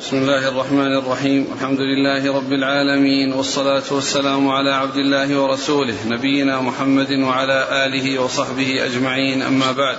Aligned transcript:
بسم 0.00 0.16
الله 0.16 0.48
الرحمن 0.48 0.96
الرحيم. 0.96 1.46
الحمد 1.54 1.80
لله 1.80 2.36
رب 2.36 2.52
العالمين 2.52 3.32
والصلاة 3.32 3.82
والسلام 3.90 4.48
على 4.48 4.70
عبد 4.74 4.96
الله 4.96 5.40
ورسوله 5.40 5.94
نبينا 6.06 6.60
محمد 6.60 7.12
وعلى 7.12 7.86
آله 7.86 8.18
وصحبه 8.18 8.84
أجمعين. 8.84 9.42
أما 9.42 9.72
بعد 9.72 9.98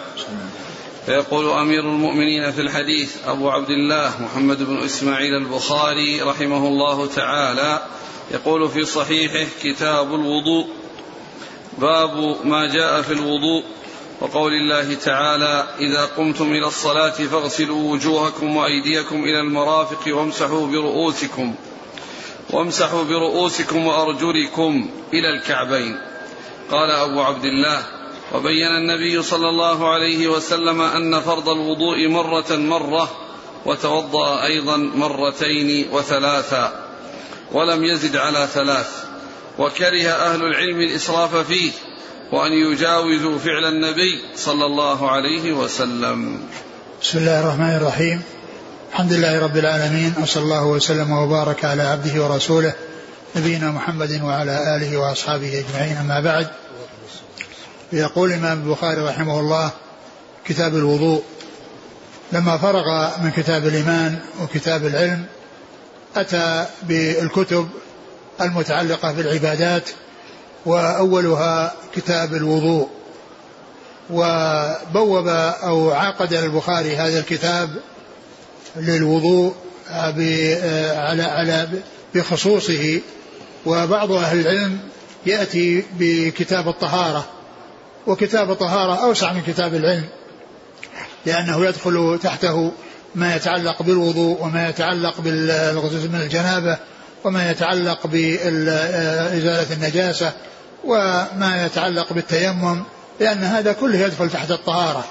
فيقول 1.05 1.49
أمير 1.49 1.79
المؤمنين 1.79 2.51
في 2.51 2.61
الحديث 2.61 3.27
أبو 3.27 3.49
عبد 3.49 3.69
الله 3.69 4.21
محمد 4.21 4.63
بن 4.63 4.77
إسماعيل 4.77 5.33
البخاري 5.33 6.21
رحمه 6.21 6.67
الله 6.67 7.07
تعالى 7.07 7.81
يقول 8.31 8.69
في 8.69 8.85
صحيحه 8.85 9.45
كتاب 9.63 10.13
الوضوء 10.13 10.67
باب 11.77 12.45
ما 12.45 12.67
جاء 12.67 13.01
في 13.01 13.13
الوضوء 13.13 13.63
وقول 14.21 14.53
الله 14.53 14.93
تعالى 14.93 15.67
إذا 15.79 16.05
قمتم 16.05 16.51
إلى 16.51 16.67
الصلاة 16.67 17.09
فاغسلوا 17.09 17.91
وجوهكم 17.91 18.57
وأيديكم 18.57 19.23
إلى 19.23 19.39
المرافق 19.39 20.15
وامسحوا 20.15 20.67
برؤوسكم 20.67 21.55
وامسحوا 22.49 23.03
برؤوسكم 23.03 23.87
وأرجلكم 23.87 24.89
إلى 25.13 25.29
الكعبين. 25.29 25.99
قال 26.71 26.91
أبو 26.91 27.21
عبد 27.21 27.45
الله 27.45 27.83
وبين 28.33 28.67
النبي 28.67 29.23
صلى 29.23 29.49
الله 29.49 29.89
عليه 29.89 30.27
وسلم 30.27 30.81
أن 30.81 31.19
فرض 31.19 31.49
الوضوء 31.49 32.07
مرة 32.07 32.55
مرة 32.55 33.11
وتوضأ 33.65 34.43
أيضا 34.43 34.77
مرتين 34.77 35.87
وثلاثا 35.91 36.87
ولم 37.51 37.83
يزد 37.83 38.15
على 38.15 38.47
ثلاث 38.53 39.05
وكره 39.59 40.09
أهل 40.09 40.43
العلم 40.43 40.81
الإسراف 40.81 41.35
فيه 41.35 41.71
وأن 42.31 42.51
يجاوزوا 42.51 43.37
فعل 43.39 43.65
النبي 43.65 44.21
صلى 44.35 44.65
الله 44.65 45.11
عليه 45.11 45.53
وسلم. 45.53 46.39
بسم 47.01 47.17
الله 47.17 47.39
الرحمن 47.39 47.75
الرحيم. 47.75 48.21
الحمد 48.91 49.13
لله 49.13 49.43
رب 49.43 49.57
العالمين 49.57 50.13
وصلى 50.21 50.43
الله 50.43 50.65
وسلم 50.65 51.11
وبارك 51.11 51.65
على 51.65 51.83
عبده 51.83 52.23
ورسوله 52.23 52.73
نبينا 53.35 53.71
محمد 53.71 54.21
وعلى 54.21 54.75
آله 54.75 54.97
وأصحابه 54.97 55.63
أجمعين 55.65 55.97
أما 55.97 56.19
بعد. 56.19 56.47
يقول 57.93 58.29
الإمام 58.29 58.63
البخاري 58.67 59.01
رحمه 59.01 59.39
الله 59.39 59.71
كتاب 60.45 60.75
الوضوء. 60.75 61.23
لما 62.31 62.57
فرغ 62.57 63.09
من 63.23 63.31
كتاب 63.31 63.67
الإيمان 63.67 64.19
وكتاب 64.41 64.85
العلم 64.85 65.25
أتى 66.15 66.65
بالكتب 66.83 67.69
المتعلقة 68.41 69.11
بالعبادات 69.11 69.89
وأولها 70.67 71.73
كتاب 71.95 72.33
الوضوء. 72.33 72.89
وبوب 74.09 75.27
أو 75.63 75.91
عقد 75.91 76.33
البخاري 76.33 76.95
هذا 76.95 77.19
الكتاب 77.19 77.69
للوضوء 78.75 79.55
على 79.89 81.23
على 81.23 81.67
بخصوصه. 82.15 83.01
وبعض 83.65 84.11
أهل 84.11 84.39
العلم 84.39 84.79
يأتي 85.25 85.83
بكتاب 85.99 86.67
الطهارة. 86.67 87.25
وكتاب 88.07 88.51
الطهارة 88.51 89.03
أوسع 89.03 89.33
من 89.33 89.41
كتاب 89.41 89.75
العلم 89.75 90.05
لأنه 91.25 91.65
يدخل 91.65 92.19
تحته 92.23 92.71
ما 93.15 93.35
يتعلق 93.35 93.81
بالوضوء 93.81 94.43
وما 94.43 94.69
يتعلق 94.69 95.21
بالغسل 95.21 96.09
من 96.09 96.21
الجنابة 96.21 96.77
وما 97.23 97.51
يتعلق 97.51 98.07
بإزالة 98.07 99.73
النجاسة. 99.73 100.33
وما 100.83 101.65
يتعلق 101.65 102.13
بالتيمم 102.13 102.83
لأن 103.19 103.43
هذا 103.43 103.73
كله 103.73 103.99
يدخل 103.99 104.29
تحت 104.29 104.51
الطهارة. 104.51 105.03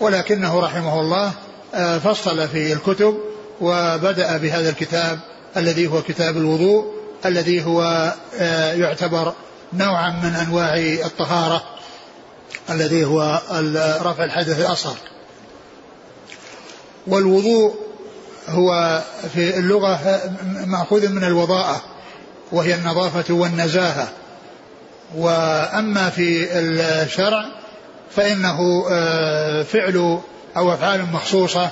ولكنه 0.00 0.60
رحمه 0.60 1.00
الله 1.00 1.32
آه، 1.74 1.98
فصل 1.98 2.48
في 2.48 2.72
الكتب 2.72 3.18
وبدأ 3.60 4.36
بهذا 4.36 4.70
الكتاب 4.70 5.20
الذي 5.56 5.86
هو 5.86 6.02
كتاب 6.02 6.36
الوضوء 6.36 6.86
الذي 7.26 7.64
هو 7.64 8.12
آه، 8.38 8.72
يعتبر 8.72 9.32
نوعا 9.72 10.10
من 10.10 10.34
أنواع 10.34 10.76
الطهارة 11.06 11.62
الذي 12.70 13.04
هو 13.04 13.40
رفع 14.02 14.24
الحدث 14.24 14.60
الأصغر. 14.60 14.96
والوضوء 17.06 17.74
هو 18.48 19.02
في 19.34 19.58
اللغة 19.58 20.20
مأخوذ 20.66 21.08
من 21.08 21.24
الوضاءة 21.24 21.82
وهي 22.52 22.74
النظافة 22.74 23.34
والنزاهة. 23.34 24.08
وأما 25.16 26.10
في 26.10 26.58
الشرع 26.58 27.44
فإنه 28.16 28.86
آه، 28.90 29.62
فعل 29.62 30.18
أو 30.56 30.74
أفعال 30.74 31.12
مخصوصة 31.12 31.70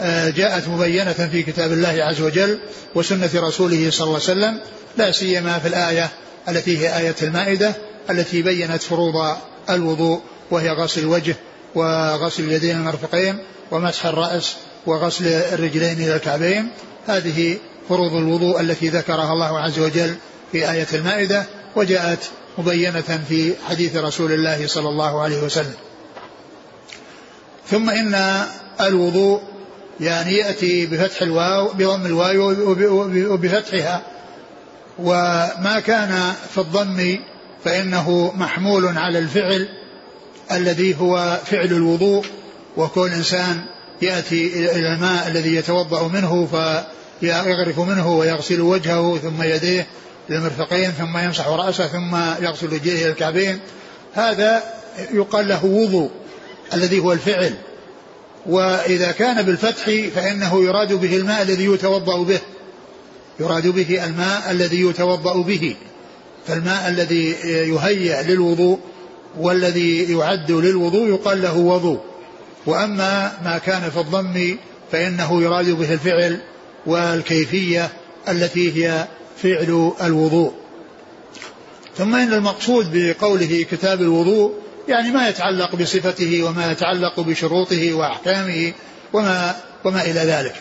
آه، 0.00 0.30
جاءت 0.30 0.68
مبينة 0.68 1.12
في 1.12 1.42
كتاب 1.42 1.72
الله 1.72 2.04
عز 2.04 2.20
وجل 2.20 2.58
وسنة 2.94 3.30
رسوله 3.34 3.90
صلى 3.90 4.06
الله 4.06 4.20
عليه 4.28 4.32
وسلم 4.32 4.60
لا 4.96 5.12
سيما 5.12 5.58
في 5.58 5.68
الآية 5.68 6.08
التي 6.48 6.78
هي 6.78 6.98
آية 6.98 7.14
المائدة 7.22 7.74
التي 8.10 8.42
بينت 8.42 8.82
فروض 8.82 9.36
الوضوء 9.70 10.20
وهي 10.50 10.70
غسل 10.70 11.00
الوجه 11.00 11.36
وغسل 11.74 12.44
اليدين 12.44 12.76
المرفقين 12.76 13.38
ومسح 13.70 14.06
الرأس 14.06 14.56
وغسل 14.86 15.26
الرجلين 15.26 15.92
إلى 15.92 16.16
الكعبين. 16.16 16.70
هذه 17.06 17.58
فروض 17.88 18.12
الوضوء 18.12 18.60
التي 18.60 18.88
ذكرها 18.88 19.32
الله 19.32 19.60
عز 19.60 19.78
وجل 19.78 20.14
في 20.52 20.70
آية 20.70 20.86
المائدة 20.94 21.44
وجاءت 21.76 22.30
مبينة 22.60 23.20
في 23.28 23.54
حديث 23.68 23.96
رسول 23.96 24.32
الله 24.32 24.66
صلى 24.66 24.88
الله 24.88 25.22
عليه 25.22 25.42
وسلم. 25.42 25.74
ثم 27.66 27.90
إن 27.90 28.44
الوضوء 28.80 29.40
يعني 30.00 30.32
يأتي 30.32 30.86
بفتح 30.86 31.22
الواو 31.22 31.68
بضم 31.68 32.06
الواو 32.06 32.54
وبفتحها. 33.32 34.02
وما 34.98 35.82
كان 35.86 36.32
في 36.54 36.58
الضم 36.58 37.18
فإنه 37.64 38.32
محمول 38.36 38.98
على 38.98 39.18
الفعل 39.18 39.68
الذي 40.52 40.96
هو 41.00 41.38
فعل 41.44 41.66
الوضوء. 41.66 42.24
وكل 42.76 43.08
إنسان 43.08 43.64
يأتي 44.02 44.46
إلى 44.46 44.94
الماء 44.94 45.28
الذي 45.28 45.54
يتوضأ 45.54 46.08
منه 46.08 46.48
فيغرف 47.20 47.78
منه 47.78 48.12
ويغسل 48.12 48.60
وجهه 48.60 49.18
ثم 49.18 49.42
يديه 49.42 49.86
للمرفقين 50.30 50.90
ثم 50.90 51.18
يمسح 51.18 51.48
رأسه 51.48 51.86
ثم 51.86 52.16
يغسل 52.44 52.72
رجليه 52.72 53.02
إلى 53.02 53.10
الكعبين 53.10 53.60
هذا 54.14 54.62
يقال 55.12 55.48
له 55.48 55.64
وضوء 55.64 56.10
الذي 56.74 56.98
هو 56.98 57.12
الفعل. 57.12 57.54
وإذا 58.46 59.12
كان 59.12 59.42
بالفتح 59.42 59.84
فإنه 60.14 60.64
يراد 60.64 60.92
به 60.92 61.16
الماء 61.16 61.42
الذي 61.42 61.64
يتوضأ 61.64 62.22
به. 62.22 62.38
يراد 63.40 63.66
به 63.66 64.04
الماء 64.04 64.50
الذي 64.50 64.80
يتوضأ 64.80 65.42
به. 65.42 65.76
فالماء 66.46 66.88
الذي 66.88 67.30
يهيأ 67.44 68.22
للوضوء 68.22 68.78
والذي 69.38 70.12
يعد 70.12 70.50
للوضوء 70.50 71.08
يقال 71.08 71.42
له 71.42 71.56
وضوء. 71.56 72.00
وأما 72.66 73.32
ما 73.44 73.58
كان 73.58 73.90
في 73.90 74.00
الضم 74.00 74.56
فإنه 74.92 75.42
يراد 75.42 75.70
به 75.70 75.92
الفعل 75.92 76.40
والكيفية 76.86 77.88
التي 78.28 78.86
هي 78.86 79.06
فعل 79.42 79.92
الوضوء. 80.02 80.52
ثم 81.96 82.14
إن 82.14 82.32
المقصود 82.32 82.90
بقوله 82.92 83.66
كتاب 83.70 84.02
الوضوء 84.02 84.52
يعني 84.88 85.10
ما 85.10 85.28
يتعلق 85.28 85.76
بصفته 85.76 86.42
وما 86.42 86.72
يتعلق 86.72 87.20
بشروطه 87.20 87.94
وأحكامه 87.94 88.72
وما 89.12 89.56
وما 89.84 90.02
إلى 90.02 90.20
ذلك. 90.20 90.54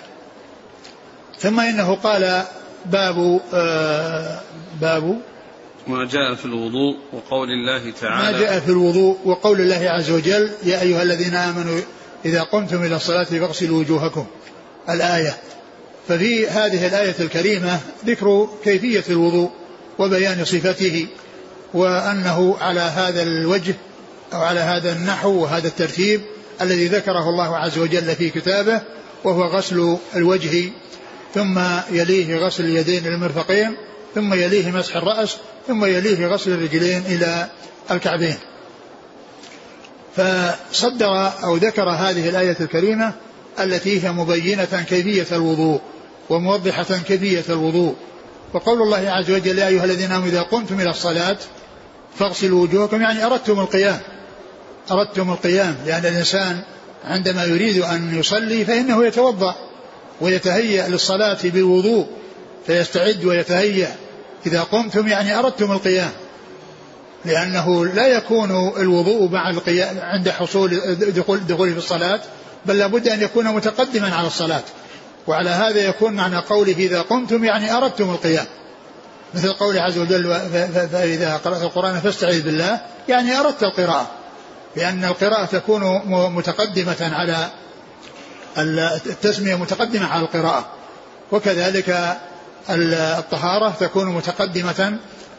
ثم 1.40 1.60
إنه 1.60 1.96
قال 1.96 2.44
باب 2.86 3.42
آه 3.54 4.40
باب 4.82 5.22
ما 5.88 6.06
جاء 6.06 6.36
في 6.36 6.46
الوضوء 6.46 6.98
وقول 7.14 7.50
الله 7.50 7.92
تعالى. 8.02 8.32
ما 8.32 8.40
جاء 8.40 8.60
في 8.60 8.70
الوضوء 8.70 9.18
وقول 9.26 9.62
الله 9.62 9.90
عز 9.90 10.12
وجل 10.12 10.50
يا 10.64 10.82
أيها 10.82 11.04
الذين 11.04 11.36
آمنوا 11.36 11.80
إذا 12.26 12.44
قمتم 12.44 12.84
إلى 12.84 12.96
الصلاة 12.96 13.24
فاغسلوا 13.24 13.80
وجوهكم. 13.80 14.26
الآية. 14.90 15.38
ففي 16.10 16.48
هذه 16.48 16.88
الآية 16.88 17.16
الكريمة 17.20 17.80
ذكر 18.06 18.50
كيفية 18.64 19.04
الوضوء 19.10 19.52
وبيان 20.00 20.46
صفته 20.46 21.08
وأنه 21.74 22.58
على 22.62 22.80
هذا 22.80 23.22
الوجه 23.22 23.76
أو 24.34 24.42
على 24.42 24.60
هذا 24.60 24.94
النحو 24.94 25.30
وهذا 25.30 25.68
الترتيب 25.68 26.22
الذي 26.62 26.88
ذكره 26.88 27.30
الله 27.30 27.58
عز 27.58 27.78
وجل 27.78 28.16
في 28.16 28.30
كتابه 28.30 28.82
وهو 29.24 29.44
غسل 29.44 29.98
الوجه 30.16 30.70
ثم 31.34 31.60
يليه 31.92 32.38
غسل 32.38 32.66
اليدين 32.66 33.08
المرفقين 33.08 33.76
ثم 34.16 34.34
يليه 34.34 34.72
مسح 34.72 34.96
الرأس 34.96 35.38
ثم 35.68 35.86
يليه 35.86 36.28
غسل 36.28 36.52
الرجلين 36.52 37.04
إلى 37.06 37.50
الكعبين. 37.92 38.38
فصدر 40.16 41.32
أو 41.44 41.56
ذكر 41.56 41.90
هذه 41.90 42.30
الآية 42.30 42.58
الكريمة 42.60 43.14
التي 43.60 44.04
هي 44.04 44.12
مبينة 44.12 44.86
كيفية 44.90 45.36
الوضوء. 45.36 45.82
وموضحة 46.30 46.98
كيفية 47.08 47.44
الوضوء. 47.50 47.96
وقول 48.54 48.82
الله 48.82 49.10
عز 49.10 49.32
وجل 49.32 49.60
يا 49.60 49.68
أيها 49.68 49.86
الذين 49.86 50.12
آمنوا 50.12 50.30
إذا 50.30 50.42
قمتم 50.42 50.82
إلى 50.82 50.90
الصلاة 50.90 51.38
فاغسلوا 52.20 52.64
وجوهكم 52.64 53.02
يعني 53.02 53.26
أردتم 53.26 53.60
القيام. 53.60 54.00
أردتم 54.92 55.32
القيام 55.32 55.76
لأن 55.86 56.06
الإنسان 56.06 56.62
عندما 57.06 57.44
يريد 57.44 57.82
أن 57.82 58.20
يصلي 58.20 58.66
فإنه 58.66 59.06
يتوضأ 59.06 59.56
ويتهيأ 60.22 60.88
للصلاة 60.88 61.38
بالوضوء 61.44 62.08
فيستعد 62.68 63.26
ويتهيأ. 63.26 63.96
إذا 64.46 64.62
قمتم 64.62 65.08
يعني 65.08 65.40
أردتم 65.40 65.72
القيام 65.72 66.12
لأنه 67.26 67.86
لا 67.86 68.08
يكون 68.08 68.74
الوضوء 68.78 69.30
مع 69.30 69.50
القيام 69.50 70.00
عند 70.00 70.30
حصول 70.30 70.96
دخول 70.96 71.40
دخول 71.48 71.72
في 71.72 71.78
الصلاة 71.78 72.20
بل 72.66 72.78
لابد 72.78 73.08
أن 73.08 73.22
يكون 73.22 73.46
متقدما 73.48 74.16
على 74.16 74.28
الصلاة. 74.28 74.64
وعلى 75.30 75.50
هذا 75.50 75.82
يكون 75.82 76.14
معنى 76.14 76.38
قوله 76.38 76.74
إذا 76.74 77.02
قمتم 77.02 77.44
يعني 77.44 77.78
أردتم 77.78 78.10
القيام. 78.10 78.46
مثل 79.34 79.54
قوله 79.54 79.82
عز 79.82 79.98
وجل 79.98 80.34
فإذا 80.92 81.38
قرأت 81.46 81.62
القرآن 81.62 82.00
فاستعذ 82.00 82.42
بالله 82.42 82.82
يعني 83.08 83.40
أردت 83.40 83.64
القراءة. 83.64 84.08
لأن 84.76 85.06
القراءة 85.06 85.46
تكون 85.46 86.02
متقدمة 86.34 87.12
على 87.14 87.50
التسمية 88.58 89.56
متقدمة 89.56 90.08
على 90.08 90.22
القراءة. 90.22 90.66
وكذلك 91.32 92.18
الطهارة 93.20 93.74
تكون 93.80 94.08
متقدمة 94.08 94.98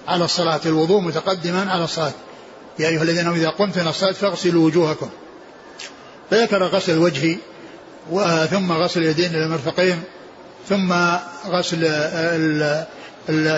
على 0.08 0.24
الصلاة 0.24 0.60
الوضوء 0.66 1.00
متقدما 1.00 1.72
على 1.72 1.84
الصلاة. 1.84 2.12
يا 2.78 2.88
أيها 2.88 3.02
الذين 3.02 3.28
إذا 3.28 3.48
قمتم 3.48 3.80
إلى 3.80 3.90
الصلاة 3.90 4.12
فاغسلوا 4.12 4.66
وجوهكم. 4.66 5.08
فذكر 6.30 6.62
غسل 6.62 6.92
الوجه 6.92 7.38
ثم 8.50 8.72
غسل 8.72 9.00
اليدين 9.00 9.30
إلى 9.30 9.44
المرفقين 9.44 10.02
ثم 10.68 10.92
غسل 11.46 11.86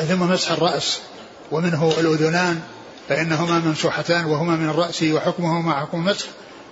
ثم 0.09 0.23
مسح 0.23 0.50
الرأس 0.50 1.00
ومنه 1.50 1.93
الأذنان 2.00 2.61
فإنهما 3.09 3.59
ممسوحتان 3.59 4.25
وهما 4.25 4.56
من 4.56 4.69
الرأس 4.69 5.03
وحكمهما 5.03 5.73
حكم 5.81 5.99
المسح 5.99 6.27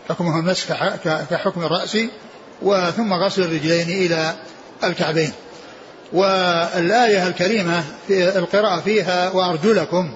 حكمه 0.08 0.38
المسح 0.38 0.94
كحكم 1.30 1.62
الرأس 1.62 1.98
وثم 2.62 3.12
غسل 3.12 3.42
الرجلين 3.42 3.88
إلى 3.88 4.34
الكعبين. 4.84 5.32
والآية 6.12 7.26
الكريمة 7.26 7.84
في 8.08 8.38
القراءة 8.38 8.80
فيها 8.80 9.30
وأرجلكم 9.30 10.14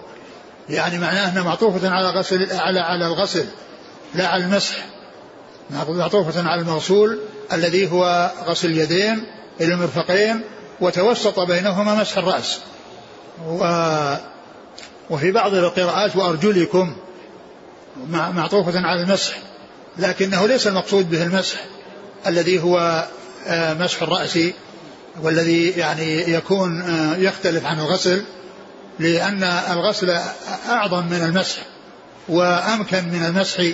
يعني 0.68 0.98
معناه 0.98 1.28
أنها 1.28 1.42
معطوفة 1.42 1.90
على 1.90 2.10
غسل 2.10 2.52
على 2.52 2.80
على 2.80 3.06
الغسل 3.06 3.46
لا 4.14 4.28
على 4.28 4.44
المسح 4.44 4.86
معطوفة 5.70 6.48
على 6.48 6.60
المغسول 6.60 7.18
الذي 7.52 7.90
هو 7.90 8.32
غسل 8.46 8.68
اليدين 8.68 9.26
إلى 9.60 9.74
المرفقين 9.74 10.40
وتوسط 10.80 11.40
بينهما 11.40 11.94
مسح 11.94 12.18
الرأس. 12.18 12.58
و 13.48 13.64
وفي 15.10 15.32
بعض 15.32 15.54
القراءات 15.54 16.16
وأرجلكم 16.16 16.96
معطوفة 18.10 18.80
على 18.80 19.02
المسح 19.02 19.38
لكنه 19.98 20.46
ليس 20.46 20.66
المقصود 20.66 21.10
به 21.10 21.22
المسح 21.22 21.64
الذي 22.26 22.62
هو 22.62 23.06
آه، 23.46 23.74
مسح 23.74 24.02
الرأس 24.02 24.38
والذي 25.22 25.70
يعني 25.70 26.32
يكون 26.32 26.82
آه، 26.82 27.16
يختلف 27.16 27.66
عن 27.66 27.80
الغسل 27.80 28.24
لأن 28.98 29.42
الغسل 29.42 30.18
أعظم 30.68 31.06
من 31.06 31.22
المسح 31.22 31.58
وأمكن 32.28 33.08
من 33.08 33.24
المسح 33.24 33.64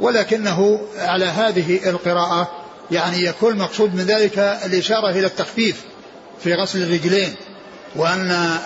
ولكنه 0.00 0.80
على 0.98 1.24
هذه 1.24 1.90
القراءة 1.90 2.63
يعني 2.90 3.24
يكون 3.24 3.52
المقصود 3.52 3.94
من 3.94 4.04
ذلك 4.04 4.38
الإشارة 4.38 5.10
إلى 5.10 5.26
التخفيف 5.26 5.80
في 6.44 6.54
غسل 6.54 6.82
الرجلين 6.82 7.34
وأن 7.96 8.56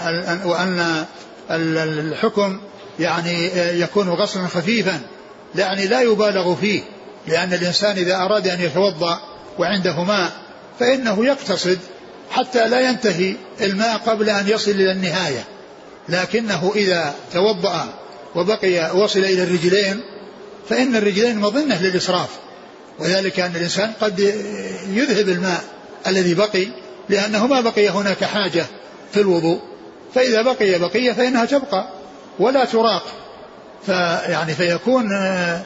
وأن 0.44 1.04
الحكم 1.50 2.60
يعني 3.00 3.50
يكون 3.80 4.08
غسلا 4.08 4.46
خفيفا 4.46 5.00
يعني 5.54 5.86
لا 5.86 6.00
يبالغ 6.00 6.54
فيه 6.54 6.82
لأن 7.26 7.52
الإنسان 7.52 7.96
إذا 7.96 8.16
أراد 8.16 8.48
أن 8.48 8.60
يتوضأ 8.60 9.20
وعنده 9.58 10.04
ماء 10.04 10.32
فإنه 10.80 11.26
يقتصد 11.26 11.78
حتى 12.30 12.68
لا 12.68 12.80
ينتهي 12.80 13.34
الماء 13.60 13.98
قبل 13.98 14.30
أن 14.30 14.48
يصل 14.48 14.70
إلى 14.70 14.92
النهاية. 14.92 15.44
لكنه 16.08 16.72
إذا 16.76 17.14
توضأ 17.32 17.94
وبقي 18.34 18.96
وصل 18.96 19.18
إلى 19.18 19.42
الرجلين 19.42 20.00
فإن 20.68 20.96
الرجلين 20.96 21.38
مظنة 21.38 21.82
للإسراف. 21.82 22.28
وذلك 22.98 23.40
أن 23.40 23.56
الإنسان 23.56 23.92
قد 24.00 24.20
يذهب 24.88 25.28
الماء 25.28 25.64
الذي 26.06 26.34
بقي 26.34 26.66
لأنه 27.08 27.46
ما 27.46 27.60
بقي 27.60 27.88
هناك 27.88 28.24
حاجة 28.24 28.66
في 29.12 29.20
الوضوء. 29.20 29.60
فإذا 30.14 30.42
بقي 30.42 30.78
بقية 30.78 31.12
فإنها 31.12 31.44
تبقى 31.44 31.88
ولا 32.38 32.64
تراق. 32.64 33.02
فيعني 33.86 34.54
فيكون 34.54 35.12
آه، 35.12 35.62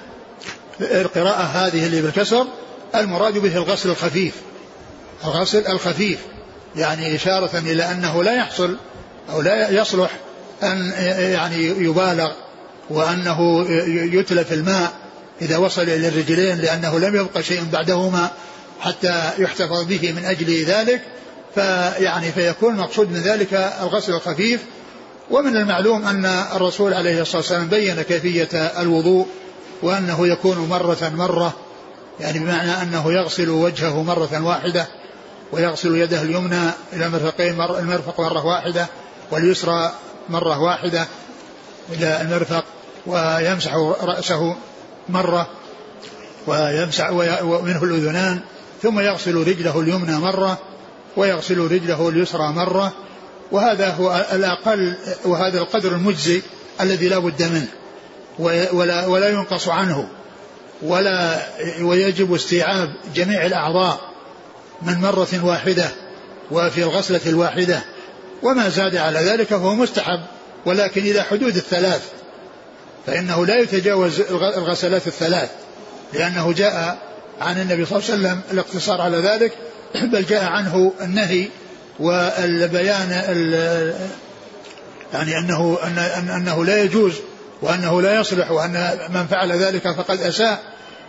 القراءة 0.81 1.43
هذه 1.43 1.87
اللي 1.87 2.03
بالكسر 2.03 2.47
المراد 2.95 3.39
به 3.39 3.57
الغسل 3.57 3.91
الخفيف. 3.91 4.35
الغسل 5.25 5.67
الخفيف 5.67 6.19
يعني 6.77 7.17
إشارة 7.17 7.59
إلى 7.59 7.91
أنه 7.91 8.23
لا 8.23 8.35
يحصل 8.35 8.77
أو 9.31 9.41
لا 9.41 9.71
يصلح 9.71 10.11
أن 10.63 10.93
يعني 11.19 11.67
يبالغ 11.67 12.33
وأنه 12.91 13.67
يتلف 13.89 14.53
الماء. 14.53 15.02
إذا 15.43 15.57
وصل 15.57 15.83
إلى 15.83 16.09
الرجلين 16.09 16.59
لأنه 16.59 16.99
لم 16.99 17.17
يبقى 17.17 17.43
شيء 17.43 17.65
بعدهما 17.73 18.31
حتى 18.81 19.31
يحتفظ 19.39 19.85
به 19.85 20.13
من 20.13 20.25
أجل 20.25 20.65
ذلك 20.65 21.01
فيعني 21.55 22.33
فيكون 22.33 22.75
المقصود 22.75 23.11
من 23.11 23.21
ذلك 23.21 23.55
الغسل 23.83 24.13
الخفيف. 24.13 24.61
ومن 25.31 25.57
المعلوم 25.57 26.07
أن 26.07 26.27
الرسول 26.27 26.95
عليه 26.95 27.23
الصلاة 27.23 27.37
والسلام 27.37 27.69
بين 27.69 28.03
كيفية 28.03 28.49
الوضوء 28.57 29.27
وأنه 29.83 30.29
يكون 30.29 30.59
مرة 30.59 31.13
مرة 31.17 31.53
يعني 32.21 32.39
بمعنى 32.39 32.83
أنه 32.83 33.13
يغسل 33.13 33.51
وجهه 33.51 34.03
مرة 34.03 34.45
واحدة 34.45 34.89
ويغسل 35.53 35.97
يده 35.97 36.23
اليمنى 36.23 36.71
إلى 36.93 37.07
المرفقين 37.07 37.57
مر 37.57 37.79
المرفق 37.79 38.21
مرة 38.21 38.47
واحدة 38.47 38.87
واليسرى 39.31 39.93
مرة 40.29 40.61
واحدة 40.61 41.07
إلى 41.93 42.21
المرفق 42.21 42.65
ويمسح 43.07 43.75
رأسه 44.03 44.57
مرة 45.09 45.49
ويمسح 46.47 47.11
ومنه 47.43 47.85
الأذنان 47.85 48.41
ثم 48.83 49.01
يغسل 49.01 49.35
رجله 49.35 49.81
اليمنى 49.81 50.17
مرة 50.17 50.59
ويغسل 51.17 51.59
رجله 51.59 52.09
اليسرى 52.09 52.49
مرة 52.49 52.93
وهذا 53.53 53.91
هو 53.91 54.27
الأقل 54.33 54.95
وهذا 55.25 55.59
القدر 55.59 55.93
المجزي 55.93 56.43
الذي 56.81 57.09
لا 57.09 57.19
بد 57.19 57.43
منه 57.43 57.69
ولا, 58.73 59.07
ولا 59.07 59.29
ينقص 59.29 59.69
عنه 59.69 60.09
ولا 60.83 61.47
ويجب 61.81 62.35
استيعاب 62.35 62.95
جميع 63.15 63.47
الأعضاء 63.47 64.01
من 64.83 65.01
مرة 65.01 65.45
واحدة 65.45 65.89
وفي 66.51 66.83
الغسلة 66.83 67.21
الواحدة 67.27 67.83
وما 68.43 68.69
زاد 68.69 68.97
على 68.97 69.19
ذلك 69.19 69.47
فهو 69.47 69.75
مستحب 69.75 70.21
ولكن 70.67 71.01
إلى 71.01 71.23
حدود 71.23 71.57
الثلاث. 71.57 72.03
فإنه 73.07 73.47
لا 73.47 73.59
يتجاوز 73.59 74.21
الغسلات 74.31 75.07
الثلاث 75.07 75.51
لأنه 76.13 76.53
جاء 76.53 76.99
عن 77.41 77.61
النبي 77.61 77.85
صلى 77.85 77.99
الله 77.99 78.11
عليه 78.11 78.19
وسلم 78.19 78.41
الاقتصار 78.53 79.01
على 79.01 79.17
ذلك 79.17 79.53
بل 80.13 80.25
جاء 80.25 80.45
عنه 80.45 80.93
النهي 81.01 81.49
والبيان 82.01 83.11
يعني 85.13 85.39
أنه 85.39 85.79
أن 85.83 86.29
أنه 86.29 86.65
لا 86.65 86.83
يجوز 86.83 87.13
وأنه 87.63 88.03
لا 88.03 88.21
يصلح 88.21 88.51
وأن 88.51 88.99
من 89.09 89.27
فعل 89.27 89.53
ذلك 89.53 89.91
فقد 89.91 90.21
أساء 90.21 90.61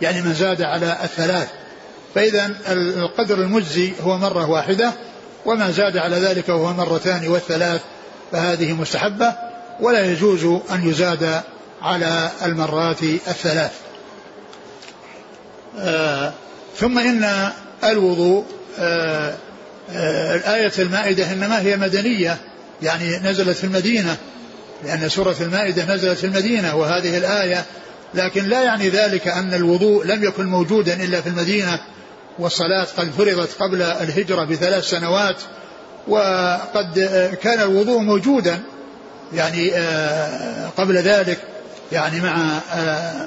يعني 0.02 0.22
من 0.22 0.34
زاد 0.34 0.62
على 0.62 0.96
الثلاث. 1.04 1.48
فإذا 2.14 2.50
القدر 2.68 3.34
المجزي 3.34 3.92
هو 4.02 4.18
مرة 4.18 4.50
واحدة 4.50 4.92
وما 5.46 5.70
زاد 5.70 5.96
على 5.96 6.16
ذلك 6.16 6.48
وهو 6.48 6.72
مرتان 6.72 7.28
والثلاث 7.28 7.80
فهذه 8.32 8.72
مستحبة 8.72 9.34
ولا 9.80 10.12
يجوز 10.12 10.44
أن 10.44 10.88
يزاد 10.88 11.42
على 11.84 12.30
المرات 12.44 13.02
الثلاث. 13.02 13.72
آه 15.78 16.32
ثم 16.76 16.98
إن 16.98 17.50
الوضوء 17.84 18.44
آه 18.78 19.34
آه 19.90 20.36
الآية 20.36 20.72
المائدة 20.78 21.32
إنما 21.32 21.60
هي 21.60 21.76
مدنية 21.76 22.38
يعني 22.82 23.16
نزلت 23.16 23.56
في 23.56 23.64
المدينة 23.64 24.16
لأن 24.84 25.08
سورة 25.08 25.36
المائدة 25.40 25.94
نزلت 25.94 26.18
في 26.18 26.24
المدينة 26.24 26.76
وهذه 26.76 27.18
الآية 27.18 27.64
لكن 28.14 28.44
لا 28.44 28.62
يعني 28.62 28.88
ذلك 28.88 29.28
أن 29.28 29.54
الوضوء 29.54 30.06
لم 30.06 30.24
يكن 30.24 30.46
موجودا 30.46 31.04
إلا 31.04 31.20
في 31.20 31.28
المدينة 31.28 31.80
والصلاة 32.38 32.86
قد 32.96 33.10
فرضت 33.10 33.62
قبل 33.62 33.82
الهجرة 33.82 34.44
بثلاث 34.44 34.84
سنوات 34.84 35.36
وقد 36.08 36.98
كان 37.42 37.60
الوضوء 37.60 37.98
موجودا 37.98 38.60
يعني 39.32 39.70
قبل 40.76 40.96
ذلك. 40.96 41.38
يعني 41.92 42.20
مع 42.20 42.60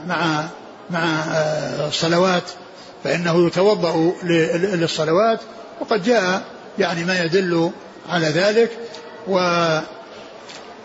مع 0.08 0.46
مع 0.90 1.24
الصلوات 1.88 2.44
فإنه 3.04 3.48
يتوضأ 3.48 4.14
للصلوات 4.24 5.40
وقد 5.82 6.04
جاء 6.04 6.42
يعني 6.80 7.06
ما 7.06 7.20
يدل 7.24 7.72
على 8.10 8.28
ذلك 8.28 8.72
و 9.28 9.40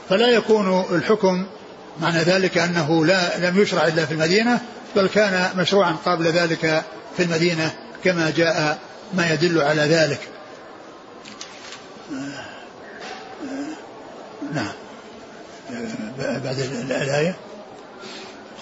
فلا 0.09 0.29
يكون 0.29 0.85
الحكم 0.91 1.47
معنى 2.01 2.19
ذلك 2.19 2.59
أنه 2.59 3.07
لا 3.07 3.51
لم 3.51 3.63
يشرع 3.63 3.87
إلا 3.87 4.07
في 4.07 4.13
المدينة 4.13 4.61
بل 4.97 5.09
كان 5.09 5.51
مشروعا 5.57 5.97
قبل 6.05 6.25
ذلك 6.25 6.83
في 7.17 7.23
المدينة 7.23 7.71
كما 8.05 8.33
جاء 8.37 8.79
ما 9.15 9.33
يدل 9.33 9.61
على 9.61 9.83
ذلك. 9.83 10.21
نعم. 14.53 14.73
بعد 16.19 16.59
الآية. 16.91 17.37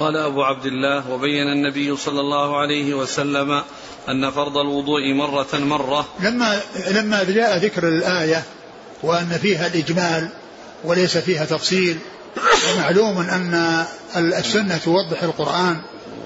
قال 0.01 0.17
أبو 0.17 0.43
عبد 0.43 0.67
الله 0.67 1.11
وبين 1.11 1.53
النبي 1.53 1.97
صلى 1.97 2.21
الله 2.21 2.61
عليه 2.61 2.95
وسلم 2.95 3.63
أن 4.09 4.31
فرض 4.31 4.57
الوضوء 4.57 5.15
مرة 5.15 5.49
مرة. 5.55 6.09
لما 6.21 6.61
لما 6.91 7.25
جاء 7.25 7.57
ذكر 7.57 7.89
الآية 7.89 8.43
وأن 9.03 9.39
فيها 9.43 9.67
الإجمال 9.67 10.29
وليس 10.85 11.19
فيها 11.19 11.45
تفصيل 11.45 11.99
ومعلوم 12.73 13.19
أن 13.19 13.85
السنة 14.17 14.79
توضح 14.85 15.23
القرآن 15.23 15.77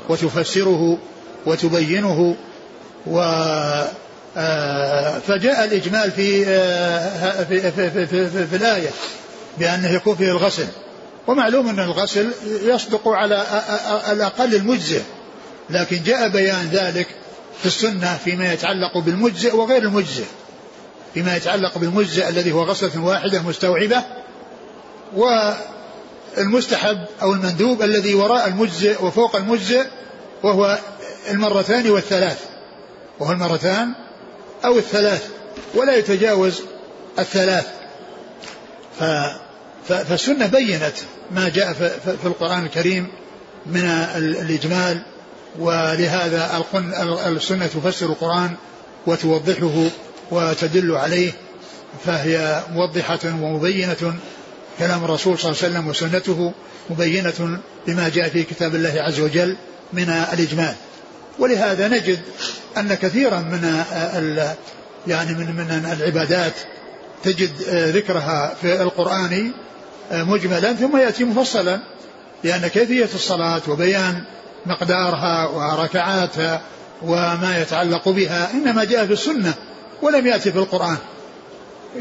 وتفسره 0.08 0.98
وتبينه 1.46 2.36
و 3.06 3.20
آه، 4.36 5.18
فجاء 5.18 5.64
الإجمال 5.64 6.10
في 6.10 6.44
آه، 6.48 7.44
في, 7.44 7.60
في, 7.60 7.90
في, 7.90 8.06
في, 8.06 8.46
في, 8.46 8.56
الآية 8.56 8.90
بأنه 9.58 9.90
يكون 9.92 10.16
فيه 10.16 10.30
الغسل. 10.30 10.66
ومعلوم 11.26 11.68
أن 11.68 11.80
الغسل 11.80 12.30
يصدق 12.62 13.08
على 13.08 13.46
الأقل 14.12 14.54
المجزئ 14.54 15.02
لكن 15.70 16.02
جاء 16.02 16.28
بيان 16.28 16.68
ذلك 16.72 17.06
في 17.60 17.66
السنة 17.66 18.16
فيما 18.16 18.52
يتعلق 18.52 18.98
بالمجزئ 18.98 19.56
وغير 19.56 19.82
المجزئ. 19.82 20.24
فيما 21.14 21.36
يتعلق 21.36 21.78
بالمجزئ 21.78 22.28
الذي 22.28 22.52
هو 22.52 22.62
غسلة 22.62 23.04
واحدة 23.04 23.42
مستوعبة 23.42 24.02
والمستحب 25.16 26.98
أو 27.22 27.32
المندوب 27.32 27.82
الذي 27.82 28.14
وراء 28.14 28.48
المجزئ 28.48 29.04
وفوق 29.04 29.36
المجزئ 29.36 29.84
وهو 30.42 30.78
المرتان 31.30 31.90
والثلاث. 31.90 32.44
وهو 33.20 33.32
المرتان 33.32 33.94
أو 34.64 34.78
الثلاث 34.78 35.28
ولا 35.74 35.96
يتجاوز 35.96 36.62
الثلاث. 37.18 37.66
ف 39.00 39.04
فالسنة 39.88 40.46
بينت 40.46 40.94
ما 41.30 41.48
جاء 41.48 41.72
في 42.20 42.26
القرآن 42.26 42.64
الكريم 42.64 43.06
من 43.66 43.84
الإجمال 44.16 45.02
ولهذا 45.58 46.64
السنة 47.26 47.66
تفسر 47.66 48.06
القرآن 48.06 48.50
وتوضحه 49.06 49.88
وتدل 50.30 50.92
عليه 50.92 51.32
فهي 52.04 52.62
موضحة 52.72 53.18
ومبينة 53.24 54.14
كلام 54.78 55.04
الرسول 55.04 55.38
صلى 55.38 55.50
الله 55.52 55.62
عليه 55.62 55.72
وسلم 55.72 55.88
وسنته 55.88 56.52
مبينة 56.90 57.58
بما 57.86 58.08
جاء 58.08 58.28
في 58.28 58.42
كتاب 58.42 58.74
الله 58.74 58.94
عز 58.96 59.20
وجل 59.20 59.56
من 59.92 60.08
الإجمال. 60.32 60.74
ولهذا 61.38 61.88
نجد 61.88 62.18
أن 62.76 62.94
كثيرا 62.94 63.38
من 63.38 63.84
يعني 65.06 65.34
من 65.34 65.56
من 65.56 65.96
العبادات 65.98 66.52
تجد 67.24 67.50
ذكرها 67.68 68.54
في 68.62 68.82
القرآن 68.82 69.52
مجملا 70.12 70.72
ثم 70.72 70.96
يأتي 70.96 71.24
مفصلا 71.24 71.80
لأن 72.44 72.66
كيفية 72.66 73.08
الصلاة 73.14 73.62
وبيان 73.68 74.24
مقدارها 74.66 75.46
وركعاتها 75.46 76.60
وما 77.02 77.58
يتعلق 77.62 78.08
بها 78.08 78.50
إنما 78.50 78.84
جاء 78.84 79.06
في 79.06 79.12
السنة 79.12 79.54
ولم 80.02 80.26
يأتي 80.26 80.52
في 80.52 80.58
القرآن. 80.58 80.96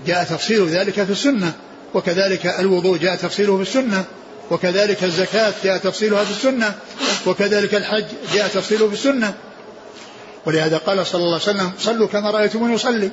جاء 0.06 0.24
تفصيل 0.24 0.68
ذلك 0.68 1.04
في 1.04 1.12
السنة 1.12 1.54
وكذلك 1.94 2.46
الوضوء 2.46 2.98
جاء 2.98 3.16
تفصيله 3.16 3.56
في 3.56 3.62
السنة 3.62 4.04
وكذلك 4.52 5.04
الزكاة 5.04 5.54
جاء 5.64 5.78
تفصيلها 5.78 6.24
في 6.24 6.32
السنة 6.32 6.74
وكذلك 7.26 7.76
الحج 7.76 8.06
جاء 8.34 8.48
تفصيله 8.48 8.88
في 8.88 8.94
السنة. 8.94 9.34
ولهذا 10.46 10.78
قال 10.78 11.08
صلى 11.08 11.20
الله 11.20 11.40
عليه 11.48 11.60
وسلم 11.60 11.72
صلوا 11.80 12.08
كما 12.08 12.32
رأيتموني 12.32 12.74
يصلي 12.74 13.12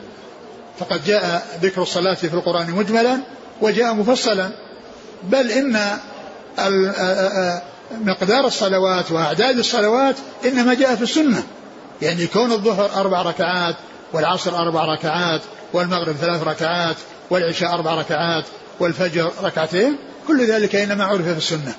فقد 0.78 1.04
جاء 1.04 1.46
ذكر 1.62 1.82
الصلاة 1.82 2.14
في 2.14 2.34
القرآن 2.34 2.70
مجملا 2.70 3.18
وجاء 3.60 3.94
مفصلا. 3.94 4.50
بل 5.22 5.50
إن 5.50 5.98
مقدار 8.00 8.46
الصلوات 8.46 9.12
وأعداد 9.12 9.58
الصلوات 9.58 10.16
إنما 10.44 10.74
جاء 10.74 10.94
في 10.94 11.02
السنة. 11.02 11.42
يعني 12.02 12.26
كون 12.26 12.52
الظهر 12.52 12.90
أربع 13.00 13.22
ركعات 13.22 13.76
والعصر 14.12 14.56
أربع 14.56 14.84
ركعات 14.84 15.40
والمغرب 15.72 16.16
ثلاث 16.16 16.42
ركعات 16.42 16.96
والعشاء 17.30 17.74
أربع 17.74 17.94
ركعات 17.94 18.44
والفجر 18.80 19.30
ركعتين 19.42 19.96
كل 20.28 20.46
ذلك 20.46 20.76
إنما 20.76 21.04
عرف 21.04 21.22
في 21.22 21.36
السنة 21.36 21.74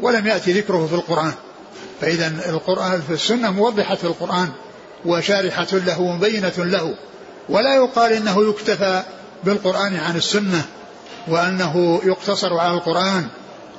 ولم 0.00 0.26
يأتي 0.26 0.52
ذكره 0.52 0.86
في 0.86 0.94
القرآن. 0.94 1.32
فإذا 2.00 2.32
القرآن 2.48 3.00
في 3.00 3.12
السنة 3.12 3.50
موضحة 3.50 3.94
في 3.94 4.04
القرآن 4.04 4.48
وشارحة 5.04 5.66
له 5.72 6.00
ومبينة 6.00 6.52
له 6.58 6.94
ولا 7.48 7.74
يقال 7.74 8.12
إنه 8.12 8.48
يكتفى 8.48 9.02
بالقرآن 9.44 9.96
عن 9.96 10.16
السنة. 10.16 10.62
وأنه 11.28 12.00
يقتصر 12.04 12.58
على 12.58 12.74
القرآن 12.74 13.26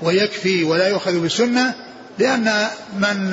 ويكفي 0.02 0.64
ولا 0.64 0.88
يؤخذ 0.88 1.20
بالسنة 1.20 1.74
لأن 2.20 2.68
من 3.00 3.32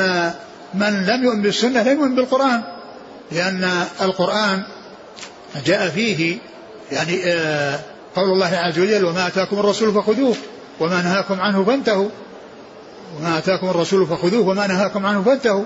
من 0.74 1.06
لم 1.06 1.24
يؤمن 1.24 1.42
بالسنة 1.42 1.82
لم 1.82 2.00
يؤمن 2.00 2.14
بالقرآن 2.14 2.62
لأن 3.32 3.84
القرآن 4.00 4.62
جاء 5.66 5.88
فيه 5.88 6.38
يعني 6.92 7.24
آه، 7.24 7.80
قول 8.16 8.30
الله 8.30 8.56
عز 8.56 8.78
وجل 8.78 9.04
وما 9.04 9.26
أتاكم 9.26 9.58
الرسول 9.58 9.94
فخذوه 9.94 10.36
وما 10.80 11.02
نهاكم 11.02 11.40
عنه 11.40 11.64
فانتهوا. 11.64 12.08
وما 13.18 13.38
أتاكم 13.38 13.68
الرسول 13.68 14.06
فخذوه 14.06 14.48
وما 14.48 14.66
نهاكم 14.66 15.06
عنه 15.06 15.22
فانتهوا. 15.22 15.64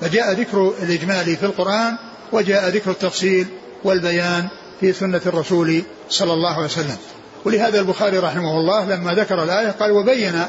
فجاء 0.00 0.32
ذكر 0.32 0.72
الإجمال 0.82 1.36
في 1.36 1.46
القرآن 1.46 1.96
وجاء 2.32 2.68
ذكر 2.68 2.90
التفصيل 2.90 3.46
والبيان 3.84 4.48
في 4.80 4.92
سنة 4.92 5.20
الرسول 5.26 5.82
صلى 6.08 6.32
الله 6.32 6.54
عليه 6.54 6.64
وسلم. 6.64 6.96
ولهذا 7.44 7.80
البخاري 7.80 8.18
رحمه 8.18 8.60
الله 8.60 8.84
لما 8.84 9.14
ذكر 9.14 9.42
الآية 9.42 9.70
قال 9.70 9.90
وبين 9.90 10.42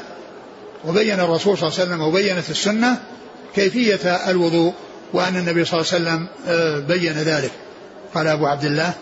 وبين 0.88 1.20
الرسول 1.20 1.58
صلى 1.58 1.68
الله 1.68 1.80
عليه 1.80 1.90
وسلم 1.90 2.00
وبينت 2.00 2.50
السنة 2.50 2.98
كيفية 3.54 4.10
الوضوء 4.30 4.72
وأن 5.12 5.36
النبي 5.36 5.64
صلى 5.64 5.80
الله 5.80 5.92
عليه 5.92 6.04
وسلم 6.04 6.28
آه، 6.46 6.78
بين 6.78 7.12
ذلك. 7.12 7.50
قال 8.14 8.26
أبو 8.26 8.46
عبد 8.46 8.64
الله. 8.64 8.94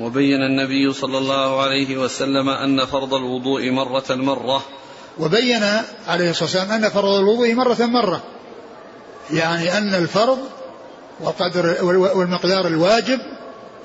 وبين 0.00 0.42
النبي 0.42 0.92
صلى 0.92 1.18
الله 1.18 1.62
عليه 1.62 1.96
وسلم 1.96 2.48
أن 2.48 2.86
فرض 2.86 3.14
الوضوء 3.14 3.70
مرة 3.70 4.04
مرة. 4.10 4.62
وبين 5.18 5.62
عليه 6.08 6.30
الصلاة 6.30 6.44
والسلام 6.44 6.70
أن 6.70 6.88
فرض 6.88 7.14
الوضوء 7.14 7.54
مرة 7.54 7.86
مرة. 7.86 8.22
يعني 9.30 9.78
أن 9.78 9.94
الفرض 9.94 10.38
والقدر 11.20 11.76
والمقدار 12.14 12.66
الواجب 12.66 13.20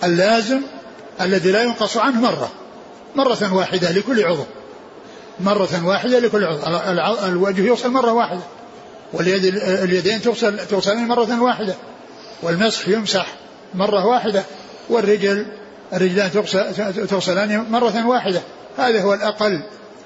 اللازم 0.03 0.62
الذي 1.22 1.51
لا 1.51 1.63
ينقص 1.63 1.98
عنه 1.98 2.22
مرة. 2.22 2.51
مرة 3.15 3.53
واحدة 3.53 3.91
لكل 3.91 4.24
عضو. 4.24 4.45
مرة 5.39 5.86
واحدة 5.86 6.19
لكل 6.19 6.43
عضو. 6.43 7.25
الوجه 7.27 7.62
يغسل 7.62 7.89
مرة 7.89 8.12
واحدة. 8.12 8.41
واليد 9.13 9.45
اليدين 9.55 10.22
تغسل 10.22 10.67
تغسلان 10.67 11.07
مرة 11.07 11.41
واحدة. 11.41 11.75
والمسح 12.43 12.88
يمسح 12.88 13.27
مرة 13.74 14.05
واحدة. 14.05 14.43
والرجل 14.89 15.45
الرجلان 15.93 16.31
تغسلان 17.10 17.65
مرة 17.72 18.07
واحدة. 18.07 18.41
هذا 18.77 19.01
هو 19.01 19.13
الأقل. 19.13 19.63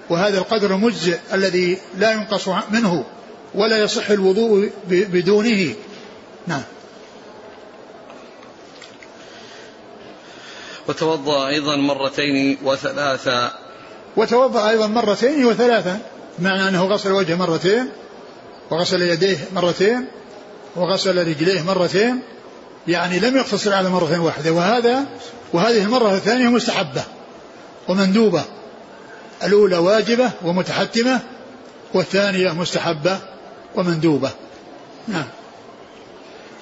وهذا 0.10 0.38
القدر 0.38 0.76
المجزئ 0.76 1.18
الذي 1.34 1.78
لا 1.98 2.12
ينقص 2.12 2.48
منه 2.72 3.04
ولا 3.56 3.78
يصح 3.78 4.10
الوضوء 4.10 4.70
بدونه. 4.88 5.74
نعم. 6.48 6.62
وتوضأ 10.90 11.48
أيضا 11.48 11.76
مرتين 11.76 12.58
وثلاثا 12.64 13.52
وتوضأ 14.18 14.70
أيضا 14.70 14.88
مرتين 14.88 15.46
وثلاثا 15.46 16.00
معنى 16.40 16.70
أنه 16.70 16.86
غسل 16.86 17.12
وجهه 17.12 17.36
مرتين 17.36 17.90
وغسل 18.72 19.02
يديه 19.02 19.38
مرتين 19.56 20.06
وغسل 20.76 21.28
رجليه 21.28 21.62
مرتين 21.62 22.22
يعني 22.88 23.20
لم 23.20 23.38
يقتصر 23.38 23.74
على 23.74 23.90
مرة 23.90 24.20
واحدة. 24.20 24.52
وهذا 24.52 25.06
وهذه 25.54 25.84
المرة 25.84 26.14
الثانية 26.14 26.48
مستحبة 26.48 27.04
ومندوبة. 27.88 28.44
الأولى 29.44 29.78
واجبة 29.78 30.32
ومتحتمة 30.44 31.20
والثانية 31.94 32.52
مستحبة 32.52 33.20
ومندوبة. 33.76 34.32
نعم. 35.08 35.28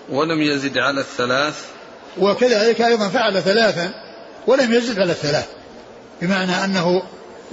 ولم 0.10 0.42
يزد 0.42 0.78
على 0.78 1.02
الثلاث. 1.02 1.66
وكذلك 2.18 2.82
أيضا 2.82 3.08
فعل 3.08 3.42
ثلاثا 3.42 4.07
ولم 4.48 4.74
يزد 4.74 5.00
على 5.00 5.12
الثلاث. 5.12 5.46
بمعنى 6.22 6.64
أنه 6.64 7.04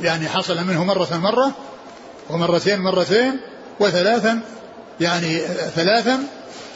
يعني 0.03 0.29
حصل 0.29 0.65
منه 0.65 0.85
مرة 0.85 1.17
مرة 1.17 1.53
ومرتين 2.31 2.81
مرتين 2.81 3.41
وثلاثا 3.81 4.41
يعني 5.01 5.39
ثلاثا 5.75 6.19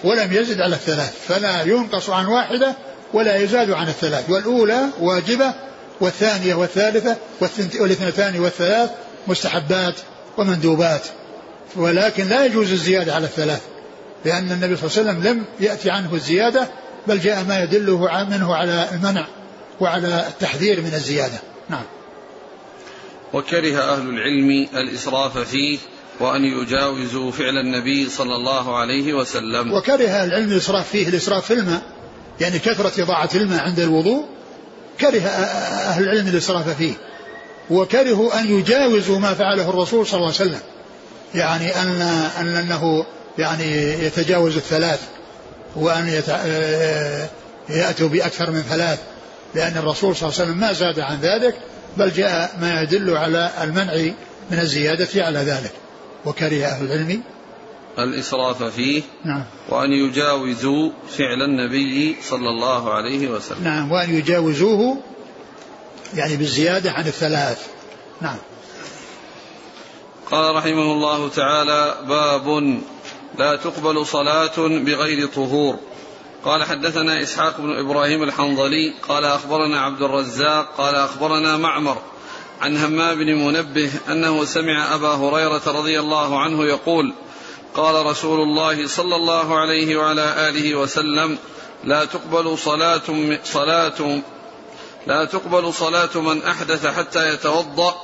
ولم 0.04 0.32
يزد 0.32 0.60
على 0.60 0.74
الثلاث. 0.74 1.12
فلا 1.28 1.62
ينقص 1.62 2.10
عن 2.10 2.26
واحدة 2.26 2.74
ولا 3.14 3.36
يزاد 3.36 3.70
عن 3.70 3.88
الثلاث. 3.88 4.30
والأولى 4.30 4.80
واجبة 5.00 5.54
والثانية 6.00 6.54
والثالثة 6.54 7.16
والاثنتان 7.80 8.40
والثلاث 8.40 8.90
مستحبات 9.26 9.94
ومندوبات. 10.38 11.02
ولكن 11.76 12.28
لا 12.28 12.44
يجوز 12.44 12.72
الزيادة 12.72 13.14
على 13.14 13.24
الثلاث. 13.24 13.60
لأن 14.24 14.52
النبي 14.52 14.76
صلى 14.76 14.90
الله 14.90 14.98
عليه 14.98 15.20
وسلم 15.20 15.22
لم 15.22 15.44
يأتي 15.60 15.90
عنه 15.90 16.14
الزيادة 16.14 16.68
بل 17.06 17.20
جاء 17.20 17.44
ما 17.44 17.62
يدله 17.62 18.24
منه 18.24 18.56
على 18.56 18.88
المنع. 18.92 19.26
وعلى 19.80 20.26
التحذير 20.28 20.80
من 20.80 20.94
الزيادة. 20.94 21.38
نعم. 21.68 21.84
وكره 23.32 23.78
أهل 23.78 24.08
العلم 24.08 24.68
الإسراف 24.74 25.38
فيه 25.38 25.78
وأن 26.20 26.44
يجاوزوا 26.44 27.32
فعل 27.32 27.58
النبي 27.58 28.08
صلى 28.10 28.36
الله 28.36 28.78
عليه 28.78 29.12
وسلم. 29.14 29.72
وكره 29.72 30.08
أهل 30.08 30.28
العلم 30.28 30.52
الإسراف 30.52 30.88
فيه 30.88 31.08
الإسراف 31.08 31.46
في 31.46 31.52
الماء 31.54 31.82
يعني 32.40 32.58
كثرة 32.58 33.02
إضاعة 33.02 33.30
الماء 33.34 33.60
عند 33.60 33.80
الوضوء 33.80 34.24
كره 35.00 35.20
أهل 35.20 36.04
العلم 36.04 36.28
الإسراف 36.28 36.68
فيه. 36.68 36.92
وكرهوا 37.70 38.40
أن 38.40 38.58
يجاوزوا 38.58 39.18
ما 39.18 39.34
فعله 39.34 39.70
الرسول 39.70 40.06
صلى 40.06 40.14
الله 40.14 40.26
عليه 40.26 40.50
وسلم. 40.50 40.60
يعني 41.34 41.82
أن 41.82 42.02
أن 42.40 42.46
أنه 42.46 43.06
يعني 43.38 43.82
يتجاوز 44.04 44.56
الثلاث 44.56 45.00
وأن 45.76 46.22
يأتوا 47.68 48.08
بأكثر 48.08 48.50
من 48.50 48.62
ثلاث. 48.62 48.98
لأن 49.54 49.76
الرسول 49.76 50.16
صلى 50.16 50.28
الله 50.28 50.40
عليه 50.40 50.50
وسلم 50.50 50.60
ما 50.60 50.72
زاد 50.72 51.00
عن 51.00 51.20
ذلك 51.20 51.54
بل 51.96 52.12
جاء 52.12 52.56
ما 52.60 52.82
يدل 52.82 53.16
على 53.16 53.50
المنع 53.62 53.94
من 54.50 54.58
الزيادة 54.58 55.24
على 55.24 55.38
ذلك. 55.38 55.72
وكره 56.24 56.64
أهل 56.64 56.84
العلم. 56.84 57.22
الإسراف 57.98 58.62
فيه. 58.62 59.02
نعم. 59.24 59.44
وأن 59.68 59.92
يجاوزوا 59.92 60.90
فعل 61.18 61.42
النبي 61.42 62.16
صلى 62.22 62.48
الله 62.48 62.94
عليه 62.94 63.28
وسلم. 63.28 63.64
نعم. 63.64 63.92
وأن 63.92 64.14
يجاوزوه 64.14 64.96
يعني 66.14 66.36
بالزيادة 66.36 66.92
عن 66.92 67.06
الثلاث. 67.06 67.66
نعم. 68.20 68.36
قال 70.30 70.54
رحمه 70.54 70.92
الله 70.92 71.28
تعالى 71.28 71.96
باب 72.08 72.78
لا 73.38 73.56
تقبل 73.56 74.06
صلاة 74.06 74.56
بغير 74.58 75.26
طهور. 75.26 75.78
قال 76.44 76.64
حدثنا 76.64 77.22
إسحاق 77.22 77.60
بن 77.60 77.78
إبراهيم 77.78 78.22
الحنظلي 78.22 78.94
قال 79.08 79.24
أخبرنا 79.24 79.80
عبد 79.80 80.02
الرزاق 80.02 80.74
قال 80.78 80.94
أخبرنا 80.94 81.56
معمر 81.56 81.98
عن 82.60 82.76
همام 82.76 83.18
بن 83.18 83.34
منبه 83.34 83.90
أنه 84.08 84.44
سمع 84.44 84.94
أبا 84.94 85.08
هريرة 85.08 85.62
رضي 85.66 86.00
الله 86.00 86.38
عنه 86.38 86.64
يقول 86.64 87.14
قال 87.74 88.06
رسول 88.06 88.40
الله 88.40 88.86
صلى 88.86 89.16
الله 89.16 89.58
عليه 89.58 89.96
وعلى 89.96 90.48
آله 90.48 90.74
وسلم 90.74 91.38
لا 91.84 92.04
تقبل 92.04 92.58
صلاة 92.58 93.38
صلاة 93.44 94.20
لا 95.06 95.24
تقبل 95.24 95.74
صلاة 95.74 96.20
من 96.20 96.42
أحدث 96.42 96.86
حتى 96.86 97.34
يتوضأ. 97.34 97.94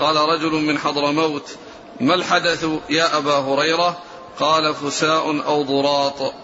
قال 0.00 0.16
رجل 0.16 0.52
من 0.52 0.78
حضرموت 0.78 1.56
ما 2.00 2.14
الحدث 2.14 2.66
يا 2.90 3.16
أبا 3.16 3.34
هريرة؟ 3.34 3.98
قال 4.40 4.74
فساء 4.74 5.46
أو 5.46 5.62
ضراط. 5.62 6.34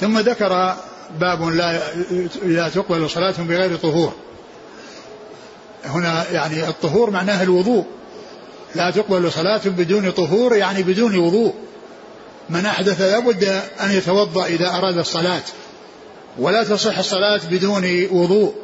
ثم 0.00 0.18
ذكر 0.18 0.76
باب 1.20 1.42
لا 1.48 1.80
لا 2.42 2.68
تقبل 2.68 3.10
صلاة 3.10 3.34
بغير 3.38 3.76
طهور. 3.76 4.12
هنا 5.84 6.30
يعني 6.30 6.68
الطهور 6.68 7.10
معناه 7.10 7.42
الوضوء. 7.42 7.84
لا 8.74 8.90
تقبل 8.90 9.32
صلاة 9.32 9.60
بدون 9.64 10.10
طهور 10.10 10.56
يعني 10.56 10.82
بدون 10.82 11.18
وضوء. 11.18 11.54
من 12.50 12.66
أحدث 12.66 13.00
لابد 13.00 13.44
أن 13.80 13.90
يتوضأ 13.90 14.46
إذا 14.46 14.68
أراد 14.68 14.98
الصلاة. 14.98 15.42
ولا 16.38 16.64
تصح 16.64 16.98
الصلاة 16.98 17.40
بدون 17.50 18.06
وضوء. 18.10 18.54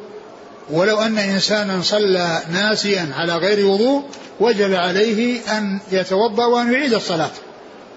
ولو 0.69 1.01
أن 1.01 1.17
إنسانا 1.17 1.81
صلى 1.81 2.41
ناسيا 2.51 3.09
على 3.15 3.35
غير 3.35 3.65
وضوء 3.65 4.03
وجب 4.39 4.73
عليه 4.73 5.39
أن 5.57 5.79
يتوضأ 5.91 6.45
وأن 6.45 6.73
يعيد 6.73 6.93
الصلاة. 6.93 7.31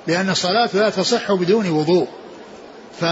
لأن 0.06 0.30
الصلاة 0.30 0.68
لا 0.74 0.90
تصح 0.90 1.32
بدون 1.32 1.70
وضوء. 1.70 2.08
ف 3.00 3.04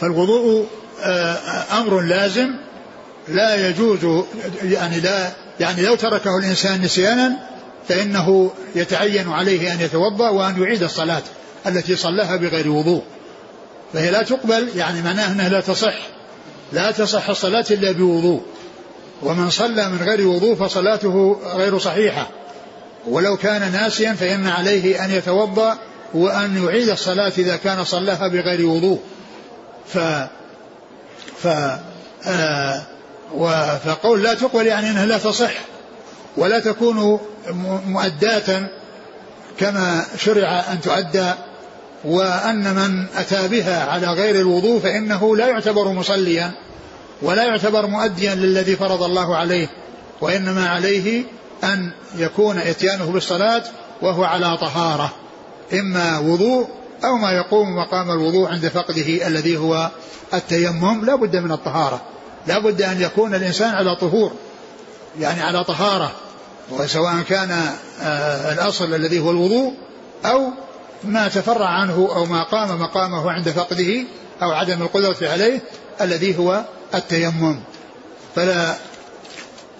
فالوضوء 0.00 0.66
آه، 1.02 1.38
أمر 1.80 2.00
لازم 2.00 2.50
لا 3.28 3.68
يجوز 3.68 4.24
يعني 4.62 5.00
لا 5.00 5.30
يعني 5.60 5.82
لو 5.82 5.94
تركه 5.94 6.38
الإنسان 6.38 6.80
نسيانا 6.80 7.36
فإنه 7.88 8.50
يتعين 8.74 9.28
عليه 9.28 9.72
أن 9.72 9.80
يتوضأ 9.80 10.28
وأن 10.28 10.62
يعيد 10.62 10.82
الصلاة 10.82 11.22
التي 11.66 11.96
صلاها 11.96 12.36
بغير 12.36 12.70
وضوء. 12.70 13.02
فهي 13.92 14.10
لا 14.10 14.22
تقبل 14.22 14.68
يعني 14.76 15.02
معناه 15.02 15.32
أنها 15.32 15.48
لا 15.48 15.60
تصح 15.60 15.94
لا 16.72 16.90
تصح 16.90 17.28
الصلاة 17.28 17.64
إلا 17.70 17.92
بوضوء. 17.92 18.42
ومن 19.22 19.50
صلى 19.50 19.88
من 19.88 19.98
غير 20.02 20.28
وضوء 20.28 20.54
فصلاته 20.54 21.40
غير 21.56 21.78
صحيحة. 21.78 22.28
ولو 23.06 23.36
كان 23.36 23.72
ناسيا 23.72 24.12
فإن 24.12 24.46
عليه 24.46 25.04
أن 25.04 25.10
يتوضأ 25.10 25.78
وأن 26.14 26.64
يعيد 26.64 26.88
الصلاة 26.88 27.32
إذا 27.38 27.56
كان 27.56 27.84
صلاها 27.84 28.28
بغير 28.28 28.66
وضوء. 28.66 29.00
ف 29.86 29.98
ف 31.42 31.46
آه 32.26 32.82
فقول 33.84 34.22
لا 34.22 34.34
تقبل 34.34 34.66
يعني 34.66 34.90
أنها 34.90 35.06
لا 35.06 35.18
تصح 35.18 35.52
ولا 36.36 36.58
تكون 36.58 37.20
مؤداة 37.86 38.66
كما 39.58 40.04
شرع 40.18 40.64
أن 40.72 40.80
تؤدى 40.80 41.32
وأن 42.04 42.74
من 42.74 43.06
أتى 43.16 43.48
بها 43.48 43.84
على 43.84 44.06
غير 44.06 44.40
الوضوء 44.40 44.80
فإنه 44.80 45.36
لا 45.36 45.48
يعتبر 45.48 45.88
مصليا 45.88 46.50
ولا 47.22 47.44
يعتبر 47.44 47.86
مؤديا 47.86 48.34
للذي 48.34 48.76
فرض 48.76 49.02
الله 49.02 49.36
عليه 49.36 49.68
وإنما 50.20 50.68
عليه 50.68 51.24
أن 51.64 51.90
يكون 52.16 52.58
إتيانه 52.58 53.04
بالصلاة 53.04 53.62
وهو 54.02 54.24
على 54.24 54.56
طهارة. 54.56 55.12
إما 55.72 56.18
وضوء 56.18 56.68
أو 57.04 57.16
ما 57.16 57.32
يقوم 57.32 57.76
مقام 57.76 58.10
الوضوء 58.10 58.48
عند 58.48 58.68
فقده 58.68 59.26
الذي 59.26 59.56
هو 59.56 59.90
التيمم 60.34 61.04
لا 61.04 61.14
بد 61.14 61.36
من 61.36 61.52
الطهارة. 61.52 62.02
لا 62.46 62.58
بد 62.58 62.82
أن 62.82 63.00
يكون 63.00 63.34
الإنسان 63.34 63.74
على 63.74 63.96
طهور 63.96 64.32
يعني 65.20 65.42
على 65.42 65.64
طهارة 65.64 66.12
وسواء 66.70 67.22
كان 67.28 67.50
آه، 68.02 68.52
الأصل 68.52 68.94
الذي 68.94 69.18
هو 69.20 69.30
الوضوء 69.30 69.74
أو 70.24 70.50
ما 71.04 71.28
تفرع 71.28 71.68
عنه 71.68 72.08
أو 72.16 72.24
ما 72.24 72.42
قام 72.42 72.80
مقامه 72.80 73.30
عند 73.30 73.48
فقده 73.48 74.04
أو 74.42 74.50
عدم 74.52 74.82
القدرة 74.82 75.16
عليه 75.28 75.60
الذي 76.00 76.38
هو 76.38 76.64
التيمم. 76.94 77.60
فلا 78.36 78.74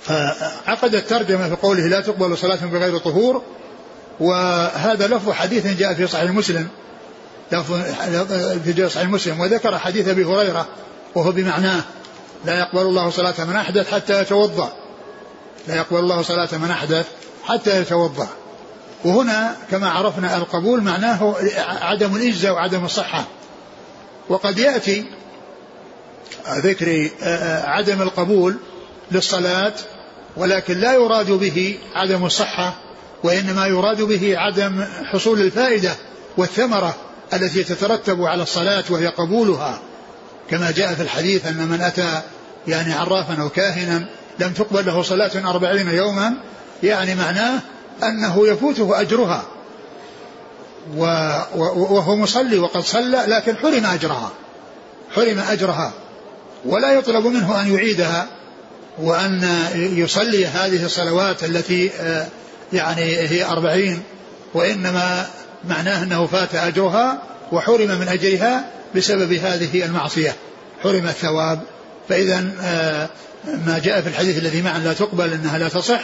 فعقد 0.02 0.94
الترجمة 0.94 1.48
في 1.48 1.56
قوله 1.56 1.86
لا 1.86 2.00
تقبل 2.00 2.38
صلاة 2.38 2.66
بغير 2.66 2.98
طهور 2.98 3.42
وهذا 4.20 5.06
لفظ 5.06 5.30
حديث 5.30 5.66
جاء 5.66 5.94
في 5.94 6.06
صحيح 6.06 6.30
مسلم. 6.30 6.68
لفظ 7.52 7.80
في 8.64 8.88
صحيح 8.88 9.08
مسلم 9.08 9.40
وذكر 9.40 9.78
حديث 9.78 10.08
أبي 10.08 10.24
هريرة 10.24 10.66
وهو 11.14 11.32
بمعناه 11.32 11.80
لا 12.44 12.58
يقبل 12.58 12.82
الله 12.82 13.10
صلاة 13.10 13.44
من 13.44 13.56
أحدث 13.56 13.94
حتى 13.94 14.20
يتوضأ. 14.20 14.72
لا 15.68 15.76
يقبل 15.76 15.98
الله 15.98 16.22
صلاة 16.22 16.48
من 16.52 16.70
أحدث 16.70 17.06
حتى 17.44 17.80
يتوضأ. 17.80 18.28
وهنا 19.04 19.56
كما 19.70 19.90
عرفنا 19.90 20.36
القبول 20.36 20.80
معناه 20.80 21.34
عدم 21.80 22.16
الإجزاء 22.16 22.52
وعدم 22.52 22.84
الصحة. 22.84 23.24
وقد 24.28 24.58
يأتي 24.58 25.04
ذكر 26.48 27.10
عدم 27.64 28.02
القبول 28.02 28.56
للصلاة 29.10 29.72
ولكن 30.36 30.80
لا 30.80 30.92
يراد 30.92 31.30
به 31.30 31.78
عدم 31.94 32.24
الصحة 32.26 32.74
وإنما 33.24 33.66
يراد 33.66 34.02
به 34.02 34.38
عدم 34.38 34.84
حصول 35.04 35.40
الفائدة 35.40 35.90
والثمرة 36.36 36.94
التي 37.32 37.64
تترتب 37.64 38.22
على 38.22 38.42
الصلاة 38.42 38.84
وهي 38.90 39.06
قبولها. 39.06 39.78
كما 40.50 40.70
جاء 40.70 40.94
في 40.94 41.02
الحديث 41.02 41.46
أن 41.46 41.68
من 41.68 41.80
أتى 41.80 42.20
يعني 42.68 42.92
عرافا 42.92 43.42
أو 43.42 43.48
كاهنا 43.48 44.06
لم 44.38 44.52
تقبل 44.52 44.86
له 44.86 45.02
صلاة 45.02 45.50
أربعين 45.50 45.88
يوما 45.88 46.34
يعني 46.82 47.14
معناه 47.14 47.60
أنه 48.02 48.48
يفوته 48.48 49.00
أجرها. 49.00 49.44
وهو 50.96 52.16
مصلي 52.16 52.58
وقد 52.58 52.80
صلى 52.80 53.24
لكن 53.26 53.56
حرم 53.56 53.86
أجرها. 53.86 54.30
حرم 55.14 55.38
أجرها. 55.38 55.92
ولا 56.64 56.92
يطلب 56.92 57.26
منه 57.26 57.60
أن 57.60 57.74
يعيدها 57.74 58.28
وأن 58.98 59.48
يصلي 59.74 60.46
هذه 60.46 60.84
الصلوات 60.84 61.44
التي 61.44 61.90
آه، 61.90 62.26
يعني 62.72 63.02
هي 63.02 63.44
أربعين 63.44 64.02
وإنما 64.54 65.26
معناه 65.68 66.02
أنه 66.02 66.26
فات 66.26 66.54
أجرها 66.54 67.22
وحرم 67.52 68.00
من 68.00 68.08
أجرها 68.08 68.64
بسبب 68.96 69.32
هذه 69.32 69.84
المعصية. 69.84 70.34
حرم 70.82 71.06
الثواب. 71.06 71.60
فإذا 72.08 72.44
آه، 72.62 73.08
ما 73.66 73.78
جاء 73.78 74.00
في 74.00 74.08
الحديث 74.08 74.38
الذي 74.38 74.62
معا 74.62 74.78
لا 74.78 74.92
تقبل 74.92 75.32
أنها 75.32 75.58
لا 75.58 75.68
تصح. 75.68 76.00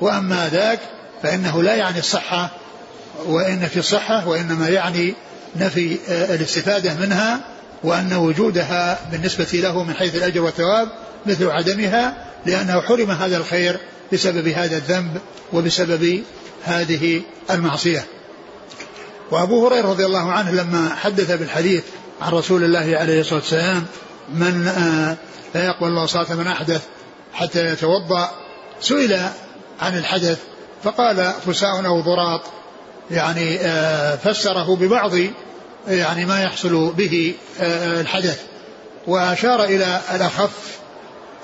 وأما 0.00 0.48
ذاك 0.52 0.80
فإنه 1.22 1.62
لا 1.62 1.74
يعني 1.74 1.98
الصحة 1.98 2.50
وإن 3.26 3.66
في 3.66 3.78
الصحة 3.78 4.28
وإنما 4.28 4.68
يعني 4.68 5.14
نفي 5.56 5.98
آه، 6.08 6.34
الاستفادة 6.34 6.94
منها 6.94 7.40
وأن 7.84 8.12
وجودها 8.12 8.98
بالنسبة 9.12 9.48
له 9.52 9.84
من 9.84 9.94
حيث 9.94 10.14
الأجر 10.14 10.42
والثواب 10.42 10.88
مثل 11.26 11.50
عدمها 11.50 12.16
لأنه 12.46 12.80
حرم 12.80 13.10
هذا 13.10 13.36
الخير. 13.36 13.80
بسبب 14.12 14.48
هذا 14.48 14.76
الذنب 14.76 15.20
وبسبب 15.52 16.22
هذه 16.64 17.22
المعصية. 17.50 18.06
وأبو 19.30 19.66
هريرة 19.66 19.88
رضي 19.88 20.06
الله 20.06 20.32
عنه 20.32 20.50
لما 20.50 20.94
حدث 20.94 21.32
بالحديث 21.32 21.84
عن 22.22 22.32
رسول 22.32 22.64
الله 22.64 22.96
عليه 22.98 23.20
الصلاة 23.20 23.40
والسلام 23.40 23.86
من 24.34 24.68
آه، 24.68 25.16
لا 25.54 25.66
يقبل 25.66 25.86
الله 25.88 26.06
صلاة 26.06 26.34
من 26.34 26.46
أحدث 26.46 26.82
حتى 27.32 27.66
يتوضأ 27.66 28.30
سئل 28.80 29.28
عن 29.80 29.98
الحدث 29.98 30.38
فقال 30.84 31.32
فساء 31.46 31.86
أو 31.86 32.00
ضراط. 32.00 32.40
يعني 33.10 33.58
آه، 33.60 34.16
فسره 34.16 34.76
ببعض 34.76 35.12
يعني 35.88 36.26
ما 36.26 36.42
يحصل 36.42 36.92
به 36.92 37.34
آه، 37.60 38.00
الحدث. 38.00 38.40
وأشار 39.06 39.64
إلى 39.64 40.00
الأخف 40.14 40.78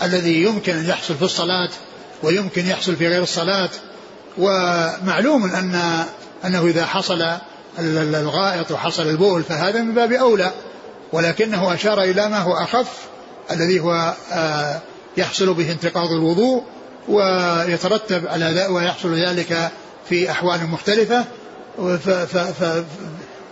الذي 0.02 0.42
يمكن 0.42 0.76
أن 0.76 0.88
يحصل 0.88 1.14
في 1.14 1.22
الصلاة 1.22 1.68
ويمكن 2.22 2.66
يحصل 2.66 2.96
في 2.96 3.08
غير 3.08 3.22
الصلاة. 3.22 3.70
ومعلوم 4.38 5.44
أن 5.44 6.04
أنه 6.44 6.66
إذا 6.66 6.86
حصل 6.86 7.24
الغائط 7.78 8.70
وحصل 8.70 9.08
البول 9.08 9.42
فهذا 9.42 9.82
من 9.82 9.94
باب 9.94 10.12
أولى. 10.12 10.50
ولكنه 11.12 11.74
أشار 11.74 12.02
إلى 12.02 12.28
ما 12.28 12.38
هو 12.38 12.52
أخف 12.52 12.88
الذي 13.50 13.80
هو 13.80 14.14
آه، 14.32 14.80
يحصل 15.16 15.54
به 15.54 15.72
انتقاض 15.72 16.12
الوضوء 16.12 16.62
ويترتب 17.08 18.26
على 18.26 18.44
ذلك 18.44 18.70
ويحصل 18.70 19.14
ذلك 19.14 19.70
في 20.08 20.30
أحوال 20.30 20.66
مختلفة. 20.66 21.24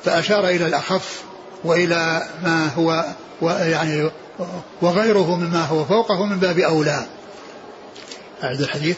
فأشار 0.04 0.48
إلى 0.48 0.66
الأخف 0.66 1.22
وإلى 1.64 2.22
ما 2.42 2.68
هو 2.76 3.04
يعني 3.42 4.10
وغيره 4.82 5.36
مما 5.36 5.64
هو 5.64 5.84
فوقه 5.84 6.26
من 6.26 6.38
باب 6.38 6.58
أولى. 6.58 7.06
أعد 8.44 8.60
الحديث. 8.60 8.96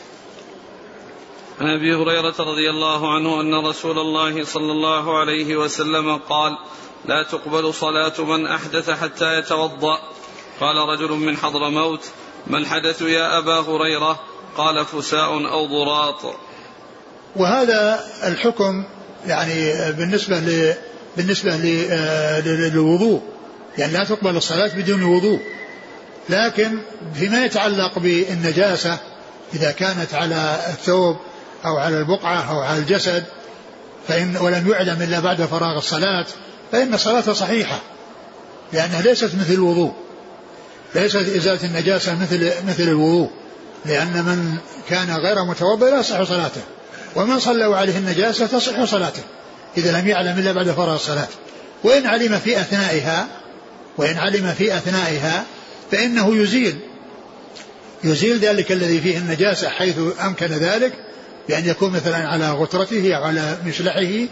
عن 1.60 1.66
أبي 1.66 1.94
هريرة 1.94 2.34
رضي 2.38 2.70
الله 2.70 3.14
عنه 3.14 3.40
أن 3.40 3.66
رسول 3.66 3.98
الله 3.98 4.44
صلى 4.44 4.72
الله 4.72 5.18
عليه 5.18 5.56
وسلم 5.56 6.16
قال 6.16 6.58
لا 7.04 7.22
تقبل 7.22 7.74
صلاة 7.74 8.20
من 8.20 8.46
أحدث 8.46 8.90
حتى 8.90 9.38
يتوضأ. 9.38 9.98
قال 10.60 10.76
رجل 10.76 11.10
من 11.10 11.36
حضرموت 11.36 12.00
ما 12.46 12.58
الحدث 12.58 13.02
يا 13.02 13.38
أبا 13.38 13.60
هريرة؟ 13.60 14.20
قال 14.56 14.84
فساء 14.84 15.50
أو 15.52 15.66
ضراط. 15.66 16.34
وهذا 17.36 18.04
الحكم 18.24 18.84
يعني 19.26 19.92
بالنسبة 19.92 20.38
ل 20.38 20.74
بالنسبة 21.16 21.56
للوضوء. 22.46 23.22
يعني 23.78 23.92
لا 23.92 24.04
تقبل 24.04 24.36
الصلاة 24.36 24.76
بدون 24.76 25.02
وضوء. 25.02 25.40
لكن 26.28 26.78
فيما 27.14 27.44
يتعلق 27.44 27.98
بالنجاسة 27.98 28.98
إذا 29.54 29.70
كانت 29.70 30.14
على 30.14 30.58
الثوب 30.68 31.16
أو 31.64 31.78
على 31.78 31.98
البقعة 31.98 32.50
أو 32.50 32.60
على 32.60 32.78
الجسد 32.78 33.24
فإن 34.08 34.36
ولم 34.36 34.70
يعلم 34.70 35.02
إلا 35.02 35.20
بعد 35.20 35.42
فراغ 35.42 35.76
الصلاة 35.76 36.26
فإن 36.72 36.94
الصلاة 36.94 37.32
صحيحة 37.32 37.80
لأنها 38.72 39.02
ليست 39.02 39.34
مثل 39.34 39.52
الوضوء. 39.52 39.92
ليست 40.94 41.16
إزالة 41.16 41.64
النجاسة 41.64 42.14
مثل 42.22 42.52
مثل 42.68 42.82
الوضوء 42.82 43.30
لأن 43.84 44.24
من 44.24 44.56
كان 44.88 45.16
غير 45.16 45.44
متوضئ 45.44 45.90
لا 45.90 46.02
تصح 46.02 46.22
صلاته 46.22 46.60
ومن 47.16 47.38
صلوا 47.38 47.76
عليه 47.76 47.98
النجاسة 47.98 48.46
تصح 48.46 48.84
صلاته 48.84 49.22
إذا 49.76 50.00
لم 50.00 50.08
يعلم 50.08 50.38
إلا 50.38 50.52
بعد 50.52 50.70
فراغ 50.70 50.94
الصلاة. 50.94 51.28
وإن 51.84 52.06
علم 52.06 52.38
في 52.38 52.60
أثنائها 52.60 53.26
وإن 53.98 54.18
علم 54.18 54.54
في 54.58 54.76
أثنائها 54.76 55.44
فإنه 55.90 56.36
يزيل. 56.36 56.78
يزيل 58.04 58.38
ذلك 58.38 58.72
الذي 58.72 59.00
فيه 59.00 59.18
النجاسة 59.18 59.68
حيث 59.68 59.96
أمكن 60.24 60.46
ذلك 60.46 60.92
بأن 61.48 61.66
يكون 61.66 61.90
مثلا 61.90 62.28
على 62.28 62.50
غترته 62.50 63.14
أو 63.16 63.24
على 63.24 63.56
مشلحه 63.66 64.26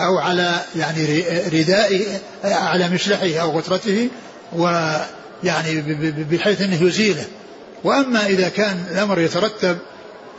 أو 0.00 0.18
على 0.18 0.60
يعني 0.76 1.24
ردائه 1.52 2.06
على 2.44 2.88
مشلحه 2.88 3.42
أو 3.42 3.58
غترته 3.58 4.08
ويعني 4.52 5.80
بحيث 6.30 6.60
أنه 6.60 6.82
يزيله. 6.82 7.24
وأما 7.84 8.26
إذا 8.26 8.48
كان 8.48 8.84
الأمر 8.90 9.20
يترتب 9.20 9.78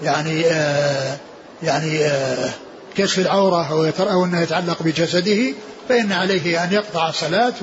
يعني 0.02 0.46
آه 0.46 1.18
يعني 1.64 2.06
آه 2.06 2.50
كشف 2.98 3.20
العورة 3.20 3.72
أو, 3.72 3.92
أو 4.00 4.26
أنه 4.26 4.42
يتعلق 4.42 4.84
بجسده 4.84 5.54
فإن 5.90 6.12
عليه 6.12 6.64
أن 6.64 6.74
يقطع 6.74 7.10
الصلاة 7.10 7.54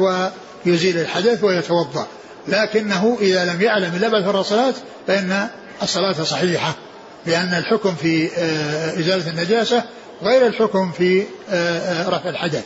ويزيل 0.66 0.98
الحدث 0.98 1.44
ويتوضأ. 1.44 2.06
لكنه 2.48 3.18
إذا 3.20 3.44
لم 3.44 3.62
يعلم 3.62 3.94
إلا 3.96 4.09
بعد 4.09 4.37
الصلاة 4.37 4.74
فإن 5.07 5.48
الصلاة 5.83 6.24
صحيحة 6.24 6.74
لأن 7.26 7.55
الحكم 7.55 7.94
في 7.94 8.31
آه، 8.38 9.00
إزالة 9.00 9.31
النجاسة 9.31 9.83
غير 10.22 10.46
الحكم 10.46 10.92
في 10.92 11.22
آه، 11.50 11.79
آه، 11.79 12.09
رفع 12.09 12.29
الحدث. 12.29 12.64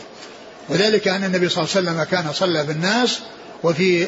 وذلك 0.68 1.08
أن 1.08 1.24
النبي 1.24 1.48
صلى 1.48 1.64
الله 1.64 1.76
عليه 1.76 1.90
وسلم 1.90 2.04
كان 2.04 2.32
صلى 2.32 2.64
بالناس 2.64 3.20
وفي 3.62 4.04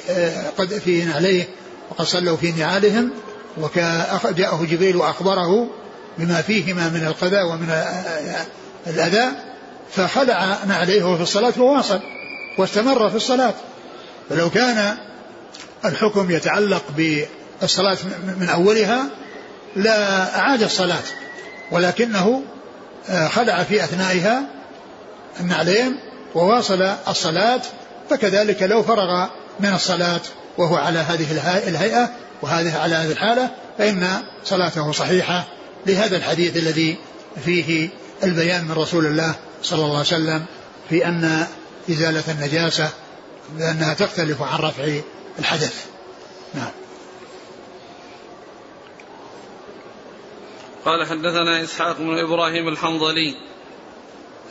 قد 0.59 0.69
في 0.69 1.05
نعليه 1.05 1.45
وقد 1.91 2.05
صلوا 2.05 2.37
في 2.37 2.53
نعالهم 2.53 3.11
وجاءه 3.57 4.67
جبريل 4.71 4.97
وأخبره 4.97 5.71
بما 6.19 6.43
فيهما 6.43 6.89
من 6.89 7.07
القذى 7.07 7.43
ومن 7.43 7.83
الأذى 8.87 9.29
فخلع 9.93 10.59
نعليه 10.69 11.17
في 11.17 11.23
الصلاة 11.23 11.53
وواصل 11.59 12.01
واستمر 12.59 13.11
في 13.11 13.17
الصلاة. 13.17 13.55
فلو 14.31 14.51
كان 14.51 14.97
الحكم 15.85 16.31
يتعلق 16.31 16.83
بالصلاة 17.61 17.97
من 18.41 18.49
أولها 18.49 19.07
لا 19.77 20.39
أعاد 20.39 20.63
الصلاة 20.63 21.03
ولكنه 21.71 22.43
آه، 23.09 23.29
خلع 23.29 23.63
في 23.63 23.85
أثنائها 23.85 24.43
النعلين 25.41 25.99
وواصل 26.35 26.83
الصلاة 27.09 27.61
فكذلك 28.11 28.63
لو 28.63 28.83
فرغ 28.83 29.27
من 29.61 29.75
الصلاة 29.75 30.21
وهو 30.59 30.77
على 30.77 30.99
هذه 30.99 31.33
الهيئة 31.69 32.11
وهذه 32.43 32.79
على 32.79 32.95
هذه 32.95 33.13
الحالة 33.13 33.51
فإن 33.79 34.23
صلاته 34.45 34.93
صحيحة 34.93 35.45
لهذا 35.87 36.17
الحديث 36.17 36.57
الذي 36.57 36.97
فيه 37.45 37.89
البيان 38.25 38.65
من 38.65 38.73
رسول 38.73 39.07
الله 39.07 39.35
صلى 39.63 39.79
الله 39.79 39.91
عليه 39.91 40.01
وسلم 40.01 40.45
في 40.91 41.07
أن 41.07 41.47
إزالة 41.91 42.23
النجاسة 42.29 42.89
لأنها 43.59 43.95
تختلف 43.95 44.43
عن 44.43 44.59
رفع 44.59 45.01
الحدث. 45.39 45.87
نعم. 46.55 46.71
قال 50.85 51.07
حدثنا 51.07 51.63
إسحاق 51.63 51.99
بن 51.99 52.19
إبراهيم 52.19 52.69
الحنظلي. 52.69 53.35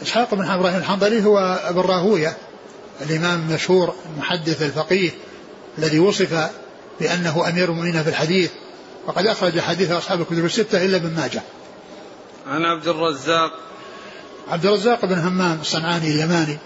إسحاق 0.01 0.35
بن 0.35 0.45
إبراهيم 0.45 0.77
الحنظلي 0.77 1.25
هو 1.25 1.37
ابن 1.63 1.79
راهوية 1.79 2.37
الإمام 3.01 3.39
المشهور 3.49 3.95
المحدث 4.13 4.61
الفقيه 4.61 5.11
الذي 5.77 5.99
وصف 5.99 6.49
بأنه 6.99 7.49
أمير 7.49 7.69
المؤمنين 7.69 8.03
في 8.03 8.09
الحديث 8.09 8.51
وقد 9.07 9.25
أخرج 9.25 9.59
حديث 9.59 9.91
أصحاب 9.91 10.21
الكتب 10.21 10.45
الستة 10.45 10.85
إلا 10.85 10.97
ابن 10.97 11.15
ماجه. 11.15 11.41
عن 12.47 12.65
عبد 12.65 12.87
الرزاق. 12.87 13.51
عبد 14.47 14.65
الرزاق 14.65 15.05
بن 15.05 15.19
همام 15.19 15.61
الصنعاني 15.61 16.11
اليماني. 16.11 16.57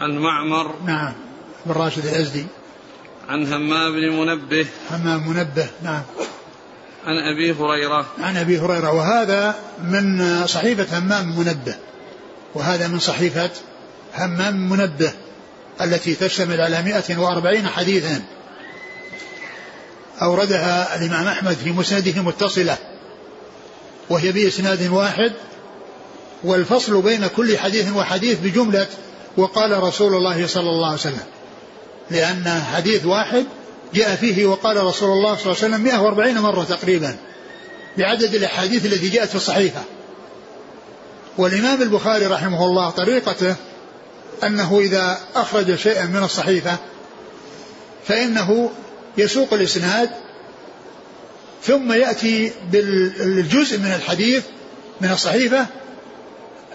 عن 0.00 0.18
معمر. 0.18 0.74
نعم. 0.86 1.27
بن 1.68 1.74
راشد 1.74 2.06
الأزدي. 2.06 2.46
عن 3.28 3.52
همام 3.52 3.92
بن 3.92 4.08
منبه. 4.08 4.66
همام 4.90 5.28
منبه 5.28 5.66
نعم. 5.82 6.02
عن 7.06 7.16
أبي 7.34 7.52
هريرة. 7.52 8.06
عن 8.20 8.36
أبي 8.36 8.58
هريرة 8.58 8.92
وهذا 8.92 9.54
من 9.82 10.46
صحيفة 10.46 10.98
همام 10.98 11.38
منبه. 11.38 11.74
وهذا 12.54 12.88
من 12.88 12.98
صحيفة 12.98 13.50
همام 14.14 14.70
منبه 14.70 15.12
التي 15.80 16.14
تشتمل 16.14 16.60
على 16.60 16.82
140 16.82 17.66
حديثا. 17.66 18.22
أوردها 20.22 20.96
الإمام 20.96 21.26
أحمد 21.26 21.56
في 21.64 21.70
مسنده 21.70 22.22
متصلة 22.22 22.76
وهي 24.10 24.32
بإسناد 24.32 24.86
واحد 24.86 25.32
والفصل 26.44 27.02
بين 27.02 27.26
كل 27.26 27.58
حديث 27.58 27.92
وحديث 27.92 28.38
بجملة 28.38 28.86
وقال 29.36 29.82
رسول 29.82 30.14
الله 30.14 30.46
صلى 30.46 30.70
الله 30.70 30.86
عليه 30.86 30.96
وسلم. 30.96 31.37
لأن 32.10 32.62
حديث 32.74 33.06
واحد 33.06 33.44
جاء 33.94 34.16
فيه 34.16 34.46
وقال 34.46 34.76
رسول 34.76 35.10
الله 35.10 35.36
صلى 35.36 35.52
الله 35.52 35.64
عليه 35.64 35.74
وسلم 35.74 35.80
140 35.80 36.38
مرة 36.38 36.64
تقريبا 36.64 37.16
بعدد 37.98 38.34
الأحاديث 38.34 38.86
التي 38.86 39.08
جاءت 39.08 39.28
في 39.28 39.34
الصحيفة 39.34 39.80
والإمام 41.38 41.82
البخاري 41.82 42.26
رحمه 42.26 42.66
الله 42.66 42.90
طريقته 42.90 43.54
أنه 44.44 44.78
إذا 44.80 45.18
أخرج 45.34 45.74
شيئا 45.74 46.06
من 46.06 46.22
الصحيفة 46.22 46.76
فإنه 48.06 48.70
يسوق 49.18 49.54
الإسناد 49.54 50.10
ثم 51.62 51.92
يأتي 51.92 52.52
بالجزء 52.72 53.78
من 53.78 53.92
الحديث 53.92 54.44
من 55.00 55.10
الصحيفة 55.10 55.66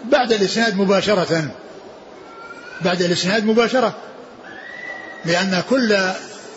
بعد 0.04 0.34
الإسناد 0.34 0.78
مباشرة. 0.78 1.52
بعد 2.82 3.02
الإسناد 3.02 3.46
مباشرة. 3.46 3.96
لأن 5.26 5.64
كل 5.70 5.98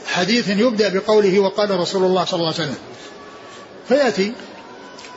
حديث 0.07 0.49
يبدأ 0.49 0.89
بقوله 0.89 1.39
وقال 1.39 1.71
رسول 1.71 2.05
الله 2.05 2.25
صلى 2.25 2.39
الله 2.39 2.55
عليه 2.55 2.63
وسلم. 2.63 2.79
فيأتي 3.89 4.33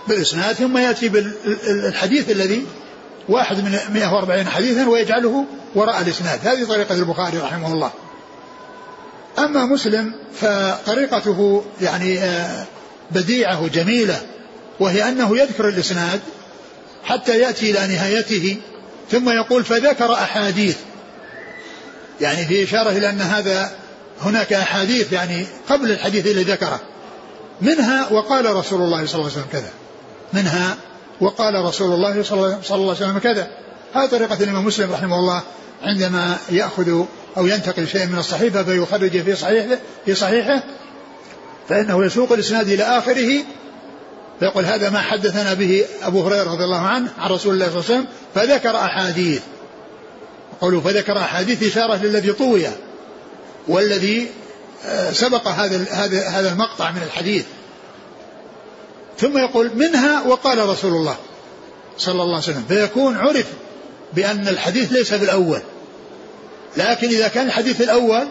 بالإسناد 0.08 0.56
ثم 0.56 0.78
يأتي 0.78 1.10
بالحديث 1.10 2.30
الذي 2.30 2.66
واحد 3.30 3.58
من 3.58 3.80
140 3.94 4.48
حديثا 4.48 4.90
ويجعله 4.90 5.46
وراء 5.76 6.02
الإسناد. 6.02 6.48
هذه 6.48 6.66
طريقة 6.66 6.96
البخاري 6.96 7.38
رحمه 7.38 7.74
الله. 7.74 7.92
أما 9.40 9.66
مسلم 9.66 10.14
فطريقته 10.34 11.64
يعني 11.82 12.20
آه، 12.20 12.66
بديعة 13.12 13.64
وجميلة 13.64 14.22
وهي 14.80 15.10
أنه 15.10 15.38
يذكر 15.38 15.70
الإسناد 15.70 16.20
حتى 17.04 17.40
يأتي 17.40 17.72
إلى 17.72 17.96
نهايته 17.96 18.58
ثم 19.12 19.30
يقول 19.30 19.64
فذكر 19.64 20.14
أحاديث. 20.14 20.78
يعني 22.21 22.45
في 22.45 22.63
إشارة 22.63 22.89
إلى 22.89 23.10
أن 23.10 23.21
هذا 23.21 23.71
هناك 24.21 24.53
أحاديث 24.53 25.13
يعني 25.13 25.45
قبل 25.69 25.91
الحديث 25.91 26.25
الذي 26.25 26.43
ذكره. 26.43 26.79
منها 27.62 28.08
وقال 28.12 28.55
رسول 28.55 28.82
الله 28.82 29.05
صلى 29.05 29.15
الله 29.15 29.32
عليه 29.32 29.41
وسلم 29.41 29.47
كذا. 29.51 29.69
منها 30.34 30.77
وقال 31.21 31.65
رسول 31.65 31.93
الله 31.93 32.23
صلى 32.23 32.38
الله 32.38 32.60
عليه 32.71 32.86
وسلم 32.91 33.19
كذا. 33.19 33.47
هذه 33.93 34.10
طريقة 34.10 34.43
الإمام 34.43 34.65
مسلم 34.65 34.91
رحمه 34.91 35.19
الله 35.19 35.41
عندما 35.84 36.38
يأخذ 36.49 37.03
أو 37.38 37.47
ينتقل 37.47 37.88
شيء 37.88 38.05
من 38.05 38.19
الصحيفة 38.19 38.63
فيخرج 38.63 39.21
في 39.21 39.36
صحيحه 39.36 39.77
في 40.05 40.15
صحيحه 40.15 40.63
فإنه 41.69 42.05
يسوق 42.05 42.32
الإسناد 42.32 42.69
إلى 42.69 42.84
آخره. 42.84 43.43
فيقول 44.39 44.65
هذا 44.65 44.89
ما 44.89 45.01
حدثنا 45.01 45.53
به 45.53 45.86
أبو 46.03 46.21
هريرة 46.21 46.51
رضي 46.51 46.63
الله 46.63 46.82
عنه 46.82 47.10
عن 47.19 47.32
رسول 47.32 47.53
الله 47.53 47.69
صلى 47.69 47.79
الله 47.79 47.86
عليه 47.89 47.99
وسلم 47.99 48.05
فذكر 48.36 48.75
أحاديث. 48.75 49.41
قولوا 50.62 50.82
فذكر 50.82 51.17
أحاديث 51.17 51.63
إشارة 51.63 51.95
للذي 51.95 52.34
طوي 52.34 52.67
والذي 53.67 54.28
آه، 54.86 55.12
سبق 55.12 55.48
هذا 55.48 55.86
هذا 55.91 56.28
هذا 56.28 56.52
المقطع 56.52 56.91
من 56.91 57.02
الحديث. 57.04 57.45
ثم 59.17 59.38
يقول 59.38 59.72
منها 59.76 60.24
وقال 60.28 60.69
رسول 60.69 60.91
الله 60.91 61.15
صلى 61.98 62.22
الله 62.22 62.36
عليه 62.36 62.43
وسلم 62.43 62.65
فيكون 62.67 63.17
عرف 63.17 63.45
بأن 64.13 64.48
الحديث 64.48 64.91
ليس 64.91 65.13
بالأول. 65.13 65.62
لكن 66.78 67.08
إذا 67.08 67.28
كان 67.28 67.48
الحديث 67.48 67.82
الأول 67.82 68.28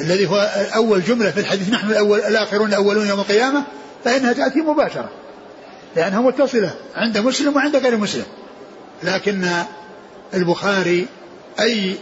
الذي 0.00 0.26
هو 0.26 0.36
أول 0.74 1.04
جملة 1.04 1.30
في 1.30 1.40
الحديث 1.40 1.68
نحن 1.68 1.90
الأول 1.90 2.20
الآخرون 2.20 2.68
الأولون 2.68 3.08
يوم 3.08 3.20
القيامة 3.20 3.64
فإنها 4.04 4.32
تأتي 4.32 4.60
مباشرة. 4.60 5.10
لأنها 5.96 6.20
متصلة 6.20 6.74
عند 6.94 7.18
مسلم 7.18 7.56
وعند 7.56 7.76
غير 7.76 7.96
مسلم. 7.96 8.24
لكن 9.02 9.48
البخاري 10.34 11.06
أي 11.60 11.96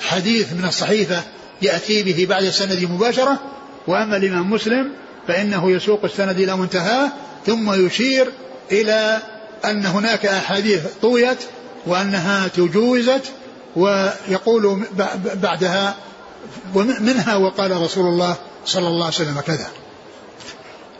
حديث 0.00 0.52
من 0.52 0.64
الصحيفة 0.64 1.22
يأتي 1.62 2.02
به 2.02 2.26
بعد 2.28 2.44
السند 2.44 2.84
مباشرة 2.90 3.38
وأما 3.86 4.16
الإمام 4.16 4.50
مسلم 4.50 4.92
فإنه 5.28 5.70
يسوق 5.70 6.04
السند 6.04 6.40
إلى 6.40 6.56
منتهاه 6.56 7.12
ثم 7.46 7.86
يشير 7.86 8.32
إلى 8.72 9.18
أن 9.64 9.86
هناك 9.86 10.26
أحاديث 10.26 10.82
طويت 11.02 11.38
وأنها 11.86 12.48
تجوزت 12.48 13.22
ويقول 13.76 14.82
بعدها 15.34 15.94
ومنها 16.74 17.36
وقال 17.36 17.82
رسول 17.82 18.06
الله 18.06 18.36
صلى 18.66 18.88
الله 18.88 19.04
عليه 19.04 19.14
وسلم 19.14 19.40
كذا. 19.40 19.66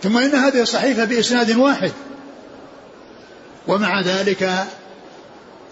ثم 0.02 0.18
إن 0.18 0.34
هذه 0.34 0.62
الصحيفة 0.62 1.04
بإسناد 1.04 1.56
واحد 1.56 1.92
ومع 3.68 4.00
ذلك 4.00 4.66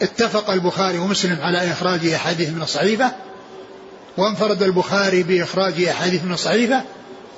اتفق 0.03 0.51
البخاري 0.51 0.99
ومسلم 0.99 1.39
على 1.41 1.73
إخراج 1.73 2.07
أحاديث 2.07 2.49
من 2.49 2.63
الصحيفة 2.63 3.13
وانفرد 4.17 4.63
البخاري 4.63 5.23
بإخراج 5.23 5.83
أحاديث 5.83 6.25
من 6.25 6.33
الصحيفة 6.33 6.83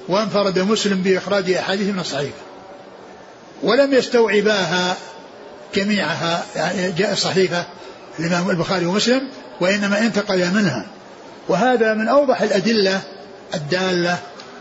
وانفرد 0.08 0.58
مسلم 0.58 1.02
بإخراج 1.02 1.50
أحاديث 1.50 1.86
من 1.88 1.98
الصحيفة. 1.98 2.40
ولم 3.62 3.94
يستوعباها 3.94 4.96
جميعها 5.74 6.44
يعني 6.56 6.92
جاء 6.92 7.12
الصحيفة 7.12 7.66
الإمام 8.18 8.50
البخاري 8.50 8.86
ومسلم 8.86 9.28
وإنما 9.60 9.98
انتقل 9.98 10.54
منها. 10.54 10.86
وهذا 11.48 11.94
من 11.94 12.08
أوضح 12.08 12.42
الأدلة 12.42 13.00
الدالة 13.54 14.18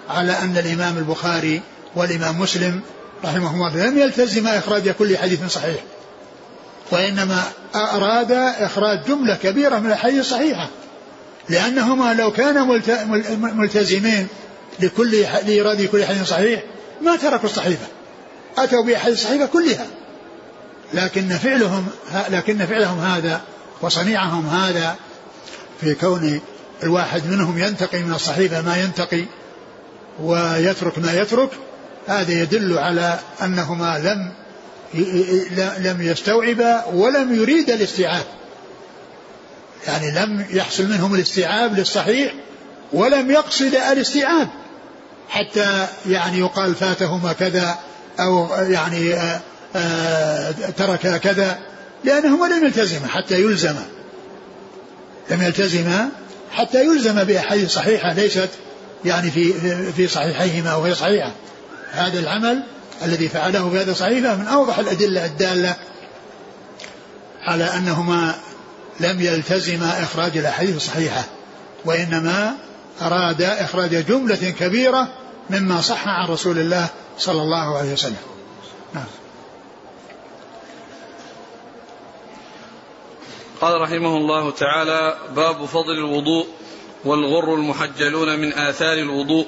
على 0.09 0.31
أن 0.31 0.57
الإمام 0.57 0.97
البخاري 0.97 1.61
والإمام 1.95 2.39
مسلم 2.39 2.81
رحمه 3.25 3.53
الله 3.53 3.87
لم 3.87 3.97
يلتزم 3.97 4.47
إخراج 4.47 4.89
كل 4.89 5.17
حديث 5.17 5.45
صحيح. 5.45 5.79
وإنما 6.91 7.43
أراد 7.75 8.31
إخراج 8.31 9.03
جملة 9.07 9.35
كبيرة 9.35 9.79
من 9.79 9.91
الحديث 9.91 10.19
الصحيحة 10.19 10.69
لأنهما 11.49 12.13
لو 12.13 12.31
كانا 12.31 12.81
ملتزمين 13.37 14.27
لكل 14.79 15.11
لإيراد 15.21 15.85
كل 15.85 16.05
حديث 16.05 16.29
صحيح 16.29 16.63
ما 17.01 17.15
تركوا 17.15 17.49
الصحيفة. 17.49 17.85
أتوا 18.57 18.83
بأحاديث 18.83 19.17
الصحيفة 19.17 19.45
كلها. 19.45 19.87
لكن 20.93 21.29
فعلهم 21.29 21.87
لكن 22.29 22.65
فعلهم 22.65 22.99
هذا 22.99 23.41
وصنيعهم 23.81 24.49
هذا 24.49 24.95
في 25.81 25.93
كون 25.93 26.41
الواحد 26.83 27.27
منهم 27.27 27.57
ينتقي 27.57 28.03
من 28.03 28.13
الصحيفة 28.13 28.61
ما 28.61 28.77
ينتقي 28.77 29.25
ويترك 30.19 30.99
ما 30.99 31.13
يترك 31.13 31.49
هذا 32.07 32.31
يدل 32.31 32.77
على 32.77 33.19
أنهما 33.43 33.99
لم 33.99 34.31
لم 35.77 35.97
يستوعبا 36.01 36.85
ولم 36.85 37.35
يريد 37.35 37.69
الاستيعاب. 37.69 38.25
يعني 39.87 40.11
لم 40.11 40.45
يحصل 40.49 40.85
منهم 40.89 41.15
الاستيعاب 41.15 41.79
للصحيح 41.79 42.33
ولم 42.93 43.31
يقصد 43.31 43.75
الاستيعاب. 43.75 44.47
حتى 45.29 45.87
يعني 46.09 46.39
يقال 46.39 46.75
فاتهما 46.75 47.33
كذا 47.33 47.77
أو 48.19 48.47
يعني 48.69 49.13
آآ 49.13 49.39
آآ 49.75 50.51
ترك 50.77 51.19
كذا 51.19 51.59
لأنهما 52.03 52.45
لم 52.45 52.65
يلتزم 52.65 53.05
حتى 53.07 53.41
يلزم. 53.41 53.75
لم 55.31 55.41
يلتزم 55.41 56.09
حتى 56.51 56.85
يلزم 56.85 57.23
بأحاديث 57.23 57.71
صحيحة 57.71 58.13
ليست 58.13 58.49
يعني 59.05 59.31
في 59.31 59.53
في 59.91 60.07
صحيحيهما 60.07 60.75
وهي 60.75 60.95
صحيحة. 60.95 61.31
هذا 61.91 62.19
العمل 62.19 62.63
الذي 63.03 63.29
فعله 63.29 63.69
في 63.69 63.77
هذه 63.77 63.91
الصحيفة 63.91 64.35
من 64.35 64.47
أوضح 64.47 64.79
الأدلة 64.79 65.25
الدالة 65.25 65.75
على 67.41 67.63
أنهما 67.63 68.35
لم 68.99 69.21
يلتزما 69.21 70.03
إخراج 70.03 70.37
الأحاديث 70.37 70.75
الصحيحة 70.75 71.23
وإنما 71.85 72.55
أراد 73.01 73.41
إخراج 73.41 74.05
جملة 74.05 74.53
كبيرة 74.59 75.07
مما 75.49 75.81
صح 75.81 76.07
عن 76.07 76.27
رسول 76.27 76.57
الله 76.57 76.87
صلى 77.17 77.41
الله 77.41 77.77
عليه 77.77 77.93
وسلم. 77.93 78.15
نعم. 78.93 79.05
قال 83.61 83.81
رحمه 83.81 84.17
الله 84.17 84.51
تعالى 84.51 85.17
باب 85.35 85.65
فضل 85.65 85.91
الوضوء 85.91 86.47
والغر 87.05 87.53
المحجلون 87.53 88.39
من 88.39 88.53
آثار 88.53 88.97
الوضوء. 88.97 89.47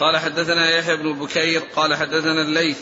قال 0.00 0.16
حدثنا 0.16 0.78
يحيى 0.78 0.96
بن 0.96 1.12
بكير 1.12 1.62
قال 1.76 1.94
حدثنا 1.94 2.42
الليث 2.42 2.78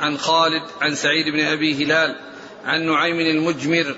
عن 0.00 0.18
خالد 0.18 0.62
عن 0.80 0.94
سعيد 0.94 1.26
بن 1.26 1.40
أبي 1.40 1.84
هلال 1.84 2.16
عن 2.64 2.86
نعيم 2.86 3.20
المجمر 3.20 3.96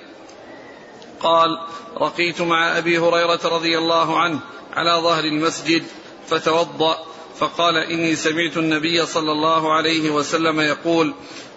قال 1.20 1.58
رقيت 2.00 2.40
مع 2.40 2.78
أبي 2.78 2.98
هريرة 2.98 3.40
رضي 3.44 3.78
الله 3.78 4.18
عنه 4.18 4.40
على 4.72 4.90
ظهر 5.02 5.24
المسجد 5.24 5.82
فتوضأ 6.26 6.98
فقال 7.38 7.76
إني 7.76 8.16
سمعت 8.16 8.56
النبي 8.56 9.06
صلى 9.06 9.32
الله 9.32 9.72
عليه 9.72 10.10
وسلم 10.10 10.60
يقول 10.60 11.14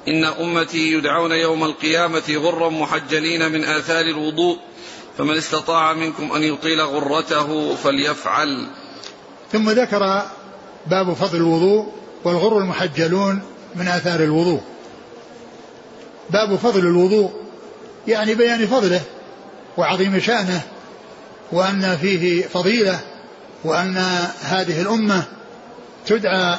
إن 0.07 0.25
أمتي 0.25 0.93
يدعون 0.93 1.31
يوم 1.31 1.63
القيامة 1.63 2.35
غرا 2.35 2.69
محجلين 2.69 3.51
من 3.51 3.63
آثار 3.63 4.05
الوضوء 4.05 4.59
فمن 5.17 5.37
استطاع 5.37 5.93
منكم 5.93 6.31
أن 6.31 6.43
يطيل 6.43 6.81
غرته 6.81 7.75
فليفعل. 7.75 8.67
ثم 9.51 9.69
ذكر 9.69 10.23
باب 10.87 11.13
فضل 11.13 11.37
الوضوء 11.37 11.85
والغر 12.23 12.57
المحجلون 12.57 13.41
من 13.75 13.87
آثار 13.87 14.19
الوضوء. 14.23 14.61
باب 16.29 16.55
فضل 16.55 16.79
الوضوء 16.79 17.31
يعني 18.07 18.35
بيان 18.35 18.67
فضله 18.67 19.01
وعظيم 19.77 20.19
شأنه 20.19 20.61
وأن 21.51 21.97
فيه 22.01 22.41
فضيلة 22.41 22.99
وأن 23.63 23.97
هذه 24.41 24.81
الأمة 24.81 25.23
تدعى 26.05 26.57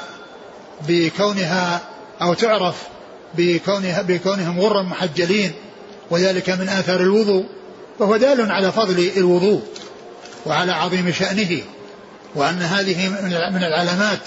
بكونها 0.89 1.81
أو 2.23 2.35
تعرف 2.35 2.83
بكونها 3.35 4.03
بكونهم 4.03 4.61
غرا 4.61 4.83
محجلين 4.83 5.53
وذلك 6.11 6.51
من 6.51 6.69
آثار 6.69 7.01
الوضوء 7.01 7.45
فهو 7.99 8.17
دال 8.17 8.53
على 8.53 8.73
فضل 8.73 9.11
الوضوء 9.17 9.63
وعلى 10.47 10.73
عظيم 10.73 11.13
شأنه. 11.13 11.63
وأن 12.35 12.63
هذه 12.63 13.09
من 13.51 13.65
العلامات 13.65 14.21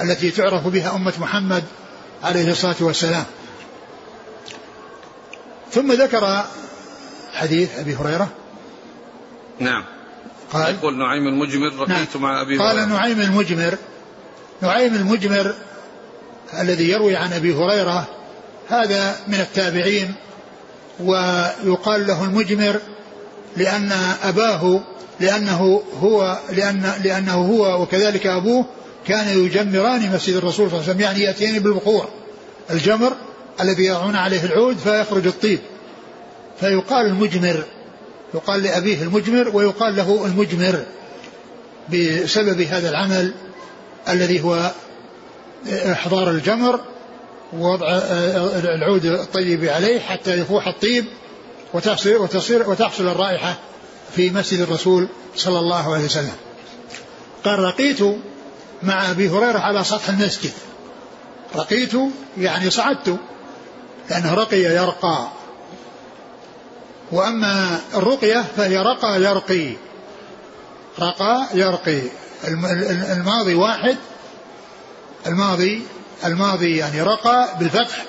التي 0.00 0.30
تعرف 0.30 0.66
بها 0.66 0.96
أمة 0.96 1.12
محمد 1.18 1.64
عليه 2.22 2.50
الصلاة 2.50 2.76
والسلام. 2.80 3.24
ثم 5.72 5.92
ذكر 5.92 6.44
حديث 7.32 7.78
أبي 7.78 7.94
هريرة. 7.94 8.28
نعم. 9.60 9.84
قال 10.52 10.74
يقول 10.74 10.98
نعيم 10.98 11.28
المجمر 11.28 11.74
رقيت 11.78 11.88
نعم 11.88 12.22
مع 12.22 12.42
أبي 12.42 12.58
هريرة. 12.58 12.68
قال 12.68 12.88
نعيم 12.88 13.20
المجمر 13.20 13.78
نعيم 14.62 14.94
المجمر 14.94 15.54
الذي 16.58 16.90
يروي 16.90 17.16
عن 17.16 17.32
أبي 17.32 17.54
هريرة 17.54 18.06
هذا 18.68 19.16
من 19.28 19.40
التابعين 19.40 20.14
ويقال 21.00 22.06
له 22.06 22.24
المجمر 22.24 22.80
لأن 23.56 23.92
أباه 24.22 24.80
لأنه 25.22 25.82
هو 26.00 26.38
لأن 26.50 26.92
لأنه 27.04 27.34
هو 27.34 27.82
وكذلك 27.82 28.26
أبوه 28.26 28.64
كان 29.06 29.44
يجمران 29.44 30.12
مسجد 30.14 30.36
الرسول 30.36 30.70
صلى 30.70 30.80
الله 30.80 30.82
عليه 30.82 30.90
وسلم 30.90 31.00
يعني 31.00 31.20
يأتيان 31.20 31.58
بالبخور 31.58 32.08
الجمر 32.70 33.12
الذي 33.60 33.84
يضعون 33.84 34.16
عليه 34.16 34.44
العود 34.44 34.76
فيخرج 34.76 35.26
الطيب. 35.26 35.58
فيقال 36.60 37.06
المجمر 37.06 37.64
يقال 38.34 38.62
لأبيه 38.62 39.02
المجمر 39.02 39.56
ويقال 39.56 39.96
له 39.96 40.26
المجمر 40.26 40.84
بسبب 41.88 42.60
هذا 42.60 42.90
العمل 42.90 43.34
الذي 44.08 44.44
هو 44.44 44.70
إحضار 45.92 46.30
الجمر 46.30 46.80
ووضع 47.58 47.86
العود 48.64 49.04
الطيب 49.04 49.64
عليه 49.64 50.00
حتى 50.00 50.40
يفوح 50.40 50.66
الطيب 50.66 51.04
وتصير 51.74 52.22
وتصير 52.22 52.70
وتحصل 52.70 53.08
الرائحة. 53.08 53.58
في 54.16 54.30
مسجد 54.30 54.60
الرسول 54.60 55.08
صلى 55.36 55.58
الله 55.58 55.94
عليه 55.94 56.04
وسلم. 56.04 56.36
قال 57.44 57.58
رقيت 57.58 57.98
مع 58.82 59.10
أبي 59.10 59.28
هريرة 59.28 59.58
على 59.58 59.84
سطح 59.84 60.08
المسجد. 60.08 60.52
رقيت؟ 61.56 61.92
يعني 62.38 62.70
صعدت. 62.70 63.18
لأنه 64.10 64.34
رقي 64.34 64.60
يرقى. 64.60 65.28
وأما 67.12 67.80
الرقية 67.94 68.44
فهي 68.56 68.76
رقى 68.78 69.22
يرقي. 69.22 69.72
رقى 71.00 71.46
يرقي. 71.54 72.00
الماضي 73.12 73.54
واحد. 73.54 73.96
الماضي 75.26 75.82
الماضي 76.24 76.76
يعني 76.76 77.02
رقى 77.02 77.48
بالفتح. 77.58 78.04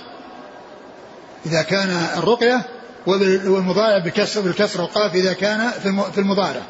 إذا 1.45 1.61
كان 1.61 2.07
الرقية 2.17 2.72
والمضارع 3.07 3.97
بكسر 3.97 4.41
بالكسر 4.41 4.79
القاف 4.83 5.15
إذا 5.15 5.33
كان 5.33 5.71
في 6.13 6.17
المضارع. 6.17 6.61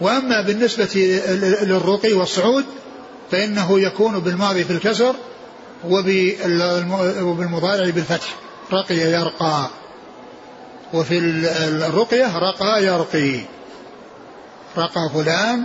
وأما 0.00 0.40
بالنسبة 0.40 1.20
للرقي 1.62 2.12
والصعود 2.12 2.64
فإنه 3.30 3.80
يكون 3.80 4.18
بالماضي 4.18 4.64
في 4.64 4.72
الكسر 4.72 5.14
وبالمضارع 7.22 7.90
بالفتح. 7.90 8.36
رقي 8.72 8.94
يرقى. 8.94 9.68
وفي 10.92 11.18
الرقية 11.86 12.38
رقى 12.38 12.84
يرقي. 12.84 13.40
رقى 14.78 15.10
فلان 15.14 15.64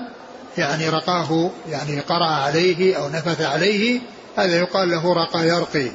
يعني 0.57 0.89
رقاه 0.89 1.49
يعني 1.69 1.99
قرأ 1.99 2.25
عليه 2.25 2.95
أو 2.95 3.09
نفث 3.09 3.41
عليه 3.41 3.99
هذا 4.37 4.59
يقال 4.59 4.89
له 4.89 5.13
رقى 5.13 5.47
يرقي. 5.47 5.91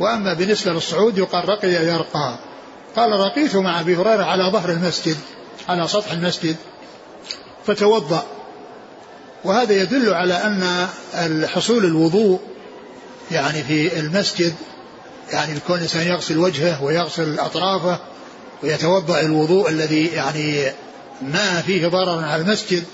وأما 0.00 0.34
بالنسبة 0.34 0.72
للصعود 0.72 1.18
يقال 1.18 1.48
رقي 1.48 1.72
يرقى. 1.72 2.38
قال 2.96 3.12
رقيت 3.12 3.56
مع 3.56 3.80
أبي 3.80 3.96
هريرة 3.96 4.24
على 4.24 4.50
ظهر 4.52 4.70
المسجد 4.70 5.16
على 5.68 5.88
سطح 5.88 6.12
المسجد 6.12 6.56
فتوضأ. 7.66 8.26
وهذا 9.44 9.72
يدل 9.72 10.14
على 10.14 10.34
أن 10.34 11.46
حصول 11.46 11.84
الوضوء 11.84 12.40
يعني 13.30 13.62
في 13.62 14.00
المسجد 14.00 14.54
يعني 15.32 15.56
يكون 15.56 15.76
الإنسان 15.76 16.08
يغسل 16.08 16.38
وجهه 16.38 16.82
ويغسل 16.82 17.38
أطرافه 17.38 17.98
ويتوضأ 18.62 19.20
الوضوء 19.20 19.70
الذي 19.70 20.06
يعني 20.06 20.72
ما 21.22 21.62
فيه 21.66 21.88
ضرر 21.88 22.24
على 22.24 22.42
المسجد. 22.42 22.84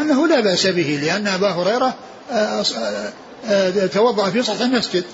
أنه 0.00 0.28
لا 0.28 0.40
بأس 0.40 0.66
به 0.66 1.00
لأن 1.02 1.26
أبا 1.26 1.50
هريرة 1.50 1.94
آه، 2.30 2.34
آه، 2.34 3.12
آه، 3.46 3.86
توضأ 3.86 4.30
في 4.30 4.42
سطح 4.42 4.60
المسجد. 4.60 5.04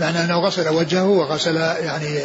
معنى 0.00 0.24
أنه 0.24 0.38
غسل 0.38 0.68
وجهه 0.68 1.06
وغسل 1.06 1.56
يعني 1.56 2.20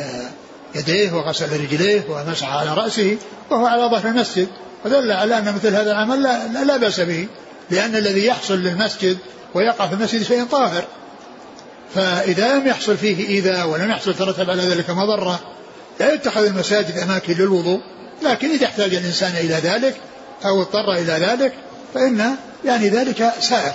يديه 0.75 1.11
وغسل 1.11 1.61
رجليه 1.61 2.03
ومسح 2.09 2.53
على 2.53 2.73
رأسه 2.73 3.17
وهو 3.49 3.65
على 3.65 3.81
ظهر 3.81 4.07
المسجد. 4.07 4.47
ودل 4.85 5.11
على 5.11 5.37
أن 5.37 5.53
مثل 5.55 5.75
هذا 5.75 5.91
العمل 5.91 6.23
لا, 6.23 6.63
لا 6.63 6.77
بأس 6.77 6.99
به 6.99 7.27
لأن 7.69 7.95
الذي 7.95 8.25
يحصل 8.25 8.57
للمسجد 8.57 9.17
ويقع 9.53 9.87
في 9.87 9.93
المسجد 9.93 10.23
شيء 10.23 10.45
طاهر. 10.45 10.83
فإذا 11.95 12.55
لم 12.55 12.67
يحصل 12.67 12.97
فيه 12.97 13.27
إيذاء 13.27 13.67
ولم 13.67 13.89
يحصل 13.91 14.13
ترتب 14.13 14.49
على 14.49 14.63
ذلك 14.63 14.89
مضرة 14.89 15.39
لا 15.99 16.13
يتخذ 16.13 16.45
المساجد 16.45 16.97
أماكن 16.97 17.33
للوضوء. 17.33 17.79
لكن 18.23 18.49
إذا 18.49 18.65
احتاج 18.65 18.95
الإنسان 18.95 19.31
إلى 19.31 19.53
ذلك 19.53 19.95
أو 20.45 20.61
اضطر 20.61 20.93
إلى 20.93 21.13
ذلك 21.13 21.53
فإن 21.93 22.35
يعني 22.65 22.89
ذلك 22.89 23.33
سائر. 23.39 23.73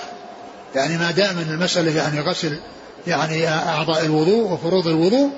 يعني 0.74 0.96
ما 0.96 1.10
دام 1.10 1.38
المسألة 1.38 1.96
يعني 1.96 2.20
غسل 2.20 2.58
يعني 3.06 3.48
أعضاء 3.48 4.04
الوضوء 4.04 4.52
وفروض 4.52 4.86
الوضوء 4.86 5.30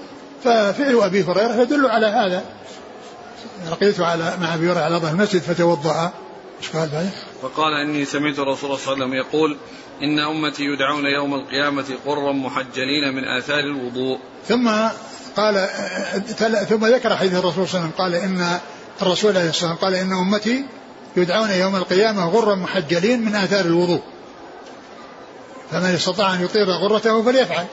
ففعل 0.44 1.00
أبي 1.02 1.22
هريرة 1.22 1.62
يدل 1.62 1.86
على 1.86 2.06
هذا. 2.06 2.44
لقيت 3.70 4.00
على 4.00 4.36
مع 4.40 4.54
أبي 4.54 4.66
هريرة 4.66 4.80
على 4.80 4.96
ظهر 4.96 5.12
المسجد 5.12 5.40
فتوضأ. 5.40 6.12
إيش 6.60 6.70
قال 6.70 6.88
بعد؟ 6.88 7.10
وقال 7.42 7.74
إني 7.74 8.04
سمعت 8.04 8.38
الرسول 8.38 8.78
صلى 8.78 8.94
الله 8.94 9.04
عليه 9.04 9.04
وسلم 9.04 9.14
يقول 9.14 9.56
إن 10.02 10.18
أمتي 10.18 10.62
يدعون 10.62 11.06
يوم 11.06 11.34
القيامة 11.34 11.84
قرا 12.06 12.32
محجلين 12.32 13.14
من 13.14 13.24
آثار 13.24 13.60
الوضوء. 13.60 14.18
ثم 14.48 14.70
قال 15.36 15.68
ثم 16.68 16.86
ذكر 16.86 17.16
حديث 17.16 17.34
الرسول 17.34 17.68
صلى 17.68 17.80
الله 17.80 17.80
عليه 17.80 17.88
وسلم 17.88 17.92
قال 17.98 18.14
إن 18.14 18.58
الرسول 19.02 19.36
عليه 19.36 19.48
الصلاة 19.48 19.70
والسلام 19.70 19.76
قال 19.76 19.94
إن 19.94 20.12
أمتي 20.12 20.64
يدعون 21.16 21.50
يوم 21.50 21.76
القيامة 21.76 22.28
غرا 22.28 22.54
محجلين 22.54 23.24
من 23.24 23.34
آثار 23.34 23.64
الوضوء. 23.64 24.02
فمن 25.70 25.94
استطاع 25.94 26.34
أن 26.34 26.44
يطير 26.44 26.66
غرته 26.66 27.22
فليفعل. 27.22 27.66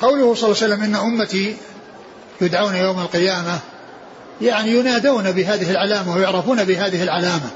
قوله 0.00 0.34
صلى 0.34 0.50
الله 0.50 0.62
عليه 0.62 0.74
وسلم 0.74 0.82
إن 0.82 0.94
أمتي 0.94 1.56
يدعون 2.40 2.74
يوم 2.74 3.00
القيامة 3.00 3.58
يعني 4.40 4.70
ينادون 4.70 5.32
بهذه 5.32 5.70
العلامة 5.70 6.16
ويعرفون 6.16 6.64
بهذه 6.64 7.02
العلامة. 7.02 7.50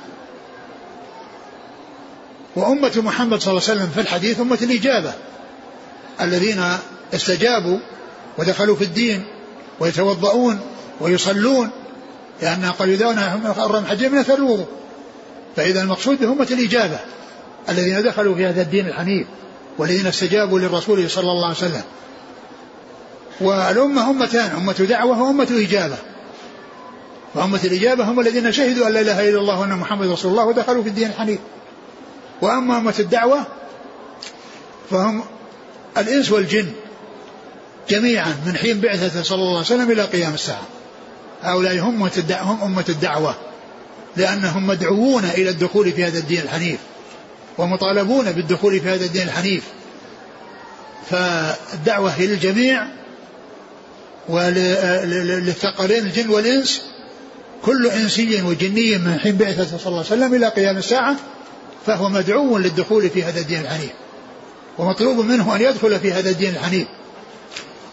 وأمة 2.57 2.93
محمد 2.97 3.41
صلى 3.41 3.51
الله 3.51 3.63
عليه 3.69 3.81
وسلم 3.81 3.91
في 3.95 4.01
الحديث 4.01 4.41
أمة 4.41 4.59
الإجابة. 4.63 5.13
الذين 6.21 6.65
استجابوا 7.15 7.79
ودخلوا 8.39 8.77
في 8.77 8.85
الدين 8.85 9.25
ويتوضؤون 9.81 10.61
ويصلون 11.01 11.71
لأن 12.43 12.73
قد 12.79 12.89
يدعون 12.89 13.19
الرمح 13.59 13.93
من 13.93 14.19
أثر 14.19 14.35
الوضوء 14.35 14.67
فإذا 15.57 15.83
المقصود 15.83 16.23
أمة 16.23 16.47
الإجابة 16.51 16.99
الذين 17.69 18.03
دخلوا 18.03 18.35
في 18.35 18.47
هذا 18.47 18.63
الدين 18.63 18.87
الحنيف 18.87 19.27
والذين 19.79 20.07
استجابوا 20.07 20.59
للرسول 20.59 21.11
صلى 21.11 21.31
الله 21.31 21.47
عليه 21.47 21.57
وسلم. 21.57 21.83
والأمة 23.43 24.11
أمتان 24.11 24.51
أمة 24.57 24.73
دعوة 24.73 25.23
وأمة 25.23 25.49
إجابة. 25.51 25.97
وأمة 27.35 27.61
الإجابة 27.65 28.05
هم 28.05 28.21
الذين 28.21 28.53
شهدوا 28.53 28.87
أن 28.87 28.93
لا 28.93 29.01
إله 29.01 29.29
إلا 29.29 29.39
الله 29.39 29.61
وأن 29.61 29.77
محمد 29.77 30.09
رسول 30.09 30.31
الله 30.31 30.45
ودخلوا 30.45 30.83
في 30.83 30.89
الدين 30.89 31.09
الحنيف. 31.09 31.39
وأما 32.43 32.79
أمة 32.79 32.95
الدعوة 32.99 33.47
فهم 34.91 35.25
الإنس 35.99 36.33
والجن 36.33 36.67
جميعا 37.89 38.35
من 38.47 38.57
حين 38.57 38.81
بعثته 38.81 39.23
صلى 39.23 39.39
الله 39.39 39.51
عليه 39.51 39.61
وسلم 39.61 39.91
إلى 39.91 40.03
قيام 40.03 40.35
الساعة. 40.35 40.67
هؤلاء 41.43 41.79
هم 41.79 42.03
هم 42.31 42.63
أمة 42.63 42.85
الدعوة 42.89 43.35
لأنهم 44.17 44.67
مدعوون 44.67 45.25
إلى 45.25 45.51
الدخول 45.51 45.93
في 45.93 46.05
هذا 46.05 46.19
الدين 46.19 46.41
الحنيف 46.41 46.79
ومطالبون 47.59 48.33
بالدخول 48.33 48.81
في 48.81 48.89
هذا 48.89 49.05
الدين 49.05 49.23
الحنيف. 49.23 49.65
فالدعوة 51.11 52.23
للجميع 52.23 52.87
وللثقلين 54.29 56.07
الجن 56.07 56.29
والإنس 56.29 56.83
كل 57.65 57.87
إنسي 57.87 58.43
وجني 58.43 58.99
من 58.99 59.19
حين 59.21 59.37
بعثته 59.37 59.79
صلى 59.79 59.87
الله 59.87 60.05
عليه 60.11 60.23
وسلم 60.23 60.35
إلى 60.35 60.49
قيام 60.49 60.77
الساعة 60.77 61.17
فهو 61.87 62.09
مدعو 62.09 62.59
للدخول 62.59 63.11
في 63.11 63.23
هذا 63.23 63.41
الدين 63.41 63.61
الحنيف 63.61 63.91
ومطلوب 64.79 65.19
منه 65.25 65.57
أن 65.57 65.61
يدخل 65.61 66.01
في 66.01 66.13
هذا 66.13 66.31
الدين 66.31 66.55
الحنيف. 66.55 66.87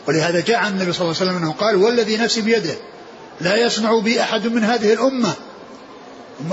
ولهذا 0.08 0.40
جاء 0.40 0.58
عن 0.58 0.72
النبي 0.72 0.94
صلى 0.94 1.02
الله 1.02 1.16
عليه 1.22 1.32
وسلم 1.32 1.44
أنه 1.44 1.52
قال 1.52 1.76
والذي 1.76 2.18
نفسي 2.18 2.42
بيده 2.42 2.76
لا 3.42 3.56
يسمع 3.56 4.00
بي 4.00 4.22
أحد 4.22 4.48
من 4.48 4.64
هذه 4.64 4.94
الأمة. 4.94 5.34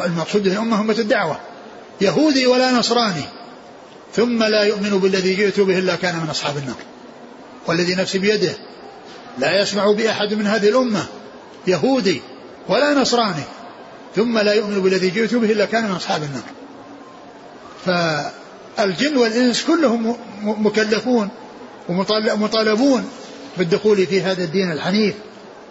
المقصود 0.05 0.47
الأمة 0.47 0.81
أمة 0.81 0.99
الدعوة 0.99 1.41
يهودي 2.01 2.47
ولا 2.47 2.73
نصراني 2.73 3.25
ثم 4.15 4.43
لا 4.43 4.63
يؤمن 4.63 4.99
بالذي 4.99 5.35
جئت 5.35 5.61
به 5.61 5.79
إلا 5.79 5.97
كان 5.97 6.17
من 6.17 6.31
أصحاب 6.31 6.57
النار. 6.57 6.77
والذي 7.67 7.95
نفسي 7.95 8.19
بيده 8.19 8.57
لا 9.39 9.63
يسمع 9.63 9.93
بأحد 9.93 10.35
من 10.35 10.47
هذه 10.47 10.69
الأمة 10.69 11.07
يهودي 11.67 12.23
ولا 12.69 12.95
نصراني. 12.95 13.43
ثم 14.17 14.39
لا 14.39 14.53
يؤمن 14.53 14.81
بالذي 14.81 15.11
جئت 15.11 15.35
به 15.35 15.53
إلا 15.53 15.65
كان 15.65 15.85
من 15.85 15.91
أصحاب 15.91 16.23
النار. 16.23 16.43
فالجن 17.87 19.17
والإنس 19.17 19.65
كلهم 19.65 20.17
مكلفون 20.43 21.29
ومطالبون 21.89 23.11
بالدخول 23.59 24.07
في 24.07 24.23
هذا 24.23 24.45
الدين 24.45 24.73
الحنيف. 24.73 25.15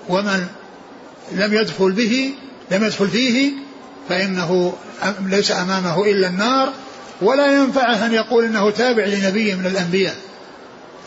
ومن 0.09 0.47
لم 1.31 1.53
يدخل 1.53 1.91
به 1.91 2.33
لم 2.71 2.83
يدخل 2.83 3.07
فيه 3.07 3.51
فإنه 4.09 4.73
ليس 5.25 5.51
أمامه 5.51 6.05
إلا 6.05 6.27
النار. 6.27 6.73
ولا 7.21 7.53
ينفعه 7.53 8.05
أن 8.05 8.13
يقول 8.13 8.45
أنه 8.45 8.71
تابع 8.71 9.05
لنبي 9.05 9.55
من 9.55 9.65
الأنبياء. 9.65 10.15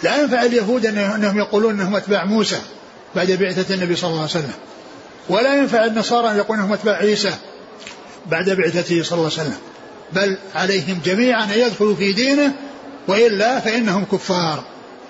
لا 0.03 0.21
ينفع 0.21 0.43
اليهود 0.43 0.87
أنهم 0.87 1.39
يقولون 1.39 1.81
أنهم 1.81 1.97
أتباع 1.97 2.25
موسى 2.25 2.61
بعد 3.17 3.31
بعثة 3.31 3.75
النبي 3.75 3.97
صلى 3.97 4.11
الله 4.11 4.21
عليه 4.21 4.31
وسلم. 4.31 4.53
ولا 5.29 5.55
ينفع 5.55 5.85
النصارى 5.85 6.31
أن 6.31 6.37
يقولون 6.37 6.65
أنهم 6.65 6.73
أتباع 6.73 6.97
عيسى 6.97 7.35
بعد 8.27 8.51
بعثته 8.51 9.03
صلى 9.03 9.19
الله 9.19 9.31
عليه 9.39 9.43
وسلم. 9.49 9.57
بل 10.13 10.37
عليهم 10.55 11.01
جميعا 11.05 11.45
أن 11.45 11.51
يدخلوا 11.51 11.95
في 11.95 12.13
دينه 12.13 12.53
وإلا 13.09 13.61
فإنهم 13.61 14.05
كفار. 14.05 14.65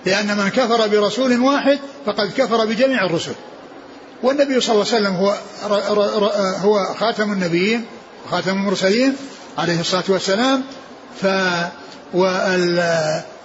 لأن 0.06 0.36
من 0.36 0.48
كفر 0.48 0.86
برسول 0.86 1.40
واحد 1.40 1.78
فقد 2.06 2.32
كفر 2.36 2.64
بجميع 2.66 3.04
الرسل. 3.06 3.32
والنبي 4.22 4.60
صلى 4.60 4.74
الله 4.74 4.86
عليه 4.94 4.96
وسلم 4.96 5.14
هو 5.14 5.36
هو 6.60 6.94
خاتم 6.94 7.32
النبيين 7.32 7.84
وخاتم 8.26 8.50
المرسلين 8.50 9.16
عليه 9.58 9.80
الصلاة 9.80 10.04
والسلام. 10.08 10.62
ف 11.22 11.26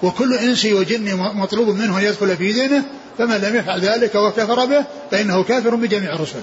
وكل 0.04 0.34
إنس 0.34 0.66
وجن 0.66 1.16
مطلوب 1.18 1.68
منه 1.68 2.00
أن 2.00 2.04
يدخل 2.04 2.38
في 2.38 2.54
دينه 2.54 2.84
فمن 3.18 3.36
لم 3.36 3.56
يفعل 3.56 3.80
ذلك 3.80 4.16
وكفر 4.16 4.66
به 4.66 4.86
فإنه 5.12 5.44
كافر 5.44 5.76
بجميع 5.76 6.14
الرسل. 6.14 6.40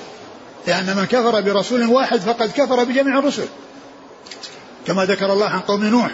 لأن 0.67 0.97
من 0.97 1.05
كفر 1.05 1.41
برسول 1.41 1.87
واحد 1.87 2.21
فقد 2.21 2.51
كفر 2.51 2.85
بجميع 2.85 3.19
الرسل. 3.19 3.47
كما 4.87 5.05
ذكر 5.05 5.33
الله 5.33 5.47
عن 5.47 5.61
قوم 5.61 5.85
نوح 5.85 6.11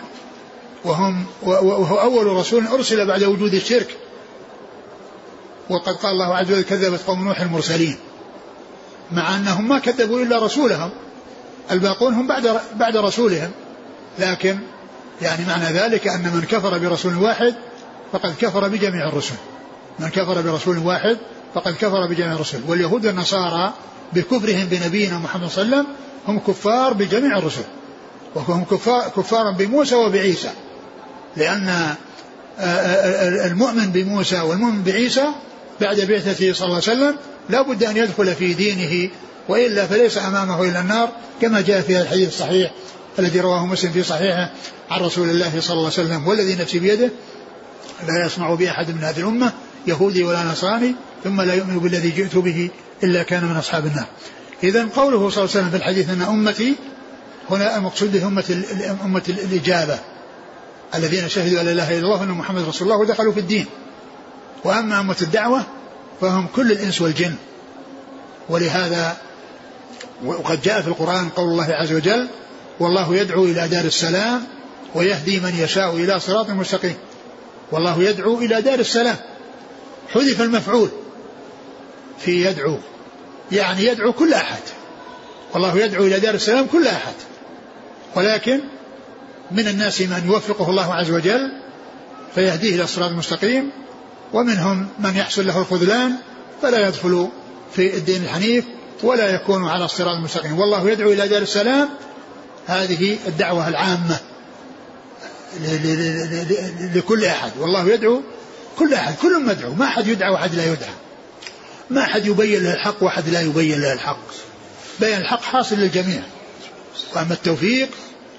وهم 0.85 1.27
وهو 1.43 2.01
أول 2.01 2.27
رسول 2.27 2.67
أرسل 2.67 3.07
بعد 3.07 3.23
وجود 3.25 3.55
الشرك. 3.55 3.97
وقد 5.71 5.95
قال 5.95 6.13
الله 6.13 6.37
عز 6.37 6.53
وجل 6.53 6.63
كذبت 6.63 7.01
قوم 7.07 7.25
نوح 7.25 7.41
المرسلين. 7.41 7.97
مع 9.13 9.37
أنهم 9.37 9.69
ما 9.69 9.79
كذبوا 9.79 10.23
إلا 10.23 10.45
رسولهم 10.45 10.91
الباقون 11.71 12.15
هم 12.15 12.27
بعد 12.27 12.61
بعد 12.75 12.97
رسولهم. 12.97 13.51
لكن 14.19 14.59
يعني 15.23 15.45
معنى 15.45 15.65
ذلك 15.65 16.09
أن 16.09 16.23
من 16.23 16.45
كفر 16.51 16.79
برسول 16.79 17.17
واحد 17.17 17.55
فقد 18.13 18.35
كفر 18.41 18.69
بجميع 18.69 19.09
الرسل. 19.09 19.35
من 19.99 20.09
كفر 20.09 20.41
برسول 20.41 20.79
واحد 20.79 21.19
فقد 21.55 21.75
كفر 21.75 22.07
بجميع 22.07 22.33
الرسل. 22.33 22.61
واليهود 22.69 23.07
والنصارى 23.07 23.73
بكفرهم 24.13 24.67
بنبينا 24.71 25.19
محمد 25.19 25.49
صلى 25.49 25.63
الله 25.63 25.77
عليه 25.77 25.87
وسلم 25.87 25.97
هم 26.29 26.39
كفار 26.39 26.93
بجميع 26.93 27.39
الرسل. 27.39 27.65
وهم 28.35 28.65
كفار 28.65 29.09
كفار 29.17 29.51
بموسى 29.51 29.95
وبعيسى. 29.95 30.51
لأن 31.37 31.69
آه، 31.69 32.63
آه، 32.65 33.47
المؤمن 33.47 33.91
بموسى 33.91 34.41
والمؤمن 34.41 34.83
بعيسى 34.83 35.25
بعد 35.81 36.01
بعثته 36.01 36.53
صلى 36.53 36.67
الله 36.67 36.81
عليه 36.89 36.97
وسلم 36.97 37.17
لا 37.49 37.63
بد 37.63 37.85
أن 37.85 37.97
يدخل 37.97 38.35
في 38.35 38.55
دينه 38.55 39.11
وإلا 39.49 39.87
فليس 39.87 40.19
أمامه 40.19 40.63
إلا 40.63 40.81
النار 40.81 41.09
كما 41.41 41.61
جاء 41.61 41.81
في 41.81 42.01
الحديث 42.01 42.29
الصحيح. 42.29 42.71
الذي 43.19 43.41
رواه 43.41 43.67
مسلم 43.67 43.93
في 43.93 44.03
صحيحه 44.03 44.51
عن 44.91 45.01
رسول 45.01 45.31
الله 45.31 45.61
صلى 45.61 45.73
الله 45.73 45.91
عليه 45.93 46.09
وسلم 46.09 46.29
والذي 46.29 46.55
نفسي 46.55 46.79
بيده 46.79 47.11
لا 48.07 48.27
يسمع 48.27 48.55
بأحد 48.55 48.91
من 48.91 49.05
هذه 49.05 49.21
الأمة 49.21 49.53
يهودي 49.87 50.25
ولا 50.25 50.45
نصراني 50.45 50.95
ثم 51.25 51.41
لا 51.41 51.55
يؤمن 51.55 51.79
بالذي 51.79 52.11
جئت 52.11 52.37
به 52.37 52.71
إلا 53.03 53.23
كان 53.23 53.45
من 53.45 53.57
أصحاب 53.57 53.87
النار. 53.87 54.07
إذا 54.65 54.89
قوله 54.97 55.31
صلى 55.31 55.45
الله 55.45 55.51
عليه 55.57 55.61
وسلم 55.61 55.71
في 55.71 55.77
الحديث 55.77 56.11
أن 56.11 56.23
أمتي 56.23 56.75
هنا 57.51 57.77
المقصود 57.77 58.17
أمة, 58.17 58.65
أمة 59.05 59.23
الإجابة. 59.29 59.99
الذين 60.95 61.29
شهدوا 61.29 61.61
أن 61.61 61.67
لا 61.67 61.73
إله 61.73 61.99
إلا 61.99 61.99
الله 61.99 62.21
وأن 62.21 62.29
محمد 62.29 62.69
رسول 62.69 62.89
الله 62.89 63.01
ودخلوا 63.01 63.33
في 63.33 63.41
الدين. 63.41 63.67
وأما 64.65 65.01
أمة 65.01 65.17
الدعوة 65.23 65.67
فهم 66.21 66.47
كل 66.57 66.73
الإنس 66.73 67.01
والجن. 67.01 67.35
ولهذا 68.49 69.17
وقد 70.25 70.63
جاء 70.63 70.81
في 70.81 70.89
القرآن 70.89 71.29
قول 71.29 71.49
الله 71.49 71.67
عز 71.71 71.93
وجل 71.93 72.29
والله 72.81 73.17
يدعو 73.17 73.45
إلى 73.45 73.69
دار 73.69 73.85
السلام 73.85 74.47
ويهدي 74.95 75.41
من 75.41 75.55
يشاء 75.59 75.97
إلى 75.97 76.21
صراط 76.21 76.51
مستقيم. 76.51 76.97
والله 77.73 78.03
يدعو 78.03 78.39
إلى 78.39 78.63
دار 78.63 78.79
السلام. 78.79 79.17
حذف 80.15 80.41
المفعول. 80.41 80.89
في 82.19 82.47
يدعو. 82.47 82.79
يعني 83.53 83.85
يدعو 83.85 84.13
كل 84.13 84.35
أحد. 84.35 84.63
والله 85.55 85.79
يدعو 85.79 86.05
إلى 86.05 86.21
دار 86.21 86.35
السلام 86.35 86.67
كل 86.67 86.87
أحد. 86.87 87.15
ولكن 88.17 88.61
من 89.51 89.69
الناس 89.69 90.01
من 90.01 90.23
يوفقه 90.27 90.71
الله 90.71 90.95
عز 90.95 91.11
وجل 91.11 91.53
فيهديه 92.35 92.75
إلى 92.75 92.85
الصراط 92.85 93.11
المستقيم 93.11 93.71
ومنهم 94.33 94.89
من 94.99 95.17
يحصل 95.17 95.47
له 95.47 95.59
الخذلان 95.59 96.13
فلا 96.63 96.89
يدخل 96.89 97.29
في 97.73 97.97
الدين 97.97 98.23
الحنيف 98.23 98.65
ولا 99.03 99.35
يكون 99.35 99.69
على 99.69 99.85
الصراط 99.85 100.17
المستقيم. 100.17 100.59
والله 100.59 100.91
يدعو 100.91 101.13
إلى 101.13 101.29
دار 101.29 101.43
السلام 101.43 101.89
هذه 102.67 103.19
الدعوة 103.27 103.69
العامة 103.69 104.21
لكل 106.95 107.25
أحد. 107.25 107.51
والله 107.59 107.89
يدعو 107.93 108.23
كل 108.79 108.95
أحد. 108.95 109.15
كل 109.23 109.45
مدعو 109.45 109.73
ما 109.73 109.85
أحد 109.85 110.07
يدعى 110.07 110.31
وأحد 110.31 110.55
لا 110.55 110.65
يدعى. 110.65 110.95
ما 111.91 112.03
أحد 112.03 112.27
يبين 112.27 112.63
له 112.63 112.75
الحق 112.75 113.03
وأحد 113.03 113.29
لا 113.29 113.41
يبين 113.41 113.81
له 113.81 113.93
الحق. 113.93 114.27
بيان 115.01 115.21
الحق 115.21 115.43
حاصل 115.43 115.77
للجميع. 115.77 116.23
وأما 117.15 117.35
التوفيق 117.35 117.89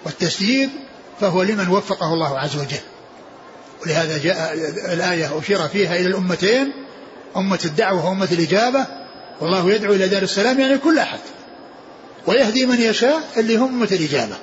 والتسديد 0.06 0.70
فهو 1.22 1.44
لمن 1.44 1.68
وفقه 1.68 2.14
الله 2.14 2.40
عز 2.40 2.56
وجل. 2.56 2.78
ولهذا 3.86 4.18
جاء 4.18 4.54
الآية 4.94 5.40
أشير 5.40 5.68
فيها 5.68 5.96
إلى 5.96 6.08
الأمتين. 6.08 6.74
أمة 7.38 7.60
الدعوة 7.66 8.10
وأمة 8.10 8.28
الإجابة. 8.32 8.86
والله 9.42 9.72
يدعو 9.72 9.94
إلى 9.94 10.08
دار 10.08 10.22
السلام 10.22 10.60
يعني 10.60 10.78
كل 10.78 11.00
أحد. 11.00 11.20
ويهدي 12.28 12.66
من 12.66 12.82
يشاء 12.82 13.22
اللي 13.38 13.56
هم 13.58 13.68
أمة 13.68 13.88
الإجابة 13.92 14.36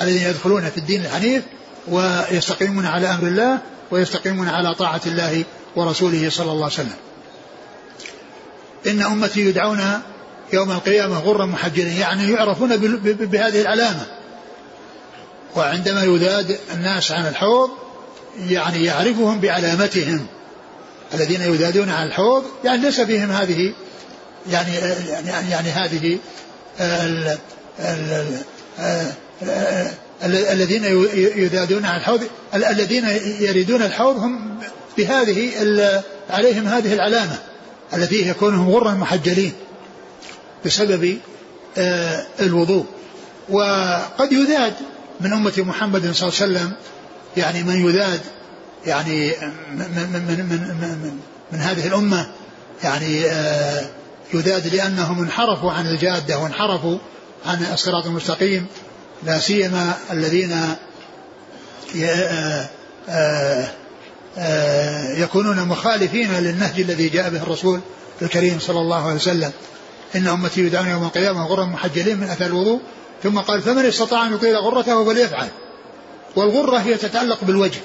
الذين 0.00 0.22
يدخلون 0.22 0.70
في 0.70 0.78
الدين 0.78 1.04
الحنيف 1.04 1.42
ويستقيمون 1.88 2.86
على 2.86 3.06
أمر 3.06 3.26
الله 3.28 3.58
ويستقيمون 3.90 4.48
على 4.48 4.74
طاعة 4.74 5.00
الله 5.06 5.44
ورسوله 5.76 6.30
صلى 6.30 6.52
الله 6.52 6.64
عليه 6.64 6.74
وسلم. 6.74 6.96
إن 8.86 9.02
أمتي 9.02 9.40
يدعون 9.40 9.80
يوم 10.52 10.70
القيامة 10.70 11.18
غرا 11.18 11.46
محجلين 11.46 11.96
يعني 11.96 12.32
يعرفون 12.32 12.76
بهذه 13.06 13.60
العلامة. 13.60 14.06
وعندما 15.56 16.02
يذاد 16.02 16.58
الناس 16.74 17.12
عن 17.12 17.26
الحوض 17.26 17.70
يعني 18.48 18.84
يعرفهم 18.84 19.40
بعلامتهم. 19.40 20.26
الذين 21.14 21.40
يذادون 21.40 21.88
عن 21.88 22.06
الحوض 22.06 22.44
يعني 22.64 22.82
ليس 22.82 23.00
فيهم 23.00 23.30
هذه 23.30 23.72
يعني 24.50 24.74
يعني, 25.26 25.50
يعني 25.50 25.70
هذه 25.70 26.18
الذين 30.24 30.84
يذادون 31.36 31.84
عن 31.84 31.96
الحوض 31.96 32.20
الذين 32.54 33.08
يريدون 33.40 33.82
الحوض 33.82 34.16
هم 34.16 34.58
بهذه 34.98 35.50
عليهم 36.30 36.66
هذه 36.66 36.94
العلامة 36.94 37.38
التي 37.94 38.28
يكونهم 38.28 38.70
غرا 38.70 38.92
محجلين 38.92 39.52
بسبب 40.64 41.18
آه، 41.78 42.26
الوضوء. 42.40 42.84
وقد 43.48 44.32
يذاد 44.32 44.72
من 45.20 45.32
أمة 45.32 45.52
محمد 45.58 46.12
صلى 46.12 46.28
الله 46.28 46.40
عليه 46.40 46.52
وسلم 46.52 46.72
يعني 47.36 47.62
من 47.62 47.88
يذاد 47.88 48.20
يعني 48.86 49.32
من, 49.72 49.78
من, 49.78 50.22
من, 50.28 50.46
من, 50.48 50.58
من, 50.80 51.18
من 51.52 51.58
هذه 51.58 51.86
الأمة 51.86 52.26
يعني 52.84 53.26
آه، 53.26 53.86
يذاد 54.34 54.74
لأنهم 54.74 55.22
انحرفوا 55.22 55.72
عن 55.72 55.86
الجادة 55.86 56.38
وانحرفوا 56.38 56.98
عن 57.46 57.66
الصراط 57.72 58.06
المستقيم 58.06 58.66
لا 59.26 59.38
سيما 59.38 59.94
الذين 60.10 60.52
آه، 62.02 62.68
آه، 63.08 63.68
آه، 64.38 65.12
يكونون 65.12 65.68
مخالفين 65.68 66.32
للنهج 66.32 66.80
الذي 66.80 67.08
جاء 67.08 67.30
به 67.30 67.42
الرسول 67.42 67.80
الكريم 68.22 68.58
صلى 68.60 68.80
الله 68.80 69.04
عليه 69.04 69.14
وسلم. 69.14 69.52
إن 70.16 70.26
أمتي 70.26 70.60
يدعون 70.60 70.88
يوم 70.88 71.04
القيامة 71.04 71.46
غرا 71.46 71.64
محجلين 71.64 72.18
من 72.18 72.28
أثر 72.28 72.46
الوضوء 72.46 72.80
ثم 73.22 73.38
قال 73.38 73.62
فمن 73.62 73.84
استطاع 73.84 74.26
أن 74.26 74.34
يطيل 74.34 74.56
غرته 74.56 75.04
فليفعل. 75.04 75.48
والغرة 76.36 76.78
هي 76.78 76.94
تتعلق 76.94 77.44
بالوجه. 77.44 77.80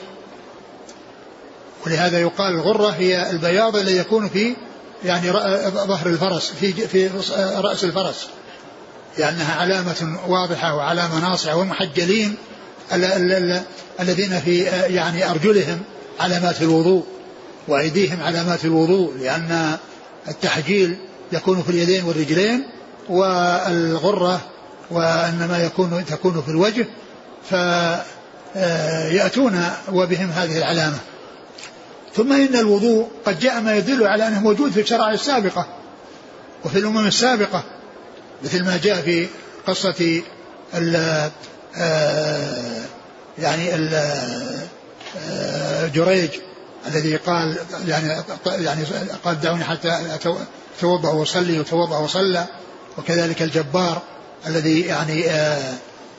ولهذا 1.85 2.19
يقال 2.19 2.53
الغرة 2.53 2.89
هي 2.89 3.29
البياض 3.29 3.75
الذي 3.75 3.97
يكون 3.97 4.29
في 4.29 4.55
يعني 5.05 5.31
ظهر 5.69 6.07
الفرس 6.07 6.53
في 6.59 6.73
في 6.73 7.07
رأس 7.57 7.83
الفرس. 7.83 8.27
لأنها 9.17 9.55
علامة 9.61 10.19
واضحة 10.27 10.75
وعلامة 10.75 11.19
ناصعة 11.19 11.55
والمحجلين 11.55 12.35
الذين 13.99 14.39
في 14.39 14.63
يعني 14.63 15.31
أرجلهم 15.31 15.79
علامات 16.19 16.61
الوضوء 16.61 17.03
وأيديهم 17.67 18.23
علامات 18.23 18.65
الوضوء 18.65 19.13
لأن 19.17 19.77
التحجيل 20.27 20.97
يكون 21.31 21.63
في 21.63 21.69
اليدين 21.69 22.03
والرجلين 22.03 22.65
والغرة 23.09 24.41
وإنما 24.91 25.63
يكون 25.63 26.05
تكون 26.05 26.41
في 26.41 26.49
الوجه 26.49 26.87
فيأتون 28.53 29.63
وبهم 29.91 30.29
هذه 30.29 30.57
العلامة. 30.57 30.97
ثم 32.15 32.33
إن 32.33 32.55
الوضوء 32.55 33.07
قد 33.25 33.39
جاء 33.39 33.61
ما 33.61 33.75
يدل 33.75 34.07
على 34.07 34.27
أنه 34.27 34.39
موجود 34.39 34.71
في 34.71 34.81
الشرائع 34.81 35.13
السابقة 35.13 35.67
وفي 36.65 36.79
الأمم 36.79 37.07
السابقة 37.07 37.63
مثل 38.43 38.65
ما 38.65 38.79
جاء 38.83 39.01
في 39.01 39.27
قصة 39.67 40.21
ال 40.73 40.95
آه، 41.77 42.81
يعني 43.39 43.75
ال 43.75 43.93
آه، 45.17 45.87
جريج 45.87 46.29
الذي 46.87 47.15
قال 47.15 47.57
يعني 47.87 48.23
يعني 48.45 48.83
قال 49.25 49.41
دعوني 49.41 49.63
حتى 49.63 50.17
أتوضأ 50.77 51.09
وأصلي 51.09 51.59
وتوضأ 51.59 51.97
وصلى 51.97 52.45
وكذلك 52.97 53.41
الجبار 53.41 54.01
الذي 54.47 54.81
يعني 54.81 55.29
آه 55.29 55.73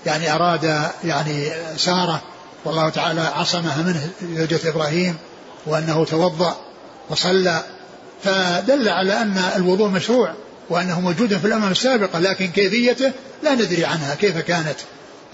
يعني 0.07 0.35
أراد 0.35 0.91
يعني 1.05 1.53
سارة 1.77 2.23
والله 2.65 2.89
تعالى 2.89 3.21
عصمها 3.21 3.83
منه 3.83 4.11
زوجة 4.37 4.69
إبراهيم. 4.69 5.17
وأنه 5.67 6.05
توضأ 6.05 6.57
وصلى 7.11 7.63
فدل 8.23 8.89
على 8.89 9.23
أن 9.23 9.43
الوضوء 9.57 9.89
مشروع 9.89 10.35
وأنه 10.71 11.01
موجود 11.01 11.37
في 11.37 11.47
الأمم 11.47 11.71
السابقة 11.71 12.19
لكن 12.19 12.47
كيفيته 12.47 13.13
لا 13.43 13.55
ندري 13.55 13.85
عنها 13.85 14.15
كيف 14.15 14.39
كانت؟ 14.39 14.77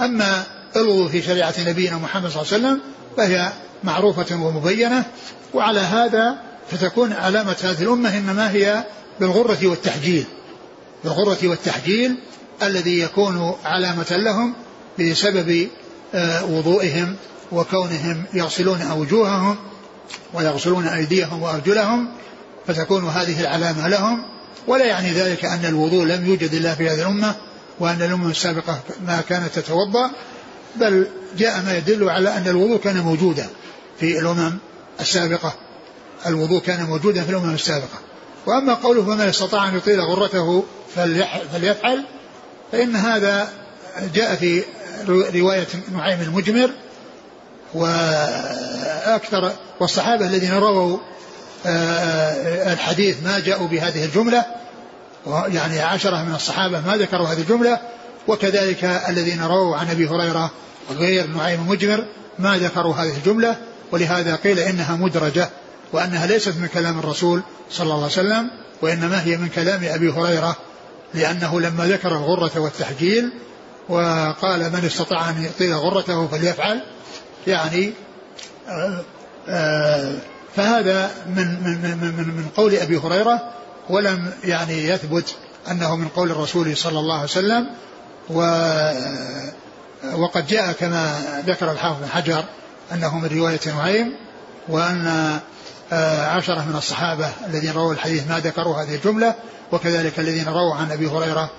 أما 0.01 0.43
الوضوء 0.77 1.09
في 1.09 1.23
شريعة 1.23 1.55
نبينا 1.67 1.97
محمد 1.97 2.31
صلى 2.31 2.43
الله 2.43 2.53
عليه 2.53 2.65
وسلم 2.65 2.81
فهي 3.17 3.53
معروفة 3.85 4.37
ومبينة 4.37 5.05
وعلى 5.55 5.81
هذا 5.81 6.37
فتكون 6.71 7.13
علامة 7.13 7.57
هذه 7.63 7.83
الأمة 7.83 8.19
إنما 8.19 8.51
هي 8.51 8.85
بالغرة 9.21 9.59
والتحجيل. 9.63 10.25
بالغرة 11.05 11.39
والتحجيل 11.45 12.17
الذي 12.63 13.01
يكون 13.01 13.55
علامة 13.65 14.07
لهم 14.11 14.55
بسبب 15.01 15.69
آه، 16.15 16.45
وضوئهم 16.45 17.17
وكونهم 17.53 18.25
يغسلون 18.35 18.83
أوجوههم 18.83 19.57
ويغسلون 20.35 20.87
أيديهم 20.87 21.43
وأرجلهم 21.43 22.09
فتكون 22.67 23.09
هذه 23.09 23.41
العلامة 23.41 23.89
لهم. 23.89 24.23
ولا 24.67 24.85
يعني 24.85 25.13
ذلك 25.13 25.45
أن 25.45 25.65
الوضوء 25.65 26.05
لم 26.05 26.27
يوجد 26.27 26.55
إلا 26.55 26.75
في 26.75 26.89
هذه 26.89 27.01
الأمة 27.01 27.35
وأن 27.81 28.03
الأمم 28.03 28.31
السابقة 28.31 28.81
ما 29.07 29.21
كانت 29.29 29.59
تتوضأ 29.59 30.11
بل 30.77 31.07
جاء 31.39 31.63
ما 31.63 31.77
يدل 31.77 32.11
على 32.11 32.37
أن 32.37 32.49
الوضوء 32.49 32.81
كان 32.81 33.01
موجودا 33.01 33.47
في 34.01 34.19
الأمم 34.19 34.59
السابقة. 35.01 35.55
الوضوء 36.27 36.63
كان 36.63 36.85
موجودا 36.85 37.23
في 37.23 37.31
الأمم 37.31 37.55
السابقة. 37.55 37.99
وأما 38.47 38.75
قوله 38.75 39.03
فمن 39.03 39.21
استطاع 39.21 39.69
أن 39.69 39.77
يطيل 39.77 40.01
غرته 40.01 40.65
فليفعل 41.53 42.05
فإن 42.73 42.97
هذا 42.97 43.49
جاء 44.15 44.35
في 44.35 44.63
رواية 45.35 45.67
نعيم 45.93 46.21
المجمر 46.21 46.71
وأكثر 47.75 49.53
والصحابة 49.81 50.27
الذين 50.27 50.53
رووا 50.53 50.99
آه، 51.67 52.73
الحديث 52.73 53.23
ما 53.23 53.39
جاءوا 53.39 53.69
بهذه 53.69 54.05
الجملة 54.05 54.45
يعني 55.27 55.81
عشرة 55.81 56.23
من 56.23 56.35
الصحابة 56.35 56.81
ما 56.81 56.97
ذكروا 56.97 57.29
هذه 57.29 57.41
الجملة 57.41 57.79
وكذلك 58.29 58.85
الذين 58.85 59.43
رووا 59.43 59.77
عن 59.77 59.91
أبي 59.91 60.09
هريرة 60.09 60.51
غير 60.91 61.27
نعيم 61.27 61.69
مجمر 61.69 62.05
ما 62.39 62.59
ذكروا 62.59 62.95
هذه 62.95 63.17
الجملة 63.17 63.57
ولهذا 63.93 64.37
قيل 64.37 64.59
إنها 64.59 64.97
مدرجة 64.97 65.49
وأنها 65.93 66.27
ليست 66.27 66.55
من 66.61 66.67
كلام 66.67 66.99
الرسول 66.99 67.43
صلى 67.71 67.85
الله 67.85 67.95
عليه 67.95 68.07
وسلم 68.07 68.51
وإنما 68.83 69.25
هي 69.25 69.37
من 69.37 69.49
كلام 69.49 69.85
أبي 69.85 70.11
هريرة 70.11 70.57
لأنه 71.15 71.61
لما 71.61 71.87
ذكر 71.87 72.09
الغرة 72.09 72.61
والتحجيل 72.61 73.33
وقال 73.89 74.73
من 74.73 74.85
استطاع 74.87 75.31
أن 75.31 75.45
يطيل 75.45 75.75
غرته 75.75 76.27
فليفعل 76.27 76.83
يعني 77.47 77.93
آه، 78.69 79.01
آه، 79.49 80.13
فهذا 80.57 81.11
من 81.27 81.63
من 81.63 81.83
من 81.83 81.99
من, 82.17 82.29
من 82.37 82.49
قول 82.57 82.75
أبي 82.75 82.99
هريرة 82.99 83.53
ولم 83.91 84.33
يعني 84.45 84.89
يثبت 84.89 85.35
أنه 85.71 85.97
من 85.97 86.09
قول 86.09 86.31
الرسول 86.31 86.77
صلى 86.77 86.99
الله 86.99 87.15
عليه 87.15 87.25
وسلم. 87.25 87.67
و 88.31 88.41
وقد 90.15 90.47
جاء 90.47 90.73
كما 90.73 91.19
ذكر 91.47 91.73
الحافظ 91.73 92.01
بن 92.01 92.09
حجر 92.09 92.45
أنه 92.93 93.19
من 93.19 93.29
رواية 93.39 93.61
نعيم 93.67 94.13
وأن 94.69 95.39
آه، 95.93 96.27
عشرة 96.27 96.65
من 96.65 96.77
الصحابة 96.77 97.29
الذين 97.47 97.73
رووا 97.73 97.93
الحديث 97.93 98.29
ما 98.29 98.41
ذكروا 98.41 98.77
هذه 98.77 98.95
الجملة 98.95 99.35
وكذلك 99.73 100.19
الذين 100.19 100.49
رووا 100.49 100.75
عن 100.75 100.93
أبي 100.93 101.07
هريرة 101.07 101.51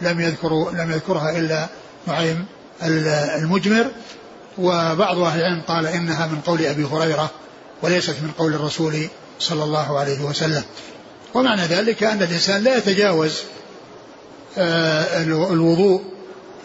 لم 0.00 0.20
يذكروا 0.20 0.70
لم 0.70 0.90
يذكرها 0.90 1.38
إلا 1.38 1.66
نعيم 2.06 2.46
المجمر. 2.82 3.86
وبعض 4.58 5.18
أهل 5.18 5.40
العلم 5.40 5.62
قال 5.68 5.86
إنها 5.86 6.26
من 6.26 6.40
قول 6.40 6.66
أبي 6.66 6.84
هريرة 6.84 7.30
وليست 7.82 8.16
من 8.22 8.30
قول 8.38 8.54
الرسول 8.54 9.08
صلى 9.38 9.64
الله 9.64 9.98
عليه 9.98 10.20
وسلم. 10.20 10.62
ومعنى 11.34 11.62
ذلك 11.62 12.04
أن 12.04 12.22
الإنسان 12.22 12.62
لا 12.62 12.76
يتجاوز 12.76 13.42
آه، 14.58 15.22
الوضوء. 15.22 16.02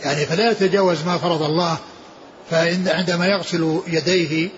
يعني 0.03 0.25
فلا 0.25 0.51
يتجاوز 0.51 0.97
ما 1.05 1.17
فرض 1.17 1.43
الله 1.43 1.77
فعندما 2.49 3.27
يغسل 3.27 3.79
يديه 3.87 4.49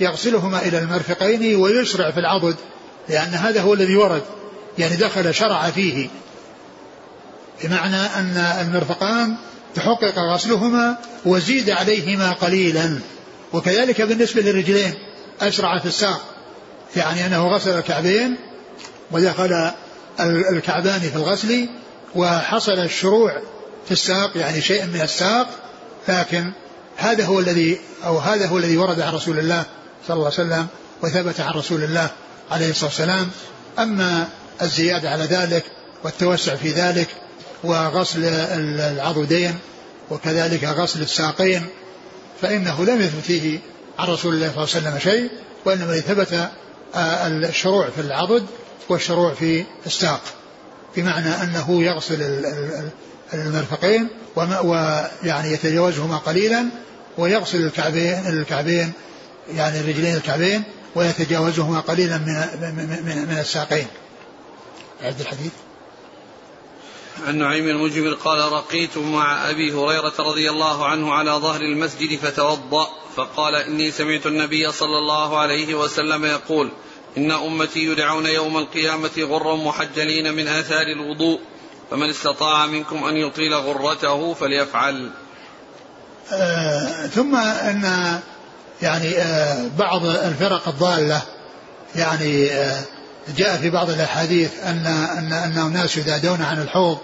يغسلهما 0.00 0.62
إلى 0.62 0.78
المرفقين 0.78 1.56
ويشرع 1.56 2.10
في 2.10 2.20
العضد 2.20 2.56
لأن 3.08 3.34
هذا 3.34 3.62
هو 3.62 3.74
الذي 3.74 3.96
ورد 3.96 4.22
يعني 4.78 4.96
دخل 4.96 5.34
شرع 5.34 5.70
فيه. 5.70 6.08
بمعنى 7.64 7.96
أن 7.96 8.36
المرفقان 8.36 9.36
تحقق 9.74 10.18
غسلهما 10.18 10.98
وزيد 11.24 11.70
عليهما 11.70 12.32
قليلا. 12.32 12.98
وكذلك 13.52 14.02
بالنسبة 14.02 14.42
للرجلين 14.42 14.94
أشرع 15.40 15.78
في 15.78 15.86
الساق. 15.86 16.20
يعني 16.96 17.26
أنه 17.26 17.48
غسل 17.48 17.78
الكعبين 17.78 18.36
ودخل 19.10 19.70
الكعبان 20.52 21.00
في 21.00 21.16
الغسل 21.16 21.68
وحصل 22.14 22.72
الشروع 22.78 23.42
في 23.86 23.92
الساق 23.92 24.36
يعني 24.36 24.60
شيء 24.60 24.86
من 24.86 25.00
الساق. 25.00 25.48
لكن 26.08 26.52
هذا 26.96 27.24
هو 27.24 27.40
الذي 27.40 27.80
أو 28.04 28.18
هذا 28.18 28.46
هو 28.46 28.58
الذي 28.58 28.76
ورد 28.76 29.00
عن 29.00 29.14
رسول 29.14 29.38
الله 29.38 29.64
صلى 30.08 30.14
الله 30.14 30.32
عليه 30.38 30.48
وسلم 30.48 30.66
وثبت 31.02 31.40
عن 31.40 31.54
رسول 31.54 31.84
الله 31.84 32.10
عليه 32.50 32.70
الصلاة 32.70 32.90
والسلام. 32.90 33.30
أما 33.78 34.28
الزيادة 34.62 35.10
على 35.10 35.24
ذلك 35.24 35.64
والتوسع 36.04 36.54
في 36.54 36.70
ذلك 36.70 37.08
وغسل 37.64 38.24
العضدين 38.24 39.58
وكذلك 40.10 40.64
غسل 40.64 41.02
الساقين 41.02 41.66
فإنه 42.42 42.84
لم 42.84 43.00
يثبت 43.00 43.24
فيه 43.24 43.58
عن 43.98 44.08
رسول 44.08 44.34
الله 44.34 44.52
صلى 44.52 44.64
الله 44.64 44.90
عليه 44.90 44.98
وسلم 44.98 44.98
شيء 44.98 45.30
وإنما 45.64 46.00
ثبت 46.00 46.50
آه، 46.94 47.26
الشروع 47.26 47.88
في 47.90 48.00
العضد 48.00 48.46
والشروع 48.88 49.34
في 49.34 49.64
الساق 49.86 50.20
بمعنى 50.96 51.28
أنه 51.28 51.82
يغسل 51.82 52.44
المرفقين 53.34 54.08
ويعني 54.36 55.52
يتجاوزهما 55.52 56.16
قليلا 56.16 56.64
ويغسل 57.18 57.66
الكعبين 57.66 58.26
الكعبين 58.26 58.92
يعني 59.54 59.80
الرجلين 59.80 60.14
الكعبين 60.14 60.62
ويتجاوزهما 60.94 61.80
قليلا 61.80 62.18
من 62.18 62.34
من 63.06 63.28
من 63.28 63.38
الساقين. 63.38 63.86
عبد 65.02 65.20
الحديث. 65.20 65.52
عن 67.26 67.38
نعيم 67.38 67.68
المجمر 67.68 68.14
قال 68.14 68.52
رقيت 68.52 68.98
مع 68.98 69.50
أبي 69.50 69.72
هريرة 69.72 70.12
رضي 70.18 70.50
الله 70.50 70.86
عنه 70.86 71.12
على 71.12 71.30
ظهر 71.30 71.60
المسجد 71.60 72.18
فتوضأ 72.18 72.88
فقال 73.16 73.54
إني 73.54 73.90
سمعت 73.90 74.26
النبي 74.26 74.72
صلى 74.72 74.98
الله 74.98 75.38
عليه 75.38 75.74
وسلم 75.74 76.24
يقول 76.24 76.70
إن 77.16 77.30
أمتي 77.30 77.84
يدعون 77.84 78.26
يوم 78.26 78.58
القيامة 78.58 79.10
غرا 79.18 79.56
محجلين 79.56 80.34
من 80.34 80.48
آثار 80.48 80.86
الوضوء 80.86 81.40
فمن 81.90 82.10
استطاع 82.10 82.66
منكم 82.66 83.04
أن 83.04 83.16
يطيل 83.16 83.54
غرته 83.54 84.34
فليفعل. 84.34 85.10
آه 86.32 87.06
ثم 87.06 87.36
أن 87.36 88.20
يعني 88.82 89.18
آه 89.18 89.68
بعض 89.78 90.06
الفرق 90.06 90.68
الضالة 90.68 91.22
يعني 91.94 92.50
آه 92.50 92.84
جاء 93.36 93.56
في 93.56 93.70
بعض 93.70 93.90
الأحاديث 93.90 94.50
ان 94.64 94.86
ان 94.86 95.32
أن 95.32 95.66
الناس 95.66 95.96
يذادون 95.96 96.42
عن 96.42 96.62
الحوض 96.62 96.98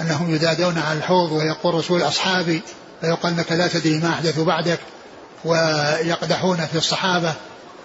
أنهم 0.00 0.34
يذادون 0.34 0.78
عن 0.78 0.96
الحوض 0.96 1.32
ويقول 1.32 1.74
رسول 1.74 2.02
أصحابي 2.02 2.62
فيقال 3.00 3.32
انك 3.32 3.52
لا 3.52 3.68
تدري 3.68 3.98
ما 3.98 4.08
أحدث 4.08 4.38
بعدك 4.38 4.78
ويقدحون 5.44 6.56
في 6.56 6.78
الصحابة 6.78 7.34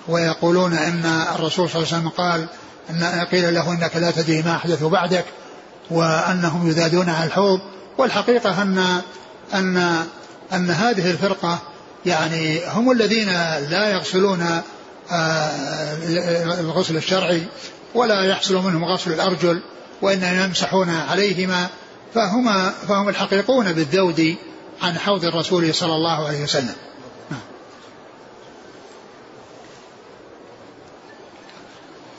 ويقولون 0.07 0.73
إن 0.73 1.25
الرسول 1.35 1.69
صلى 1.69 1.83
الله 1.83 1.93
عليه 1.93 1.97
وسلم 1.97 2.09
قال 2.09 2.47
ان 2.89 3.25
قيل 3.31 3.53
له 3.53 3.71
إنك 3.71 3.95
لا 3.95 4.11
تدري 4.11 4.41
ما 4.41 4.55
أحدث 4.55 4.83
بعدك 4.83 5.25
وأنهم 5.91 6.69
يذادون 6.69 7.09
عن 7.09 7.27
الحوض. 7.27 7.59
والحقيقة 7.97 8.61
ان 8.61 9.01
ان 9.53 10.05
أن 10.53 10.71
هذه 10.71 11.11
الفرقة 11.11 11.59
يعني 12.05 12.61
هم 12.67 12.91
الذين 12.91 13.29
لا 13.69 13.89
يغسلون 13.89 14.61
الغسل 16.59 16.97
الشرعي 16.97 17.43
ولا 17.93 18.23
يحصل 18.23 18.55
منهم 18.55 18.85
غسل 18.85 19.13
الأرجل 19.13 19.61
وإنما 20.01 20.45
يمسحون 20.45 20.89
عليهما 20.89 21.69
فهما 22.13 22.69
فهم 22.69 23.09
الحقيقون 23.09 23.73
بالذود 23.73 24.35
عن 24.81 24.97
حوض 24.97 25.25
الرسول 25.25 25.73
صلى 25.73 25.95
الله 25.95 26.27
عليه 26.27 26.43
وسلم. 26.43 26.75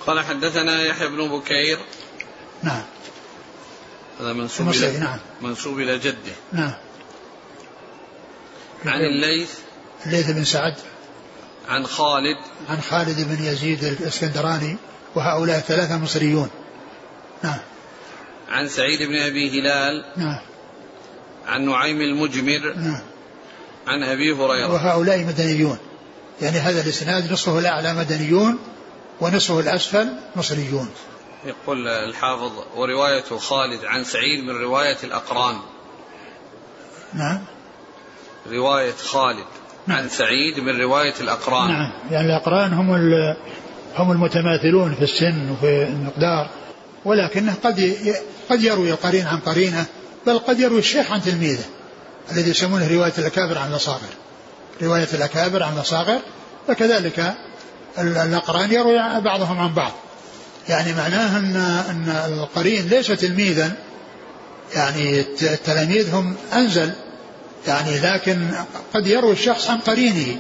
قال 0.07 0.25
حدثنا 0.25 0.83
يحيى 0.83 1.09
بن 1.09 1.39
بكير. 1.39 1.79
نعم. 2.63 2.83
هذا 4.21 4.33
منسوب 4.33 4.69
إلى 4.69 4.99
نعم. 4.99 5.19
منسوب 5.43 5.79
إلى 5.79 5.99
جده. 5.99 6.37
نعم. 6.53 6.73
عن 8.85 9.01
الليث. 9.01 9.51
الليث 10.07 10.31
بن 10.31 10.45
سعد. 10.45 10.75
عن 11.69 11.87
خالد. 11.87 12.37
عن 12.69 12.81
خالد 12.81 13.21
بن 13.29 13.45
يزيد 13.45 13.85
الإسكندراني 13.85 14.77
وهؤلاء 15.15 15.61
ثلاثة 15.61 15.99
مصريون. 15.99 16.51
نعم. 17.43 17.59
عن 18.49 18.69
سعيد 18.69 19.03
بن 19.03 19.21
أبي 19.21 19.61
هلال. 19.61 20.05
نعم. 20.17 20.41
عن 21.47 21.65
نعيم 21.65 22.01
المجمر. 22.01 22.75
نعم. 22.75 23.01
عن 23.87 24.03
أبي 24.03 24.33
هريرة. 24.33 24.73
وهؤلاء 24.73 25.19
مدنيون. 25.19 25.79
يعني 26.43 26.59
هذا 26.59 26.83
الإسناد 26.83 27.33
نصفه 27.33 27.59
الأعلى 27.59 27.95
مدنيون 27.95 28.59
ونصفه 29.21 29.61
الأسفل 29.61 30.09
مصريون. 30.37 30.91
يقول 31.45 31.89
الحافظ 31.89 32.53
ورواية 32.77 33.39
خالد 33.39 33.85
عن 33.85 34.05
سعيد 34.05 34.45
من 34.45 34.57
رواية 34.57 34.97
الأقران. 35.05 35.57
نعم. 37.15 37.45
رواية 38.51 38.93
خالد. 38.93 39.47
نعم. 39.87 40.09
سعيد 40.09 40.59
من 40.59 40.81
رواية 40.81 41.15
الأقران 41.21 41.69
نعم 41.69 41.93
يعني 42.11 42.27
الأقران 42.27 42.73
هم 42.73 42.91
هم 43.97 44.13
المتماثلون 44.13 44.95
في 44.95 45.03
السن 45.03 45.51
وفي 45.51 45.83
المقدار 45.83 46.51
ولكنه 47.05 47.55
قد 47.65 47.97
قد 48.51 48.63
يروي 48.63 48.91
القرين 48.91 49.27
عن 49.27 49.39
قرينة 49.39 49.87
بل 50.27 50.39
قد 50.39 50.61
يروي 50.61 50.79
الشيخ 50.79 51.13
عن 51.13 51.23
تلميذه 51.23 51.65
الذي 52.33 52.51
يسمونه 52.51 52.95
رواية 52.95 53.13
الأكابر 53.19 53.59
عن 53.59 53.71
الأصاغر 53.71 54.11
رواية 54.83 55.09
الأكابر 55.15 55.63
عن 55.63 55.73
الأصاغر 55.73 56.19
فكذلك 56.69 57.35
الأقران 57.99 58.73
يروي 58.73 59.21
بعضهم 59.21 59.59
عن 59.59 59.75
بعض 59.75 59.93
يعني 60.69 60.93
معناه 60.95 61.39
أن 61.39 61.57
أن 61.91 62.33
القرين 62.33 62.89
ليس 62.89 63.07
تلميذا 63.07 63.73
يعني 64.75 65.21
التلاميذ 65.43 66.15
هم 66.15 66.37
أنزل 66.53 66.93
يعني 67.69 67.99
لكن 67.99 68.49
قد 68.95 69.07
يروي 69.07 69.33
الشخص 69.33 69.71
عن 69.71 69.79
قرينه 69.79 70.37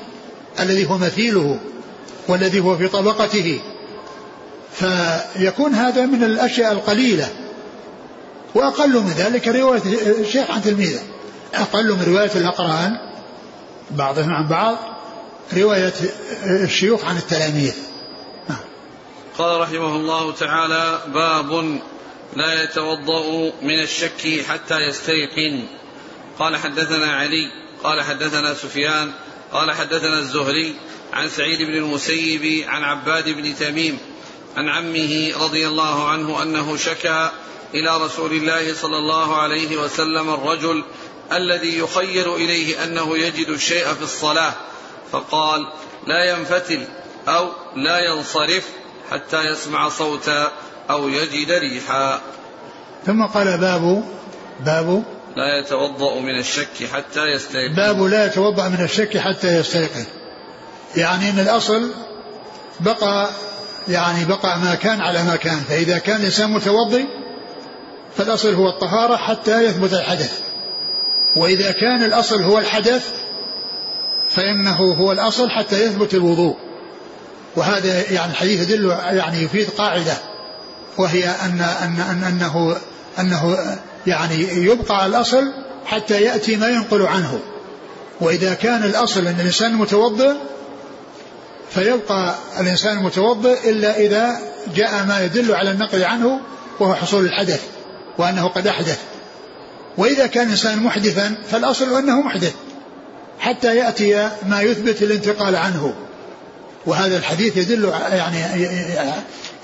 الذي 0.60 0.90
هو 0.90 0.98
مثيله 0.98 1.58
والذي 2.28 2.60
هو 2.60 2.76
في 2.76 2.88
طبقته. 2.88 3.60
فيكون 4.72 5.74
هذا 5.74 6.06
من 6.06 6.24
الأشياء 6.24 6.72
القليلة. 6.72 7.28
وأقل 8.54 9.02
من 9.02 9.10
ذلك 9.10 9.48
رواية 9.48 9.82
الشيخ 10.20 10.50
عن 10.50 10.62
تلميذه 10.62 11.00
أقل 11.54 11.92
من 11.92 12.04
رواية 12.14 12.30
الأقران 12.34 12.92
بعضهم 13.90 14.30
عن 14.30 14.48
بعض 14.48 14.76
رواية 15.56 15.92
الشيوخ 16.44 17.04
عن 17.04 17.16
التلاميذ. 17.16 17.74
نعم. 18.48 18.58
قال 19.38 19.60
رحمه 19.60 19.96
الله 19.96 20.32
تعالى 20.32 20.98
باب 21.14 21.80
لا 22.36 22.62
يتوضأ 22.64 23.52
من 23.62 23.82
الشك 23.82 24.44
حتى 24.48 24.74
يستيقن. 24.88 25.66
قال 26.38 26.56
حدثنا 26.56 27.12
علي 27.12 27.50
قال 27.84 28.02
حدثنا 28.02 28.54
سفيان 28.54 29.12
قال 29.52 29.72
حدثنا 29.72 30.18
الزهري 30.18 30.74
عن 31.12 31.28
سعيد 31.28 31.62
بن 31.62 31.74
المسيب 31.74 32.68
عن 32.68 32.82
عباد 32.84 33.28
بن 33.28 33.56
تميم 33.56 33.98
عن 34.56 34.68
عمه 34.68 35.32
رضي 35.44 35.68
الله 35.68 36.08
عنه 36.08 36.42
أنه 36.42 36.76
شكا 36.76 37.32
إلى 37.74 37.96
رسول 37.96 38.32
الله 38.32 38.74
صلى 38.74 38.98
الله 38.98 39.36
عليه 39.36 39.76
وسلم 39.76 40.34
الرجل 40.34 40.84
الذي 41.32 41.78
يخيل 41.78 42.34
إليه 42.34 42.84
أنه 42.84 43.18
يجد 43.18 43.48
الشيء 43.48 43.84
في 43.84 44.02
الصلاة 44.02 44.54
فقال 45.12 45.66
لا 46.06 46.30
ينفتل 46.30 46.84
أو 47.28 47.48
لا 47.76 47.98
ينصرف 47.98 48.68
حتى 49.10 49.44
يسمع 49.44 49.88
صوتا 49.88 50.52
أو 50.90 51.08
يجد 51.08 51.50
ريحا. 51.50 52.20
ثم 53.06 53.26
قال 53.26 53.58
باب 53.58 54.04
باب 54.66 55.15
لا 55.36 55.58
يتوضأ 55.58 56.20
من 56.20 56.38
الشك 56.38 56.86
حتى 56.92 57.20
يستيقظ 57.26 57.76
باب 57.76 58.02
لا 58.02 58.26
يتوضأ 58.26 58.68
من 58.68 58.84
الشك 58.84 59.18
حتى 59.18 59.56
يستيقظ 59.58 60.04
يعني 60.96 61.30
إن 61.30 61.38
الأصل 61.38 61.90
بقى 62.80 63.30
يعني 63.88 64.24
بقى 64.24 64.58
ما 64.58 64.74
كان 64.74 65.00
على 65.00 65.22
ما 65.22 65.36
كان. 65.36 65.60
فإذا 65.60 65.98
كان 65.98 66.16
الإنسان 66.16 66.50
متوضي 66.50 67.04
فالأصل 68.16 68.54
هو 68.54 68.68
الطهارة 68.68 69.16
حتى 69.16 69.64
يثبت 69.64 69.92
الحدث. 69.92 70.40
وإذا 71.36 71.70
كان 71.72 72.02
الأصل 72.04 72.42
هو 72.42 72.58
الحدث 72.58 73.12
فإنه 74.30 74.76
هو 74.76 75.12
الأصل 75.12 75.50
حتى 75.50 75.84
يثبت 75.84 76.14
الوضوء. 76.14 76.56
وهذا 77.56 78.12
يعني 78.12 78.30
الحديث 78.32 78.70
يدل 78.70 78.90
يعني 78.90 79.42
يفيد 79.42 79.70
قاعدة 79.70 80.14
وهي 80.98 81.24
أن 81.28 81.60
أن, 81.60 82.00
أن 82.10 82.24
أنه 82.24 82.76
أنه 83.18 83.58
يعني 84.06 84.40
يبقى 84.40 84.96
على 84.96 85.06
الأصل 85.06 85.52
حتى 85.84 86.22
يأتي 86.22 86.56
ما 86.56 86.68
ينقل 86.68 87.02
عنه. 87.02 87.40
وإذا 88.20 88.54
كان 88.54 88.84
الأصل 88.84 89.26
أن 89.26 89.40
الإنسان 89.40 89.74
متوضئ 89.74 90.32
فيبقى 91.70 92.34
الإنسان 92.60 93.02
متوضئ 93.02 93.70
إلا 93.70 93.98
إذا 94.00 94.38
جاء 94.76 95.04
ما 95.04 95.24
يدل 95.24 95.54
على 95.54 95.70
النقل 95.70 96.04
عنه 96.04 96.40
وهو 96.80 96.94
حصول 96.94 97.24
الحدث 97.24 97.62
وأنه 98.18 98.48
قد 98.48 98.66
أحدث. 98.66 98.98
وإذا 99.98 100.26
كان 100.26 100.46
الإنسان 100.46 100.82
محدثا 100.82 101.36
فالأصل 101.50 101.98
أنه 101.98 102.20
محدث 102.20 102.52
حتى 103.38 103.76
يأتي 103.76 104.30
ما 104.48 104.62
يثبت 104.62 105.02
الانتقال 105.02 105.56
عنه. 105.56 105.94
وهذا 106.86 107.16
الحديث 107.16 107.56
يدل 107.56 107.92
يعني 108.10 108.40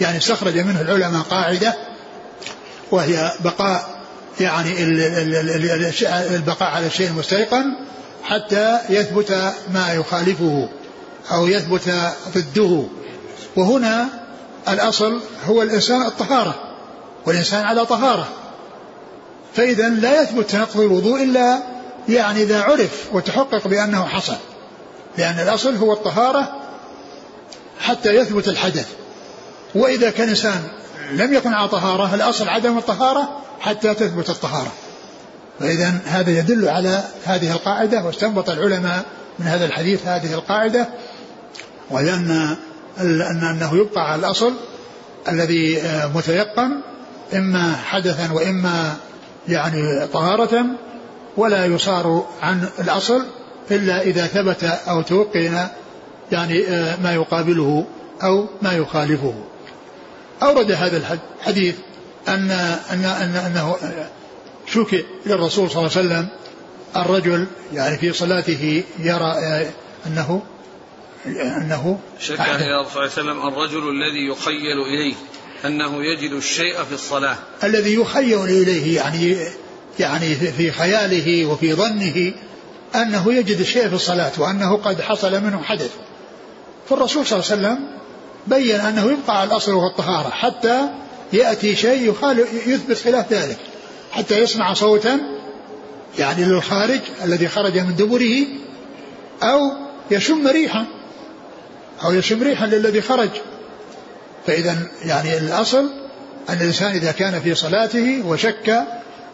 يعني 0.00 0.18
استخرج 0.18 0.58
منه 0.58 0.80
العلماء 0.80 1.22
قاعدة 1.22 1.74
وهي 2.90 3.32
بقاء 3.44 4.01
يعني 4.40 4.82
البقاء 6.36 6.70
على 6.70 6.86
الشيء 6.86 7.08
المستيقن 7.08 7.64
حتى 8.24 8.78
يثبت 8.88 9.52
ما 9.74 9.92
يخالفه 9.92 10.68
أو 11.32 11.46
يثبت 11.46 11.94
ضده. 12.34 12.82
وهنا 13.56 14.08
الأصل 14.68 15.20
هو 15.44 15.62
الإنسان 15.62 16.02
الطهارة 16.02 16.54
والإنسان 17.26 17.64
على 17.64 17.86
طهارة. 17.86 18.28
فإذا 19.54 19.88
لا 19.88 20.22
يثبت 20.22 20.50
تنقض 20.50 20.80
الوضوء 20.80 21.22
إلا 21.22 21.58
يعني 22.08 22.42
إذا 22.42 22.62
عرف 22.62 23.08
وتحقق 23.12 23.68
بأنه 23.68 24.04
حصل 24.04 24.36
لأن 25.18 25.38
الأصل 25.38 25.76
هو 25.76 25.92
الطهارة 25.92 26.56
حتى 27.80 28.14
يثبت 28.14 28.48
الحدث. 28.48 28.86
وإذا 29.74 30.10
كان 30.10 30.28
إنسان 30.28 30.62
لم 31.16 31.34
يكن 31.34 31.54
على 31.54 31.68
طهارة 31.68 32.14
الأصل 32.14 32.48
عدم 32.48 32.78
الطهارة 32.78 33.28
حتى 33.60 33.94
تثبت 33.94 34.30
الطهارة. 34.30 34.72
فإذا 35.60 35.98
هذا 36.06 36.30
يدل 36.30 36.68
على 36.68 37.02
هذه 37.24 37.52
القاعدة 37.52 38.04
واستنبط 38.04 38.50
العلماء 38.50 39.04
من 39.38 39.46
هذا 39.46 39.64
الحديث 39.64 40.06
هذه 40.06 40.34
القاعدة 40.34 40.88
وهي 41.90 42.14
أن 42.14 42.56
أنه 43.50 43.76
يبقى 43.76 44.12
على 44.12 44.20
الأصل 44.20 44.52
الذي 45.28 45.80
آه، 45.80 46.06
متيقن 46.06 46.80
إما 47.34 47.76
حدثا 47.76 48.32
وإما 48.32 48.96
يعني 49.48 50.06
طهارة 50.06 50.64
ولا 51.36 51.66
يصار 51.66 52.26
عن 52.42 52.68
الأصل 52.78 53.24
إلا 53.70 54.02
إذا 54.02 54.26
ثبت 54.26 54.64
أو 54.64 55.02
توقن 55.02 55.68
يعني 56.32 56.68
آه، 56.68 56.96
ما 57.02 57.14
يقابله 57.14 57.86
أو 58.22 58.46
ما 58.62 58.72
يخالفه. 58.72 59.34
أورد 60.42 60.72
هذا 60.72 61.20
الحديث 61.40 61.74
أن 62.28 62.50
أن 62.90 63.04
أن 63.04 63.36
أنه 63.36 63.76
شكي 64.66 65.04
للرسول 65.26 65.70
صلى 65.70 65.78
الله 65.78 65.96
عليه 65.96 66.06
وسلم 66.08 66.28
الرجل 66.96 67.46
يعني 67.72 67.98
في 67.98 68.12
صلاته 68.12 68.84
يرى 68.98 69.36
أنه 70.06 70.42
أنه 71.26 71.98
شك 72.20 72.40
إلى 72.40 72.80
الرسول 72.80 72.92
صلى 72.92 73.04
الله 73.04 73.32
عليه 73.32 73.40
وسلم 73.40 73.48
الرجل 73.48 73.88
الذي 73.88 74.26
يخيل 74.28 74.80
إليه 74.82 75.14
أنه 75.64 76.04
يجد 76.04 76.32
الشيء 76.32 76.84
في 76.84 76.92
الصلاة. 76.92 77.36
الذي 77.64 77.94
يخيل 77.94 78.44
إليه 78.44 78.96
يعني 78.96 79.36
يعني 79.98 80.34
في 80.34 80.70
خياله 80.70 81.46
وفي 81.46 81.74
ظنه 81.74 82.32
أنه 82.94 83.34
يجد 83.34 83.60
الشيء 83.60 83.88
في 83.88 83.94
الصلاة 83.94 84.32
وأنه 84.38 84.76
قد 84.76 85.00
حصل 85.00 85.40
منه 85.40 85.62
حدث. 85.62 85.90
فالرسول 86.88 87.26
صلى 87.26 87.38
الله 87.38 87.50
عليه 87.50 87.62
وسلم 87.62 88.01
بين 88.46 88.80
أنه 88.80 89.12
يبقى 89.12 89.40
على 89.40 89.50
الأصل 89.50 89.72
وهو 89.72 89.86
الطهارة 89.86 90.30
حتى 90.30 90.88
يأتي 91.32 91.76
شيء 91.76 92.10
يخالف 92.10 92.66
يثبت 92.66 92.98
خلاف 92.98 93.32
ذلك 93.32 93.58
حتى 94.12 94.38
يسمع 94.38 94.74
صوتا 94.74 95.20
يعني 96.18 96.44
للخارج 96.44 97.00
الذي 97.24 97.48
خرج 97.48 97.78
من 97.78 97.96
دبره 97.96 98.46
أو 99.42 99.72
يشم 100.10 100.48
ريحا 100.48 100.86
أو 102.04 102.12
يشم 102.12 102.42
ريحا 102.42 102.66
للذي 102.66 103.02
خرج. 103.02 103.30
فإذا 104.46 104.76
يعني 105.04 105.38
الأصل 105.38 105.90
أن 106.48 106.56
الإنسان 106.56 106.90
إذا 106.90 107.12
كان 107.12 107.40
في 107.40 107.54
صلاته 107.54 108.22
وشك 108.26 108.84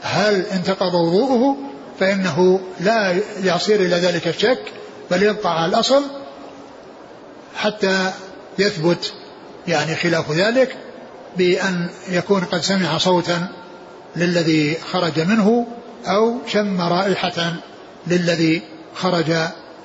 هل 0.03 0.47
انتقض 0.53 0.95
وضوءه 0.95 1.57
فإنه 2.01 2.61
لا 2.81 3.17
يصير 3.43 3.81
إلى 3.81 3.97
ذلك 3.97 4.29
الشك 4.29 4.63
بل 5.11 5.23
يبقى 5.23 5.63
على 5.63 5.71
الأصل 5.71 6.03
حتى 7.57 8.13
يثبت 8.59 9.13
يعني 9.69 9.97
خلاف 9.97 10.33
ذلك 10.33 10.77
بأن 11.37 11.89
يكون 12.09 12.45
قد 12.45 12.61
سمع 12.61 12.99
صوتا 12.99 13.49
للذي 14.17 14.77
خرج 14.93 15.21
منه 15.21 15.67
أو 16.07 16.39
شم 16.47 16.81
رائحة 16.81 17.53
للذي 18.07 18.63
خرج 18.95 19.35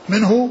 منه 0.09 0.49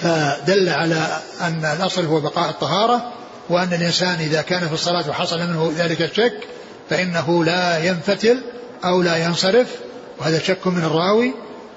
فدل 0.00 0.68
على 0.68 1.20
أن 1.40 1.64
الأصل 1.64 2.04
هو 2.04 2.20
بقاء 2.20 2.50
الطهارة 2.50 3.12
وأن 3.48 3.72
الإنسان 3.72 4.14
إذا 4.14 4.42
كان 4.42 4.68
في 4.68 4.74
الصلاة 4.74 5.08
وحصل 5.08 5.38
منه 5.38 5.72
ذلك 5.76 6.02
الشك 6.02 6.38
فإنه 6.90 7.44
لا 7.44 7.84
ينفتل 7.84 8.42
أو 8.84 9.02
لا 9.02 9.16
ينصرف 9.16 9.68
وهذا 10.18 10.38
شك 10.38 10.66
من 10.66 10.84
الراوي 10.84 11.34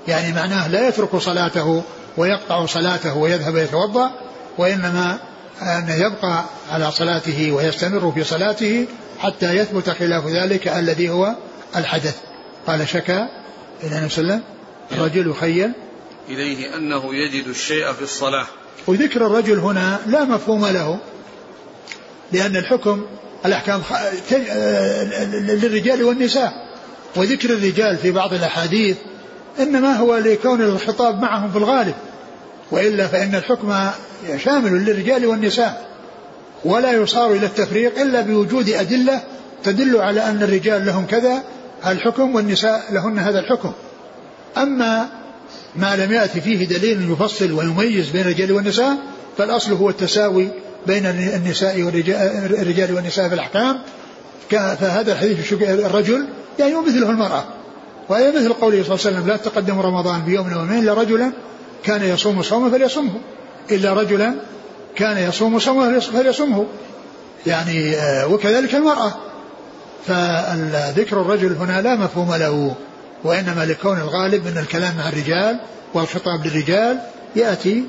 يعني 0.08 0.34
معناه 0.34 0.68
لا 0.68 0.88
يترك 0.88 1.16
صلاته 1.16 1.84
ويقطع 2.18 2.66
صلاته 2.66 3.18
ويذهب 3.18 3.58
يتوضأ 3.58 4.12
وإنما 4.58 5.20
أنه 5.62 5.96
يبقى 5.96 6.44
على 6.72 6.92
صلاته 6.92 7.52
ويستمر 7.52 8.12
في 8.12 8.24
صلاته 8.24 8.86
حتى 9.20 9.58
يثبت 9.58 9.90
خلاف 9.90 10.28
ذلك 10.28 10.68
الذي 10.68 11.10
هو 11.10 11.36
الحدث. 11.76 12.18
قال 12.68 12.88
شكا 12.88 13.30
إلى 13.84 13.98
النبي 13.98 14.10
صلى 14.10 14.24
الله 14.24 14.34
عليه 14.34 14.44
وسلم 14.44 14.44
الرجل 14.92 15.30
يخيل 15.32 15.72
إليه 16.30 16.76
أنه 16.76 17.16
يجد 17.16 17.48
الشيء 17.48 17.92
في 17.92 18.02
الصلاة. 18.02 18.46
وذكر 18.88 19.26
الرجل 19.26 19.60
هنا 19.60 20.00
لا 20.08 20.24
مفهوم 20.24 20.66
له 20.66 21.00
لأن 22.32 22.56
الحكم 22.56 23.06
الأحكام 23.46 23.82
للرجال 25.32 26.04
والنساء. 26.04 26.54
وذكر 27.16 27.50
الرجال 27.50 27.98
في 27.98 28.12
بعض 28.12 28.34
الأحاديث 28.34 28.98
إنما 29.60 29.94
هو 29.94 30.18
لكون 30.18 30.62
الخطاب 30.62 31.22
معهم 31.22 31.52
في 31.52 31.58
الغالب. 31.58 31.96
وإلا 32.72 33.08
فإن 33.08 33.36
الحكم 33.36 33.74
شامل 34.38 34.86
للرجال 34.86 35.26
والنساء 35.26 35.88
ولا 36.66 36.92
يصار 36.92 37.32
إلى 37.32 37.46
التفريق 37.46 38.00
إلا 38.00 38.22
بوجود 38.22 38.70
أدلة 38.70 39.22
تدل 39.64 39.98
على 39.98 40.22
أن 40.30 40.44
الرجال 40.44 40.86
لهم 40.86 41.06
كذا 41.06 41.44
الحكم 41.88 42.36
والنساء 42.36 42.84
لهن 42.92 43.20
هذا 43.20 43.40
الحكم. 43.40 43.72
أما 44.58 45.10
ما 45.76 45.96
لم 45.96 46.12
يأتي 46.12 46.42
فيه 46.42 46.68
دليل 46.68 47.12
يفصل 47.12 47.52
ويميز 47.52 48.10
بين 48.10 48.22
الرجال 48.22 48.52
والنساء 48.52 48.98
فالأصل 49.38 49.74
هو 49.74 49.90
التساوي 49.90 50.48
بين 50.88 51.06
النساء 51.06 51.82
والرجال 51.82 52.96
والنساء 52.96 53.30
في 53.30 53.36
الأحكام. 53.36 53.80
فهذا 54.50 55.12
الحديث 55.12 55.54
الرجل 55.62 56.28
يعني 56.60 56.76
مثله 56.76 57.10
المرأة. 57.10 57.44
وهي 58.10 58.32
مثل 58.32 58.54
قوله 58.54 58.84
صلى 58.84 58.96
الله 58.96 59.06
عليه 59.06 59.18
وسلم 59.18 59.28
لا 59.28 59.38
تقدم 59.38 59.80
رمضان 59.80 60.22
بيوم 60.22 60.52
يومين 60.52 60.80
إلا 60.80 60.94
رجلا 60.94 61.32
كان 61.84 62.04
يصوم 62.04 62.42
صوما 62.42 62.70
فليصمه. 62.70 63.22
إلا 63.72 63.94
رجلا 63.94 64.34
كان 64.96 65.18
يصوم 65.18 65.60
صوما 65.60 66.00
فليصمه. 66.00 66.66
يعني 67.48 67.96
آه، 67.96 68.28
وكذلك 68.28 68.76
المرأة. 68.76 69.14
فذكر 70.08 71.22
الرجل 71.22 71.56
هنا 71.56 71.82
لا 71.82 71.96
مفهوم 71.96 72.36
له 72.36 72.76
وإنما 73.24 73.66
لكون 73.66 73.98
الغالب 73.98 74.46
من 74.46 74.58
الكلام 74.58 74.98
مع 74.98 75.10
الرجال 75.10 75.60
والخطاب 75.94 76.46
للرجال 76.46 77.00
يأتي 77.36 77.84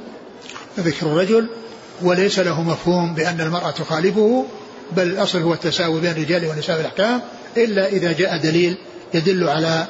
ذكر 0.78 1.06
الرجل 1.06 1.46
وليس 2.02 2.38
له 2.38 2.62
مفهوم 2.62 3.14
بأن 3.14 3.40
المرأة 3.40 3.70
تخالفه 3.70 4.44
بل 4.92 5.02
الأصل 5.02 5.42
هو 5.42 5.54
التساوي 5.54 6.00
بين 6.00 6.10
الرجال 6.10 6.46
والنساء 6.46 6.76
في 6.76 6.82
الأحكام 6.82 7.20
إلا 7.56 7.86
إذا 7.88 8.12
جاء 8.12 8.36
دليل 8.36 8.76
يدل 9.14 9.48
على 9.48 9.86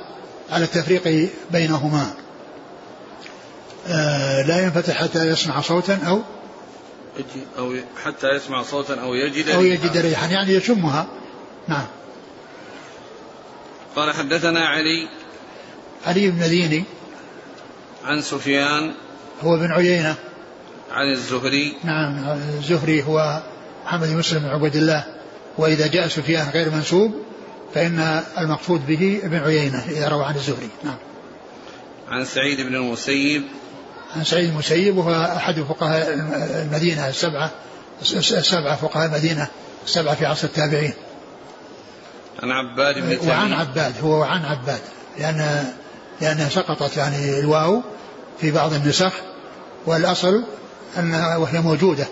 على 0.53 0.65
التفريق 0.65 1.29
بينهما. 1.51 2.11
لا 4.47 4.64
ينفتح 4.64 5.03
حتى 5.03 5.28
يسمع 5.28 5.61
صوتا 5.61 5.99
أو 6.07 6.22
أو 7.59 7.76
حتى 8.05 8.28
يسمع 8.28 8.62
صوتا 8.62 8.95
أو 8.95 9.14
يجد 9.14 9.49
أو 9.49 9.62
يجد 9.62 9.97
ريحا 9.97 10.26
يعني 10.26 10.53
يشمها. 10.53 11.07
نعم. 11.68 11.87
قال 13.97 14.14
حدثنا 14.14 14.66
علي 14.66 15.09
علي 16.07 16.30
بن 16.30 16.39
مديني. 16.39 16.85
عن 18.05 18.22
سفيان 18.22 18.95
هو 19.43 19.57
بن 19.57 19.72
عيينة. 19.72 20.14
عن 20.91 21.12
الزهري. 21.12 21.76
نعم 21.85 22.39
الزهري 22.59 23.03
هو 23.03 23.43
محمد 23.85 24.09
بن 24.09 24.16
مسلم 24.16 24.39
بن 24.39 24.49
عبد 24.49 24.76
الله. 24.76 25.05
وإذا 25.59 25.87
جاء 25.87 26.09
سفيان 26.09 26.49
غير 26.49 26.70
منسوب 26.70 27.14
فإن 27.74 28.22
المقصود 28.39 28.87
به 28.87 29.20
ابن 29.22 29.37
عيينة 29.37 29.85
إذا 29.91 30.09
روى 30.09 30.24
عن 30.24 30.35
الزهري. 30.35 30.68
نعم. 30.85 30.99
عن 32.09 32.24
سعيد 32.24 32.61
بن 32.61 32.74
المسيب 32.74 33.43
عن 34.17 34.25
سعيد 34.25 34.49
المسيب 34.49 34.97
وهو 34.97 35.35
أحد 35.37 35.61
فقهاء 35.61 36.15
المدينة 36.62 37.09
السبعة 37.09 37.51
السبعة 38.12 38.77
فقهاء 38.77 39.07
المدينة 39.07 39.49
السبعة 39.85 40.15
في 40.15 40.27
عصر 40.27 40.47
التابعين. 40.47 40.93
عن 42.43 42.51
عباد 42.51 42.95
بن 42.95 43.19
تميم 43.19 43.29
وعن 43.29 43.53
عباد 43.53 43.95
هو 44.03 44.21
وعن 44.21 44.45
عباد 44.45 44.81
لأن 45.19 45.65
لأنها 46.21 46.49
سقطت 46.49 46.97
يعني 46.97 47.39
الواو 47.39 47.83
في 48.41 48.51
بعض 48.51 48.73
النسخ 48.73 49.12
والأصل 49.87 50.45
أنها 50.99 51.37
وهي 51.37 51.61
موجودة 51.61 52.07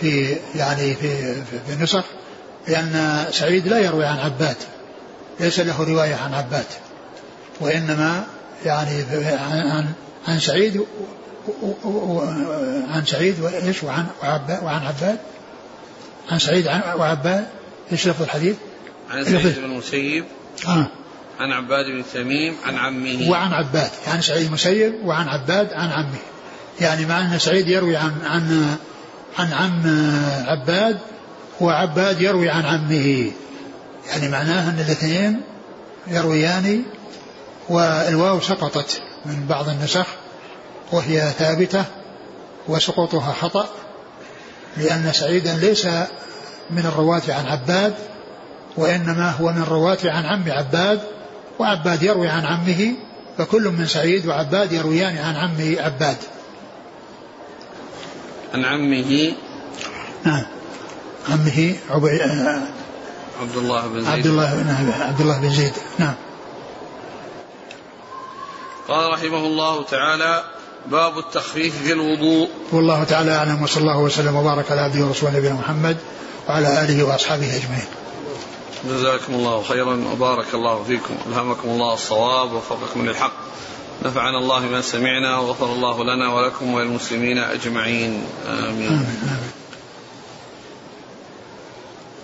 في 0.00 0.36
يعني 0.54 0.94
في 0.94 1.34
في 1.34 1.72
النسخ 1.72 2.04
لأن 2.68 3.24
سعيد 3.30 3.68
لا 3.68 3.78
يروي 3.78 4.04
عن 4.04 4.18
عباد 4.18 4.56
ليس 5.40 5.60
له 5.60 5.84
رواية 5.84 6.14
عن 6.14 6.34
عباد 6.34 6.66
وإنما 7.60 8.24
يعني 8.64 9.04
عن 9.48 9.92
عن 10.28 10.40
سعيد 10.40 10.84
عن 12.90 13.06
سعيد 13.06 13.40
وايش 13.40 13.82
وعن 13.82 14.06
وعباد 14.22 14.64
وعن 14.64 14.82
عباد. 14.82 15.18
عن 16.30 16.38
سعيد 16.38 16.66
وعباد. 16.96 17.46
إيش 17.92 18.08
لفظ 18.08 18.22
الحديث؟ 18.22 18.56
عن 19.10 19.24
سعيد 19.24 19.58
بن 19.58 19.64
المسيب. 19.64 20.24
آه. 20.66 20.86
عن 21.40 21.52
عباد 21.52 21.86
بن 21.86 22.02
تميم. 22.14 22.56
عن 22.64 22.76
عمه. 22.76 23.30
وعن 23.30 23.52
عباد. 23.52 23.90
يعني 24.06 24.22
سعيد 24.22 24.46
المسيب 24.46 24.94
وعن 25.04 25.28
عباد 25.28 25.72
عن 25.72 25.90
عمه. 25.90 26.18
يعني 26.80 27.06
مع 27.06 27.20
أن 27.20 27.38
سعيد 27.38 27.68
يروي 27.68 27.96
عن 27.96 28.12
عن 28.24 28.76
عن 29.38 29.52
عم 29.52 29.82
عباد 30.46 30.98
وعباد 31.60 32.20
يروي 32.20 32.48
عن 32.48 32.64
عمه. 32.64 33.30
يعني 34.08 34.28
معناه 34.28 34.70
أن 34.70 34.84
الاثنين 34.86 35.40
يرويان 36.06 36.84
والواو 37.68 38.40
سقطت. 38.40 39.02
من 39.26 39.46
بعض 39.48 39.68
النسخ 39.68 40.06
وهي 40.92 41.30
ثابتة 41.38 41.84
وسقوطها 42.68 43.32
خطأ 43.32 43.68
لأن 44.76 45.12
سعيدا 45.12 45.54
ليس 45.54 45.86
من 46.70 46.86
الرواة 46.86 47.22
عن 47.28 47.46
عباد 47.46 47.94
وإنما 48.76 49.30
هو 49.30 49.52
من 49.52 49.62
الرواة 49.62 49.98
عن 50.04 50.26
عم 50.26 50.52
عباد 50.52 51.00
وعباد 51.58 52.02
يروي 52.02 52.28
عن 52.28 52.44
عمه 52.44 52.94
فكل 53.38 53.68
من 53.68 53.86
سعيد 53.86 54.26
وعباد 54.26 54.72
يرويان 54.72 55.18
عن 55.18 55.36
عمه 55.36 55.76
عباد. 55.80 56.16
عن 58.54 58.64
عمه؟ 58.64 59.32
نعم. 60.24 60.46
عمه 61.28 61.74
عبي... 61.90 62.22
عبد 63.40 63.56
الله 63.56 63.88
بن 63.88 64.00
زيد. 64.00 64.08
عبد 64.08 64.26
الله 64.26 64.54
بن 64.54 64.92
عبد 65.02 65.20
الله 65.20 65.40
بن 65.40 65.50
زيد. 65.50 65.72
نعم. 65.98 66.14
قال 68.88 69.12
رحمه 69.12 69.46
الله 69.46 69.84
تعالى 69.84 70.44
باب 70.86 71.18
التخفيف 71.18 71.82
في 71.82 71.92
الوضوء. 71.92 72.48
والله 72.72 73.04
تعالى 73.04 73.32
أعلم 73.32 73.62
وصلى 73.62 73.80
الله 73.80 73.98
وسلم 73.98 74.36
وبارك 74.36 74.70
على 74.70 74.80
عبده 74.80 75.04
ورسوله 75.04 75.38
نبينا 75.38 75.54
محمد 75.54 75.96
وعلى 76.48 76.84
آله 76.84 77.04
وأصحابه 77.04 77.56
أجمعين. 77.56 77.86
جزاكم 78.84 79.34
الله 79.34 79.62
خيرا 79.62 80.04
وبارك 80.12 80.54
الله 80.54 80.84
فيكم. 80.84 81.14
ألهمكم 81.28 81.68
الله 81.68 81.94
الصواب 81.94 82.52
ووفقكم 82.52 83.06
للحق. 83.06 83.32
نفعنا 84.02 84.38
الله 84.38 84.60
بما 84.60 84.80
سمعنا 84.80 85.38
وغفر 85.38 85.66
الله 85.72 86.04
لنا 86.04 86.34
ولكم 86.34 86.74
وللمسلمين 86.74 87.38
أجمعين. 87.38 88.26
آمين, 88.48 88.88
آمين. 88.88 89.52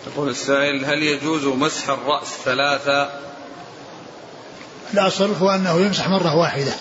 يقول 0.07 0.29
السائل 0.29 0.85
هل 0.85 1.03
يجوز 1.03 1.45
مسح 1.45 1.91
الرأس 1.91 2.29
ثلاثة؟ 2.45 3.30
الاصل 4.95 5.33
هو 5.33 5.51
أنه 5.51 5.81
يمسح 5.81 6.09
مرة 6.09 6.37
واحدة. 6.37 6.73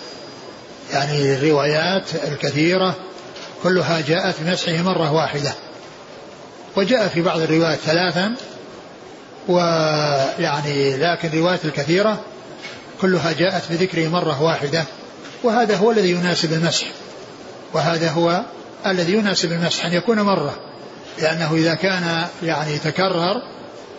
يعني 0.92 1.34
الروايات 1.34 2.14
الكثيرة 2.14 2.96
كلها 3.62 4.00
جاءت 4.00 4.34
بمسحه 4.40 4.82
مرة 4.82 5.12
واحدة. 5.12 5.54
وجاء 6.76 7.08
في 7.08 7.22
بعض 7.22 7.40
الروايات 7.40 7.78
ثلاثا 7.78 8.34
ويعني 9.48 10.96
لكن 10.96 11.28
الروايات 11.28 11.64
الكثيرة 11.64 12.20
كلها 13.00 13.32
جاءت 13.32 13.62
بذكره 13.70 14.08
مرة 14.08 14.42
واحدة. 14.42 14.84
وهذا 15.42 15.76
هو 15.76 15.90
الذي 15.90 16.10
يناسب 16.10 16.52
المسح. 16.52 16.86
وهذا 17.72 18.10
هو 18.10 18.42
الذي 18.86 19.12
يناسب 19.12 19.52
المسح 19.52 19.84
أن 19.86 19.92
يكون 19.92 20.20
مرة. 20.20 20.54
لأنه 21.18 21.54
إذا 21.54 21.74
كان 21.74 22.26
يعني 22.42 22.78
تكرر 22.78 23.42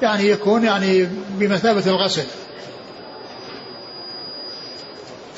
يعني 0.01 0.27
يكون 0.27 0.63
يعني 0.63 1.09
بمثابة 1.29 1.87
الغسل. 1.87 2.25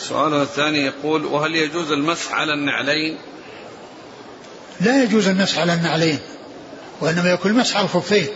سؤاله 0.10 0.42
الثاني 0.42 0.86
يقول 0.86 1.26
وهل 1.26 1.56
يجوز 1.56 1.92
المسح 1.92 2.34
على 2.34 2.54
النعلين؟ 2.54 3.18
لا 4.82 5.04
يجوز 5.04 5.28
المسح 5.28 5.60
على 5.60 5.74
النعلين 5.74 6.20
وإنما 7.02 7.30
يكون 7.30 7.52
المسح 7.52 7.78
على 7.78 7.86
الخفين. 7.86 8.28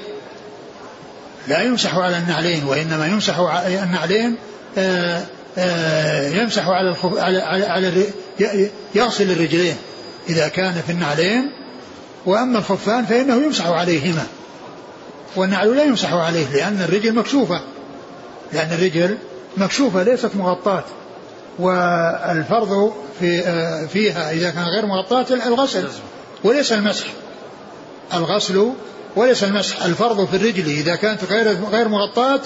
لا 1.47 1.63
يمسح 1.63 1.95
على 1.95 2.18
النعلين 2.18 2.63
وإنما 2.63 3.07
يمسح 3.07 3.39
على 3.39 3.84
النعلين 3.84 4.36
آه، 4.78 5.26
آه، 5.57 6.30
يمسح 6.30 6.68
على 6.68 6.89
الخف 6.89 7.18
على 7.18 7.39
على, 7.39 7.65
على 7.65 8.05
يغسل 8.95 9.32
الرجلين. 9.32 9.76
إذا 10.30 10.47
كان 10.47 10.82
في 10.86 10.91
النعلين 10.91 11.51
وأما 12.26 12.59
الخفان 12.59 13.05
فإنه 13.05 13.36
يمسح 13.36 13.68
عليهما. 13.68 14.28
والنعل 15.36 15.76
لا 15.76 15.84
يمسح 15.84 16.13
عليه 16.13 16.45
لأن 16.53 16.82
الرجل 16.82 17.15
مكشوفة. 17.15 17.61
لأن 18.53 18.72
الرجل 18.72 19.18
مكشوفة 19.57 20.03
ليست 20.03 20.32
مغطاة. 20.36 20.84
والفرض 21.60 22.93
في 23.20 23.41
فيها 23.88 24.32
إذا 24.32 24.49
كان 24.49 24.64
غير 24.64 24.86
مغطاة 24.86 25.26
الغسل 25.47 25.89
وليس 26.43 26.74
المسح. 26.74 27.08
الغسل 28.14 28.74
وليس 29.16 29.43
المسح. 29.43 29.84
الفرض 29.84 30.28
في 30.28 30.36
الرجل 30.36 30.66
إذا 30.66 30.95
كانت 30.95 31.24
غير 31.24 31.64
غير 31.72 31.88
مغطاة 31.88 32.41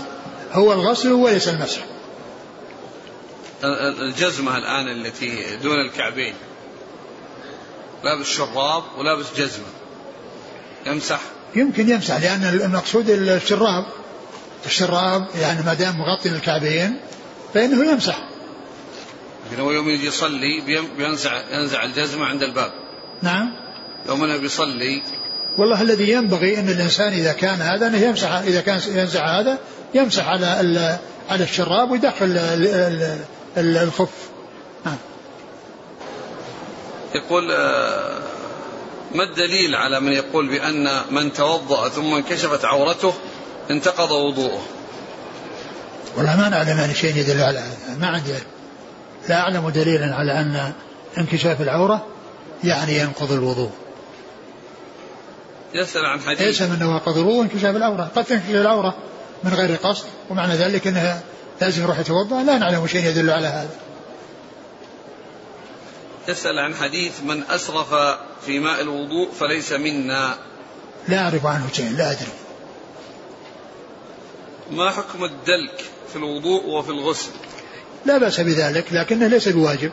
هو 0.52 0.74
الغسل 0.74 1.12
وليس 1.12 1.48
المسح. 1.48 1.82
الجزمة 4.02 4.58
الآن 4.58 4.88
التي 4.88 5.58
دون 5.64 5.82
الكعبين. 5.86 6.34
لابس 8.04 8.26
شراب 8.26 8.84
ولابس 8.98 9.26
جزمة. 9.38 9.66
يمسح. 10.86 11.20
يمكن 11.56 11.90
يمسح 11.90 12.18
لأن 12.18 12.44
المقصود 12.44 13.10
الشراب. 13.10 13.86
الشراب 14.66 15.28
يعني 15.42 15.64
ما 15.66 15.74
دام 15.74 16.00
مغطي 16.00 16.30
الكعبين 16.30 17.00
فإنه 17.54 17.92
يمسح. 17.92 18.31
لكن 19.52 19.62
هو 19.62 19.72
يوم 19.72 19.90
يجي 19.90 20.08
يصلي 20.08 20.62
بينزع 20.98 21.42
ينزع 21.52 21.84
الجزمة 21.84 22.26
عند 22.26 22.44
الباب. 22.44 22.72
نعم. 23.22 23.54
يوم 24.10 24.24
انه 24.24 24.38
بيصلي 24.38 25.02
والله 25.58 25.82
الذي 25.82 26.12
ينبغي 26.12 26.60
أن 26.60 26.70
الإنسان 26.70 27.14
إذا 27.14 27.34
كان 27.34 27.62
هذا 27.62 27.88
أنه 27.88 27.98
يمسح 27.98 28.32
إذا 28.32 28.62
كان 28.62 28.80
ينزع 28.88 29.40
هذا 29.40 29.58
يمسح 29.94 30.28
على 30.28 31.00
على 31.30 31.44
الشراب 31.44 31.92
ويدخل 31.92 32.40
الخف. 33.58 34.30
نعم. 34.86 34.98
يقول 37.16 37.52
آه، 37.52 38.20
ما 39.16 39.24
الدليل 39.24 39.76
على 39.76 40.00
من 40.00 40.12
يقول 40.12 40.50
بأن 40.50 41.02
من 41.12 41.34
توضأ 41.34 41.90
ثم 41.90 42.14
انكشفت 42.14 42.66
عورته 42.66 43.14
انتقض 43.72 44.12
وضوءه؟ 44.12 44.62
والله 46.18 46.38
ما 46.38 46.50
نعلم 46.50 46.80
عن 46.80 46.94
شيء 46.94 47.18
يدل 47.18 47.42
على 47.42 47.60
هذا. 47.60 47.98
ما 48.00 48.08
عندي 48.08 48.34
لا 49.32 49.40
أعلم 49.40 49.70
دليلا 49.70 50.16
على 50.16 50.32
أن 50.32 50.74
انكشاف 51.18 51.62
العورة 51.62 52.06
يعني 52.64 52.98
ينقض 52.98 53.32
الوضوء. 53.32 53.72
يسأل 55.74 56.06
عن 56.06 56.20
حديث. 56.20 56.42
ليس 56.42 56.62
من 56.62 56.80
نواقض 56.80 57.18
الوضوء 57.18 57.44
انكشاف 57.44 57.76
العورة. 57.76 58.12
قد 58.16 58.26
تنكشف 58.26 58.50
العورة 58.50 58.98
من 59.44 59.54
غير 59.54 59.76
قصد 59.76 60.06
ومعنى 60.30 60.54
ذلك 60.54 60.88
أنها 60.88 61.22
لازم 61.62 61.84
يروح 61.84 62.00
يتوضأ. 62.00 62.44
لا 62.44 62.58
نعلم 62.58 62.88
شيء 62.88 63.06
يدل 63.06 63.30
على 63.30 63.48
هذا. 63.48 63.76
يسأل 66.28 66.60
عن 66.60 66.76
حديث 66.76 67.24
من 67.24 67.44
أسرف 67.50 67.94
في 68.46 68.60
ماء 68.60 68.82
الوضوء 68.82 69.32
فليس 69.40 69.72
منا. 69.72 70.36
لا 71.08 71.20
أعرف 71.20 71.46
عنه 71.46 71.68
شيء 71.74 71.92
لا 71.98 72.12
أدري. 72.12 72.32
ما 74.72 74.92
حكم 74.92 75.24
الدلك 75.24 75.86
في 76.10 76.16
الوضوء 76.16 76.66
وفي 76.66 76.90
الغسل؟ 76.90 77.32
لا 78.06 78.18
بأس 78.18 78.40
بذلك 78.40 78.86
لكنه 78.92 79.28
ليس 79.28 79.50
بواجب. 79.50 79.92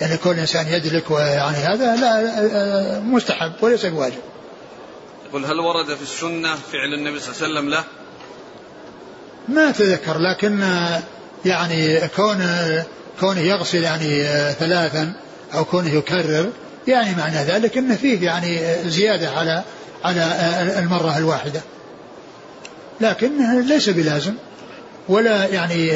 يعني 0.00 0.16
كل 0.16 0.30
إنسان 0.30 0.66
يدلك 0.68 1.10
ويعني 1.10 1.56
هذا 1.56 1.96
لا 1.96 3.00
مستحب 3.00 3.52
وليس 3.60 3.86
بواجب. 3.86 4.18
يقول 5.28 5.44
هل 5.44 5.60
ورد 5.60 5.94
في 5.94 6.02
السنة 6.02 6.54
فعل 6.54 6.94
النبي 6.94 7.20
صلى 7.20 7.34
الله 7.34 7.42
عليه 7.42 7.54
وسلم؟ 7.54 7.70
له 7.70 7.84
ما 9.48 9.68
أتذكر 9.68 10.18
لكن 10.18 10.60
يعني 11.44 12.08
كون 12.16 12.38
كونه 13.20 13.40
يغسل 13.40 13.82
يعني 13.82 14.24
ثلاثا 14.52 15.12
أو 15.54 15.64
كونه 15.64 15.90
يكرر 15.94 16.52
يعني 16.86 17.14
معنى 17.14 17.36
ذلك 17.36 17.78
أن 17.78 17.96
فيه 17.96 18.24
يعني 18.24 18.60
زيادة 18.90 19.30
على 19.30 19.62
على 20.04 20.22
المرة 20.78 21.18
الواحدة. 21.18 21.60
لكن 23.00 23.60
ليس 23.60 23.88
بلازم 23.88 24.34
ولا 25.08 25.46
يعني 25.46 25.92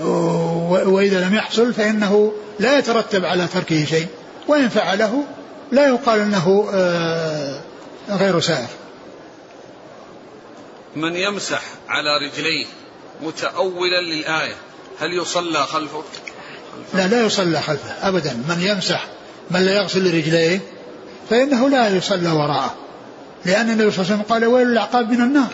وإذا 0.00 1.20
لم 1.20 1.34
يحصل 1.34 1.72
فإنه 1.72 2.32
لا 2.58 2.78
يترتب 2.78 3.24
على 3.24 3.46
تركه 3.46 3.84
شيء 3.84 4.06
وإن 4.48 4.68
فعله 4.68 5.24
لا 5.72 5.88
يقال 5.88 6.20
أنه 6.20 6.68
آه، 6.74 7.60
غير 8.10 8.40
سائر. 8.40 8.68
من 10.96 11.16
يمسح 11.16 11.62
على 11.88 12.08
رجليه 12.26 12.66
متأولا 13.22 14.00
للآية 14.00 14.54
هل 15.00 15.18
يصلى 15.18 15.66
خلفه؟ 15.66 16.02
لا 16.94 17.06
لا 17.06 17.26
يصلى 17.26 17.60
خلفه 17.60 18.08
أبدا. 18.08 18.32
من 18.48 18.60
يمسح 18.60 19.06
من 19.50 19.60
لا 19.60 19.72
يغسل 19.72 20.14
رجليه 20.14 20.60
فإنه 21.30 21.68
لا 21.68 21.88
يصلى 21.88 22.30
وراءه. 22.30 22.74
لأن 23.44 23.70
النبي 23.70 23.90
صلى 23.90 24.02
الله 24.02 24.12
عليه 24.12 24.22
وسلم 24.22 24.22
قال 24.22 24.44
ويل 24.44 24.68
الأعقاب 24.68 25.10
من 25.10 25.20
النار. 25.20 25.50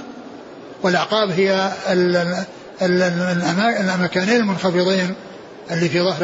والأعقاب 0.82 1.30
هي 1.30 1.72
المكانين 2.82 4.36
المنخفضين 4.36 5.14
اللي 5.70 5.88
في 5.88 6.02
ظهر 6.02 6.18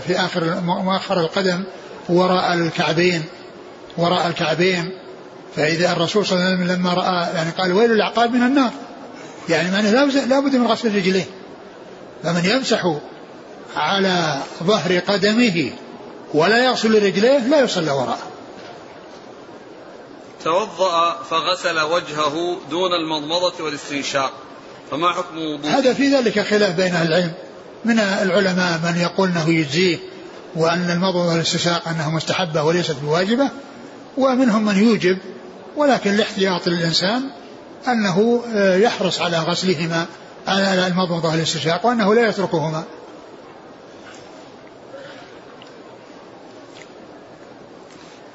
في 0.00 0.16
آخر 0.16 0.60
مؤخر 0.60 1.20
القدم 1.20 1.64
وراء 2.08 2.54
الكعبين 2.54 3.24
وراء 3.96 4.26
الكعبين. 4.26 4.90
فإذا 5.56 5.92
الرسول 5.92 6.26
صلى 6.26 6.38
الله 6.38 6.50
عليه 6.50 6.56
وسلم 6.56 6.72
لما 6.72 6.94
رأى 6.94 7.34
يعني 7.34 7.50
قال 7.50 7.72
ويل 7.72 7.92
الأعقاب 7.92 8.32
من 8.32 8.42
النار. 8.42 8.70
يعني 9.48 9.70
معناه 9.70 10.04
لا 10.04 10.40
بد 10.40 10.56
من 10.56 10.66
غسل 10.66 10.96
رجليه. 10.96 11.24
فمن 12.22 12.44
يمسح 12.44 12.96
على 13.76 14.42
ظهر 14.62 14.98
قدمه 14.98 15.70
ولا 16.34 16.64
يغسل 16.64 17.04
رجليه 17.04 17.38
لا 17.38 17.60
يصلى 17.60 17.90
وراءه. 17.90 18.30
توضأ 20.44 21.22
فغسل 21.30 21.80
وجهه 21.80 22.56
دون 22.70 22.90
المضمضة 22.92 23.64
والاستنشاق. 23.64 24.32
فما 24.90 25.12
حكم 25.12 25.38
وضوء؟ 25.38 25.70
هذا 25.70 25.94
في 25.94 26.08
ذلك 26.08 26.40
خلاف 26.40 26.76
بين 26.76 26.94
أهل 26.94 27.06
العلم. 27.06 27.32
من 27.84 27.98
العلماء 27.98 28.80
من 28.84 29.00
يقول 29.00 29.28
أنه 29.28 29.48
يجزيه 29.48 29.98
وأن 30.56 30.90
المضمضة 30.90 31.32
والاستنشاق 31.32 31.88
أنها 31.88 32.10
مستحبة 32.10 32.62
وليست 32.62 32.96
بواجبة 33.02 33.50
ومنهم 34.16 34.64
من 34.64 34.82
يوجب 34.82 35.18
ولكن 35.76 36.14
الاحتياط 36.14 36.66
للإنسان 36.66 37.30
أنه 37.88 38.42
يحرص 38.56 39.20
على 39.20 39.38
غسلهما 39.38 40.06
على 40.46 40.86
المضمضة 40.86 41.30
والاستنشاق 41.30 41.86
وأنه 41.86 42.14
لا 42.14 42.28
يتركهما. 42.28 42.84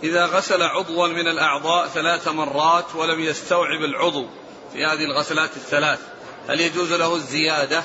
إذا 0.03 0.25
غسل 0.25 0.63
عضوا 0.63 1.07
من 1.07 1.27
الأعضاء 1.27 1.87
ثلاث 1.87 2.27
مرات 2.27 2.95
ولم 2.95 3.19
يستوعب 3.19 3.81
العضو 3.81 4.25
في 4.73 4.85
هذه 4.85 5.03
الغسلات 5.03 5.49
الثلاث 5.55 5.99
هل 6.49 6.61
يجوز 6.61 6.93
له 6.93 7.15
الزيادة؟ 7.15 7.83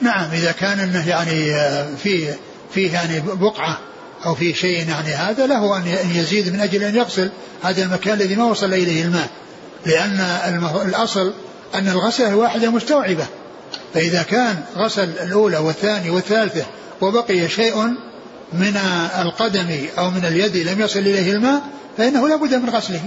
نعم 0.00 0.30
إذا 0.30 0.52
كان 0.52 0.78
أنه 0.78 1.08
يعني 1.08 1.52
في 1.96 2.34
فيه 2.74 2.92
يعني 2.92 3.20
بقعة 3.20 3.78
أو 4.26 4.34
في 4.34 4.54
شيء 4.54 4.88
يعني 4.88 5.08
هذا 5.08 5.46
له 5.46 5.76
أن 5.76 5.86
يزيد 6.14 6.52
من 6.52 6.60
أجل 6.60 6.82
أن 6.82 6.96
يغسل 6.96 7.30
هذا 7.62 7.82
المكان 7.82 8.14
الذي 8.14 8.36
ما 8.36 8.44
وصل 8.44 8.74
إليه 8.74 9.02
الماء. 9.02 9.28
لأن 9.86 10.20
الأصل 10.86 11.32
أن 11.74 11.88
الغسلة 11.88 12.28
الواحدة 12.28 12.70
مستوعبة. 12.70 13.26
فإذا 13.94 14.22
كان 14.22 14.62
غسل 14.76 15.08
الأولى 15.08 15.56
والثانية 15.56 16.10
والثالثة 16.10 16.66
وبقي 17.00 17.48
شيء 17.48 17.76
من 18.52 18.76
القدم 19.20 19.86
أو 19.98 20.10
من 20.10 20.24
اليد 20.24 20.56
لم 20.56 20.80
يصل 20.80 20.98
إليه 20.98 21.32
الماء 21.32 21.62
فإنه 21.98 22.28
لا 22.28 22.36
بد 22.36 22.54
من 22.54 22.70
غسله. 22.70 23.02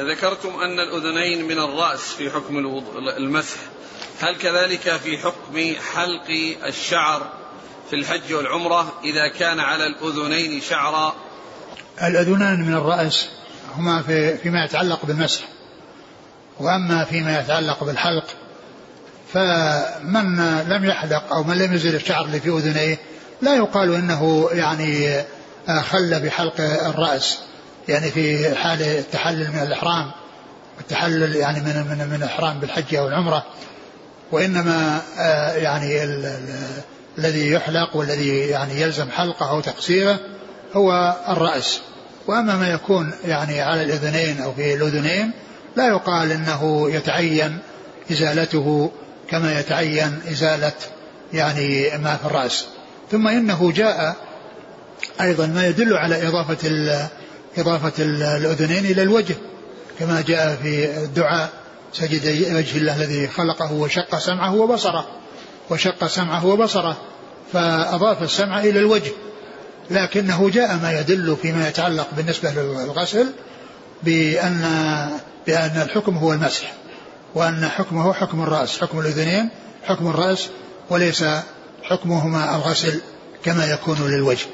ذكرتم 0.00 0.60
أن 0.60 0.80
الأذنين 0.80 1.44
من 1.44 1.58
الرأس 1.58 2.00
في 2.00 2.30
حكم 2.30 2.82
المسح. 3.18 3.56
هل 4.20 4.36
كذلك 4.36 4.96
في 4.96 5.18
حكم 5.18 5.74
حلق 5.94 6.56
الشعر 6.66 7.32
في 7.90 7.96
الحج 7.96 8.32
والعمرة؟ 8.32 8.92
إذا 9.04 9.28
كان 9.28 9.60
على 9.60 9.86
الأذنين 9.86 10.60
شعرا. 10.60 11.14
الأذنان 12.02 12.66
من 12.66 12.74
الرأس 12.74 13.28
هما 13.76 14.02
في 14.02 14.38
فيما 14.38 14.64
يتعلق 14.64 15.06
بالمسح. 15.06 15.42
وأما 16.60 17.04
فيما 17.04 17.40
يتعلق 17.40 17.84
بالحلق 17.84 18.24
فمن 19.32 20.36
لم 20.68 20.84
يحلق 20.84 21.32
أو 21.32 21.42
من 21.42 21.58
لم 21.58 21.74
يزل 21.74 21.94
الشعر 21.94 22.24
اللي 22.24 22.40
في 22.40 22.48
أذنيه 22.48 22.98
لا 23.42 23.54
يقال 23.56 23.94
إنه 23.94 24.48
يعني 24.52 25.24
خل 25.82 26.20
بحلق 26.20 26.60
الرأس. 26.60 27.38
يعني 27.88 28.10
في 28.10 28.54
حال 28.54 28.82
التحلل 28.82 29.50
من 29.52 29.62
الإحرام 29.62 30.10
التحلل 30.80 31.36
يعني 31.36 31.60
من 31.60 31.86
من 31.90 32.08
من 32.08 32.14
الإحرام 32.14 32.60
بالحج 32.60 32.94
أو 32.94 33.08
العمرة 33.08 33.44
وإنما 34.32 35.02
آه، 35.18 35.52
يعني 35.52 36.02
الذي 37.18 37.50
يحلق 37.50 37.96
والذي 37.96 38.38
يعني 38.38 38.80
يلزم 38.80 39.10
حلقه 39.10 39.50
أو 39.50 39.60
تقصيره 39.60 40.18
هو 40.74 41.16
الرأس. 41.28 41.80
وأما 42.26 42.56
ما 42.56 42.68
يكون 42.68 43.12
يعني 43.24 43.60
على 43.60 43.82
الأذنين 43.82 44.40
أو 44.40 44.52
في 44.52 44.74
الأذنين 44.74 45.32
لا 45.76 45.88
يقال 45.88 46.32
إنه 46.32 46.90
يتعين 46.90 47.58
إزالته 48.10 48.90
كما 49.28 49.60
يتعين 49.60 50.20
إزالة 50.30 50.72
يعني 51.32 51.90
ما 51.98 52.16
في 52.16 52.26
الرأس. 52.26 52.66
ثم 53.10 53.28
إنه 53.28 53.72
جاء 53.72 54.16
أيضا 55.20 55.46
ما 55.46 55.66
يدل 55.66 55.96
على 55.96 56.28
إضافة 56.28 56.68
إضافة 57.58 57.92
الأذنين 57.98 58.84
إلى 58.86 59.02
الوجه 59.02 59.34
كما 59.98 60.20
جاء 60.20 60.56
في 60.62 60.98
الدعاء 60.98 61.50
سجد 61.92 62.54
وجه 62.54 62.76
الله 62.78 62.96
الذي 62.96 63.28
خلقه 63.28 63.72
وشق 63.72 64.18
سمعه 64.18 64.54
وبصره 64.54 65.06
وشق 65.70 66.06
سمعه 66.06 66.46
وبصره 66.46 66.96
فأضاف 67.52 68.22
السمع 68.22 68.60
إلى 68.60 68.78
الوجه. 68.78 69.12
لكنه 69.90 70.50
جاء 70.50 70.76
ما 70.76 71.00
يدل 71.00 71.36
فيما 71.42 71.68
يتعلق 71.68 72.08
بالنسبة 72.16 72.50
للغسل 72.50 73.26
بأن 74.02 74.60
بأن 75.46 75.82
الحكم 75.82 76.16
هو 76.16 76.32
المسح 76.32 76.72
وأن 77.34 77.68
حكمه 77.68 78.12
حكم 78.12 78.42
الرأس 78.42 78.80
حكم 78.80 78.98
الأذنين 79.00 79.48
حكم 79.84 80.08
الرأس 80.08 80.48
وليس 80.90 81.24
حكمهما 81.82 82.56
الغسل 82.56 83.00
كما 83.44 83.66
يكون 83.66 83.96
للوجه. 84.10 84.46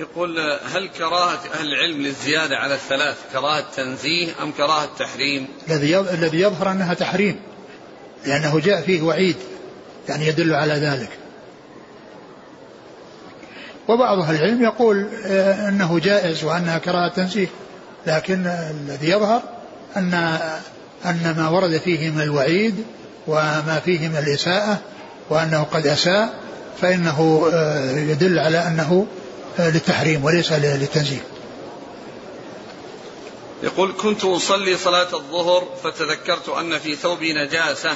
يقول 0.00 0.38
هل 0.74 0.88
كراهة 0.88 1.40
أهل 1.54 1.66
العلم 1.66 2.02
للزيادة 2.02 2.56
على 2.56 2.74
الثلاث 2.74 3.16
كراهة 3.32 3.64
تنزيه 3.76 4.28
أم 4.42 4.52
كراهة 4.52 4.88
تحريم؟ 4.98 5.48
الذي 5.70 5.98
الذي 5.98 6.40
يظهر 6.40 6.70
أنها 6.70 6.94
تحريم 6.94 7.40
لأنه 8.26 8.60
جاء 8.60 8.80
فيه 8.82 9.02
وعيد 9.02 9.36
يعني 10.08 10.26
يدل 10.26 10.54
على 10.54 10.74
ذلك. 10.74 11.08
وبعض 13.88 14.18
أهل 14.18 14.34
العلم 14.34 14.62
يقول 14.62 15.06
آه، 15.26 15.68
أنه 15.68 15.98
جائز 15.98 16.44
وأنها 16.44 16.78
كراهة 16.78 17.08
تنزيه 17.08 17.48
لكن 18.06 18.46
الذي 18.46 19.10
يظهر 19.10 19.42
أن 19.96 20.14
أن 21.04 21.34
ما 21.36 21.48
ورد 21.48 21.76
فيه 21.76 22.10
من 22.10 22.22
الوعيد 22.22 22.84
وما 23.26 23.80
فيه 23.84 24.08
من 24.08 24.16
الإساءة 24.16 24.78
وأنه 25.30 25.62
قد 25.62 25.86
أساء 25.86 26.34
فإنه 26.80 27.50
آه، 27.52 27.98
يدل 27.98 28.38
على 28.38 28.58
أنه 28.58 29.06
للتحريم 29.68 30.24
وليس 30.24 30.52
للتنزيه 30.52 31.22
يقول 33.62 33.94
كنت 34.02 34.24
أصلي 34.24 34.76
صلاة 34.76 35.14
الظهر 35.14 35.68
فتذكرت 35.82 36.48
أن 36.48 36.78
في 36.78 36.96
ثوبي 36.96 37.32
نجاسة 37.32 37.90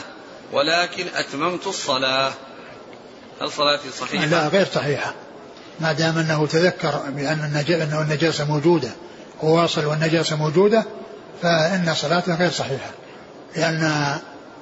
ولكن 0.52 1.06
أتممت 1.14 1.66
الصلاة. 1.66 2.32
هل 3.40 3.52
صلاتي 3.52 3.90
صحيحة؟ 3.90 4.26
لا 4.26 4.48
غير 4.48 4.66
صحيحة. 4.74 5.14
ما 5.80 5.92
دام 5.92 6.18
أنه 6.18 6.46
تذكر 6.46 7.02
بأن 7.08 7.64
أنه 7.68 8.00
النجاسة 8.00 8.44
موجودة 8.44 8.90
وواصل 9.42 9.84
والنجاسة 9.84 10.36
موجودة 10.36 10.84
فإن 11.42 11.94
صلاته 11.94 12.34
غير 12.34 12.50
صحيحة. 12.50 12.90
لأن 13.56 14.18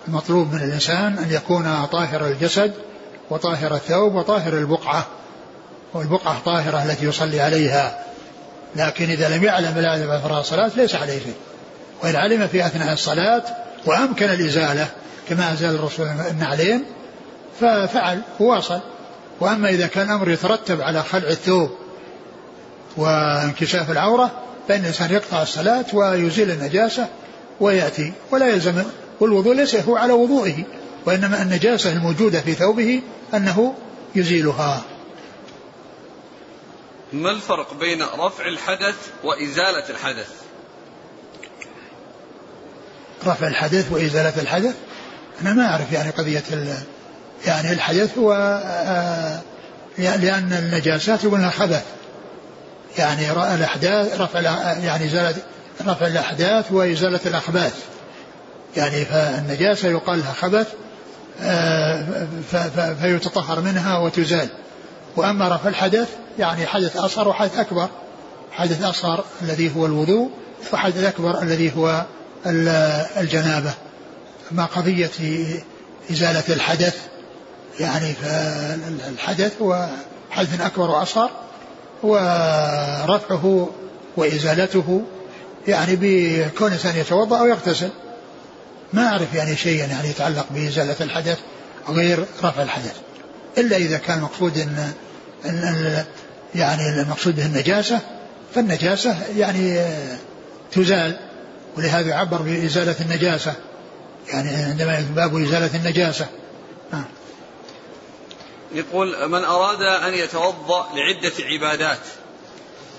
المطلوب 0.09 0.53
من 0.53 0.63
الإنسان 0.63 1.19
أن 1.19 1.31
يكون 1.31 1.87
طاهر 1.87 2.27
الجسد 2.27 2.73
وطاهر 3.31 3.75
الثوب 3.75 4.15
وطاهر 4.15 4.53
البقعة. 4.53 5.07
والبقعة 5.95 6.41
طاهرة 6.45 6.83
التي 6.83 7.07
يصلي 7.07 7.41
عليها 7.41 7.99
لكن 8.77 9.11
إذا 9.11 9.37
لم 9.37 9.45
يعلم 9.45 9.79
العالم 9.79 10.11
أفراد 10.11 10.39
الصلاة 10.39 10.71
ليس 10.77 10.95
عليه 10.95 11.19
شيء. 11.19 11.35
وإن 12.03 12.17
علم 12.17 12.47
في 12.47 12.67
أثناء 12.67 12.93
الصلاة 12.93 13.43
وأمكن 13.87 14.27
الإزالة 14.27 14.87
كما 15.29 15.53
أزال 15.53 15.75
الرسول 15.75 16.07
النعلين 16.31 16.85
ففعل 17.61 18.21
وواصل. 18.41 18.81
وأما 19.41 19.69
إذا 19.69 19.87
كان 19.87 20.11
أمر 20.11 20.31
يترتب 20.31 20.81
على 20.81 21.03
خلع 21.03 21.29
الثوب 21.29 21.71
وانكشاف 22.97 23.91
العورة 23.91 24.31
فإن 24.69 24.81
الإنسان 24.81 25.13
يقطع 25.13 25.43
الصلاة 25.43 25.85
ويزيل 25.93 26.51
النجاسة 26.51 27.09
ويأتي 27.61 28.13
ولا 28.31 28.47
يلزم 28.47 28.83
والوضوء 29.21 29.55
ليس 29.55 29.77
هو 29.77 29.97
على 29.97 30.13
وضوئه 30.13 30.65
وإنما 31.07 31.43
النجاسة 31.43 31.93
الموجودة 31.93 32.41
في 32.41 32.55
ثوبه 32.55 33.03
أنه 33.35 33.75
يزيلها. 34.15 34.83
ما 37.13 37.31
الفرق 37.31 37.75
بين 37.75 38.03
رفع 38.03 38.47
الحدث 38.47 38.97
وإزالة 39.25 39.91
الحدث؟ 39.91 40.29
رفع 43.27 43.47
الحدث 43.47 43.93
وإزالة 43.93 44.43
الحدث؟ 44.43 44.75
أنا 45.43 45.53
ما 45.53 45.67
أعرف 45.67 45.93
يعني 45.93 46.11
قضية 46.11 46.43
يعني 47.47 47.73
الحدث 47.73 48.19
هو 48.19 48.33
آه، 48.65 49.41
لأن 49.99 50.53
النجاسات 50.53 51.25
يقولون 51.25 51.51
خبث. 51.51 51.85
يعني 52.99 53.55
الأحداث 53.55 54.21
رفع 54.21 54.41
يعني 54.85 55.05
إزالة 55.05 55.35
رفع 55.87 56.07
الأحداث 56.07 56.73
وإزالة 56.73 57.21
الأخباث. 57.27 57.75
يعني 58.77 59.05
فالنجاسة 59.05 59.89
يقال 59.89 60.19
لها 60.19 60.33
خبث 60.33 60.69
آه، 61.41 62.27
فيتطهر 63.03 63.61
منها 63.61 63.99
وتزال. 63.99 64.49
وأما 65.17 65.49
رفع 65.49 65.69
الحدث 65.69 66.09
يعني 66.39 66.67
حدث 66.67 66.97
أصغر 66.97 67.29
وحدث 67.29 67.59
أكبر. 67.59 67.89
حدث 68.53 68.83
أصغر 68.83 69.25
الذي 69.43 69.77
هو 69.77 69.87
الوضوء 69.87 70.31
وحدث 70.73 71.05
أكبر 71.05 71.43
الذي 71.43 71.73
هو 71.77 72.05
الجنابة. 73.17 73.73
ما 74.51 74.65
قضية 74.65 75.11
إزالة 76.11 76.55
الحدث 76.55 76.97
يعني 77.81 78.13
فالحدث 78.13 79.63
هو 79.63 79.89
حدث 80.31 80.61
أكبر 80.61 80.91
وأصغر 80.91 81.31
ورفعه 82.03 83.69
وإزالته 84.17 85.03
يعني 85.69 85.97
بكون 86.01 86.67
الإنسان 86.67 86.97
يتوضأ 86.97 87.39
أو 87.39 87.47
يغتسل. 87.47 87.89
ما 88.93 89.07
أعرف 89.07 89.35
يعني 89.35 89.57
شيئا 89.57 89.87
يعني 89.87 90.09
يتعلق 90.09 90.47
بإزالة 90.51 90.97
الحدث 91.01 91.39
غير 91.89 92.25
رفع 92.45 92.63
الحدث. 92.63 92.95
إلا 93.59 93.77
إذا 93.77 93.99
كان 93.99 94.19
المقصود 94.19 94.59
إن, 94.59 94.93
إن 95.45 96.05
يعني 96.55 97.03
المقصود 97.03 97.37
به 97.37 97.47
النجاسة 97.47 98.01
فالنجاسة 98.55 99.17
يعني 99.37 99.85
تزال 100.73 101.19
ولهذا 101.77 102.09
يعبر 102.09 102.43
بإزالة 102.43 102.97
النجاسة. 103.01 103.55
يعني 104.29 104.49
عندما 104.49 105.07
باب 105.17 105.37
إزالة 105.37 105.71
النجاسة. 105.77 106.27
آه. 106.93 107.05
يقول 108.75 109.29
من 109.29 109.45
أراد 109.45 109.83
أن 109.83 110.15
يتوضأ 110.15 110.87
لعدة 110.95 111.33
عبادات 111.41 111.99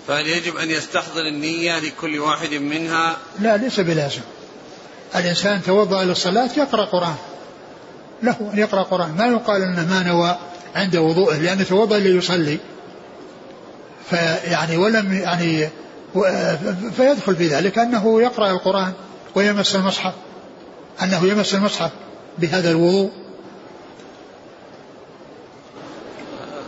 فهل 0.08 0.28
يجب 0.28 0.58
أن 0.58 0.70
يستحضر 0.70 1.22
النية 1.22 1.80
لكل 1.80 2.20
واحد 2.20 2.54
منها؟ 2.54 3.18
لا 3.40 3.58
ليس 3.58 3.80
بلازم. 3.80 4.22
الإنسان 5.16 5.64
توضأ 5.64 6.04
للصلاة 6.04 6.50
يقرأ 6.58 6.86
قرآن. 6.86 7.16
له 8.24 8.52
أن 8.54 8.60
يقرأ 8.60 8.84
قرآن 8.84 9.16
ما 9.18 9.26
يقال 9.26 9.62
أنه 9.62 9.86
ما 9.90 10.04
نوى 10.04 10.38
عند 10.76 10.96
وضوءه 10.96 11.38
لأنه 11.38 11.64
توضأ 11.64 12.00
ليصلي 12.00 12.60
فيعني 14.10 14.78
ولم 14.78 15.14
يعني 15.14 15.70
فيدخل 16.98 17.36
في 17.36 17.48
ذلك 17.48 17.80
أنه 17.80 18.22
يقرأ 18.22 18.52
القرآن 18.52 18.94
ويمس 19.36 19.76
المصحف 19.76 20.14
أنه 21.04 21.26
يمس 21.26 21.54
المصحف 21.54 21.92
بهذا 22.38 22.72
الوضوء. 22.72 23.12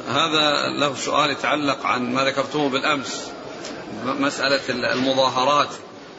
هذا 0.10 0.70
له 0.80 0.95
سؤال 0.95 1.32
يتعلق 1.32 1.86
عن 1.86 2.14
ما 2.14 2.24
ذكرتموه 2.24 2.70
بالأمس 2.70 3.24
مسألة 4.06 4.93
المظاهرات. 4.93 5.70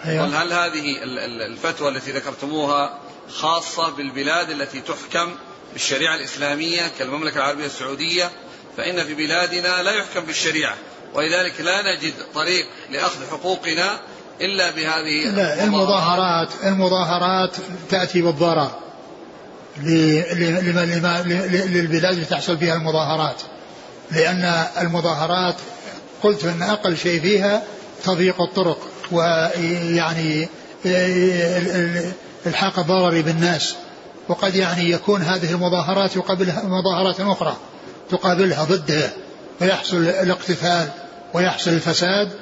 أيوة. 0.05 0.43
هل 0.43 0.53
هذه 0.53 1.03
الفتوى 1.47 1.89
التي 1.89 2.13
ذكرتموها 2.13 2.99
خاصة 3.31 3.91
بالبلاد 3.91 4.51
التي 4.51 4.81
تحكم 4.81 5.35
بالشريعة 5.73 6.15
الإسلامية 6.15 6.83
كالمملكة 6.99 7.37
العربية 7.37 7.67
السعودية 7.67 8.31
فإن 8.77 9.05
في 9.05 9.15
بلادنا 9.15 9.83
لا 9.83 9.93
يحكم 9.93 10.21
بالشريعة 10.21 10.75
ولذلك 11.15 11.61
لا 11.61 11.83
نجد 11.83 12.15
طريق 12.35 12.67
لأخذ 12.91 13.27
حقوقنا 13.31 14.01
إلا 14.41 14.71
بهذه 14.71 15.29
لا 15.37 15.65
المظاهرات 15.65 16.49
المظاهرات. 16.65 17.57
تأتي 17.91 18.23
بالضرر 18.23 18.71
للبلاد 21.67 22.19
التي 22.19 22.31
تحصل 22.31 22.59
فيها 22.59 22.75
المظاهرات 22.75 23.43
لأن 24.11 24.67
المظاهرات 24.81 25.57
قلت 26.23 26.45
أن 26.45 26.63
أقل 26.63 26.97
شيء 26.97 27.21
فيها 27.21 27.63
تضييق 28.05 28.41
الطرق 28.41 28.79
ويعني 29.13 30.49
الحاق 32.47 32.79
الضرر 32.79 33.21
بالناس 33.21 33.75
وقد 34.29 34.55
يعني 34.55 34.91
يكون 34.91 35.23
هذه 35.23 35.51
المظاهرات 35.51 36.17
يقابلها 36.17 36.63
مظاهرات 36.65 37.21
أخرى 37.21 37.57
تقابلها 38.11 38.65
ضدها 38.65 39.13
ويحصل 39.61 39.97
الاقتتال 39.97 40.89
ويحصل 41.35 41.71
الفساد 41.71 42.33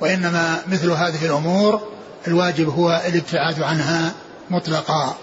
وإنما 0.00 0.62
مثل 0.68 0.90
هذه 0.90 1.24
الأمور 1.26 1.80
الواجب 2.28 2.68
هو 2.68 3.02
الابتعاد 3.08 3.62
عنها 3.62 4.12
مطلقا. 4.50 5.16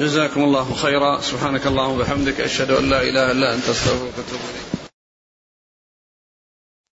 جزاكم 0.00 0.44
الله 0.44 0.74
خيرا. 0.74 1.20
سبحانك 1.20 1.66
اللهم 1.66 1.90
وبحمدك 1.90 2.40
أشهد 2.40 2.70
أن 2.70 2.90
لا 2.90 3.02
إله 3.02 3.30
إلا 3.30 3.54
أنت 3.54 3.68
أستغفرك 3.68 4.12
وأتوب 4.18 4.40
إليك. 4.50 4.73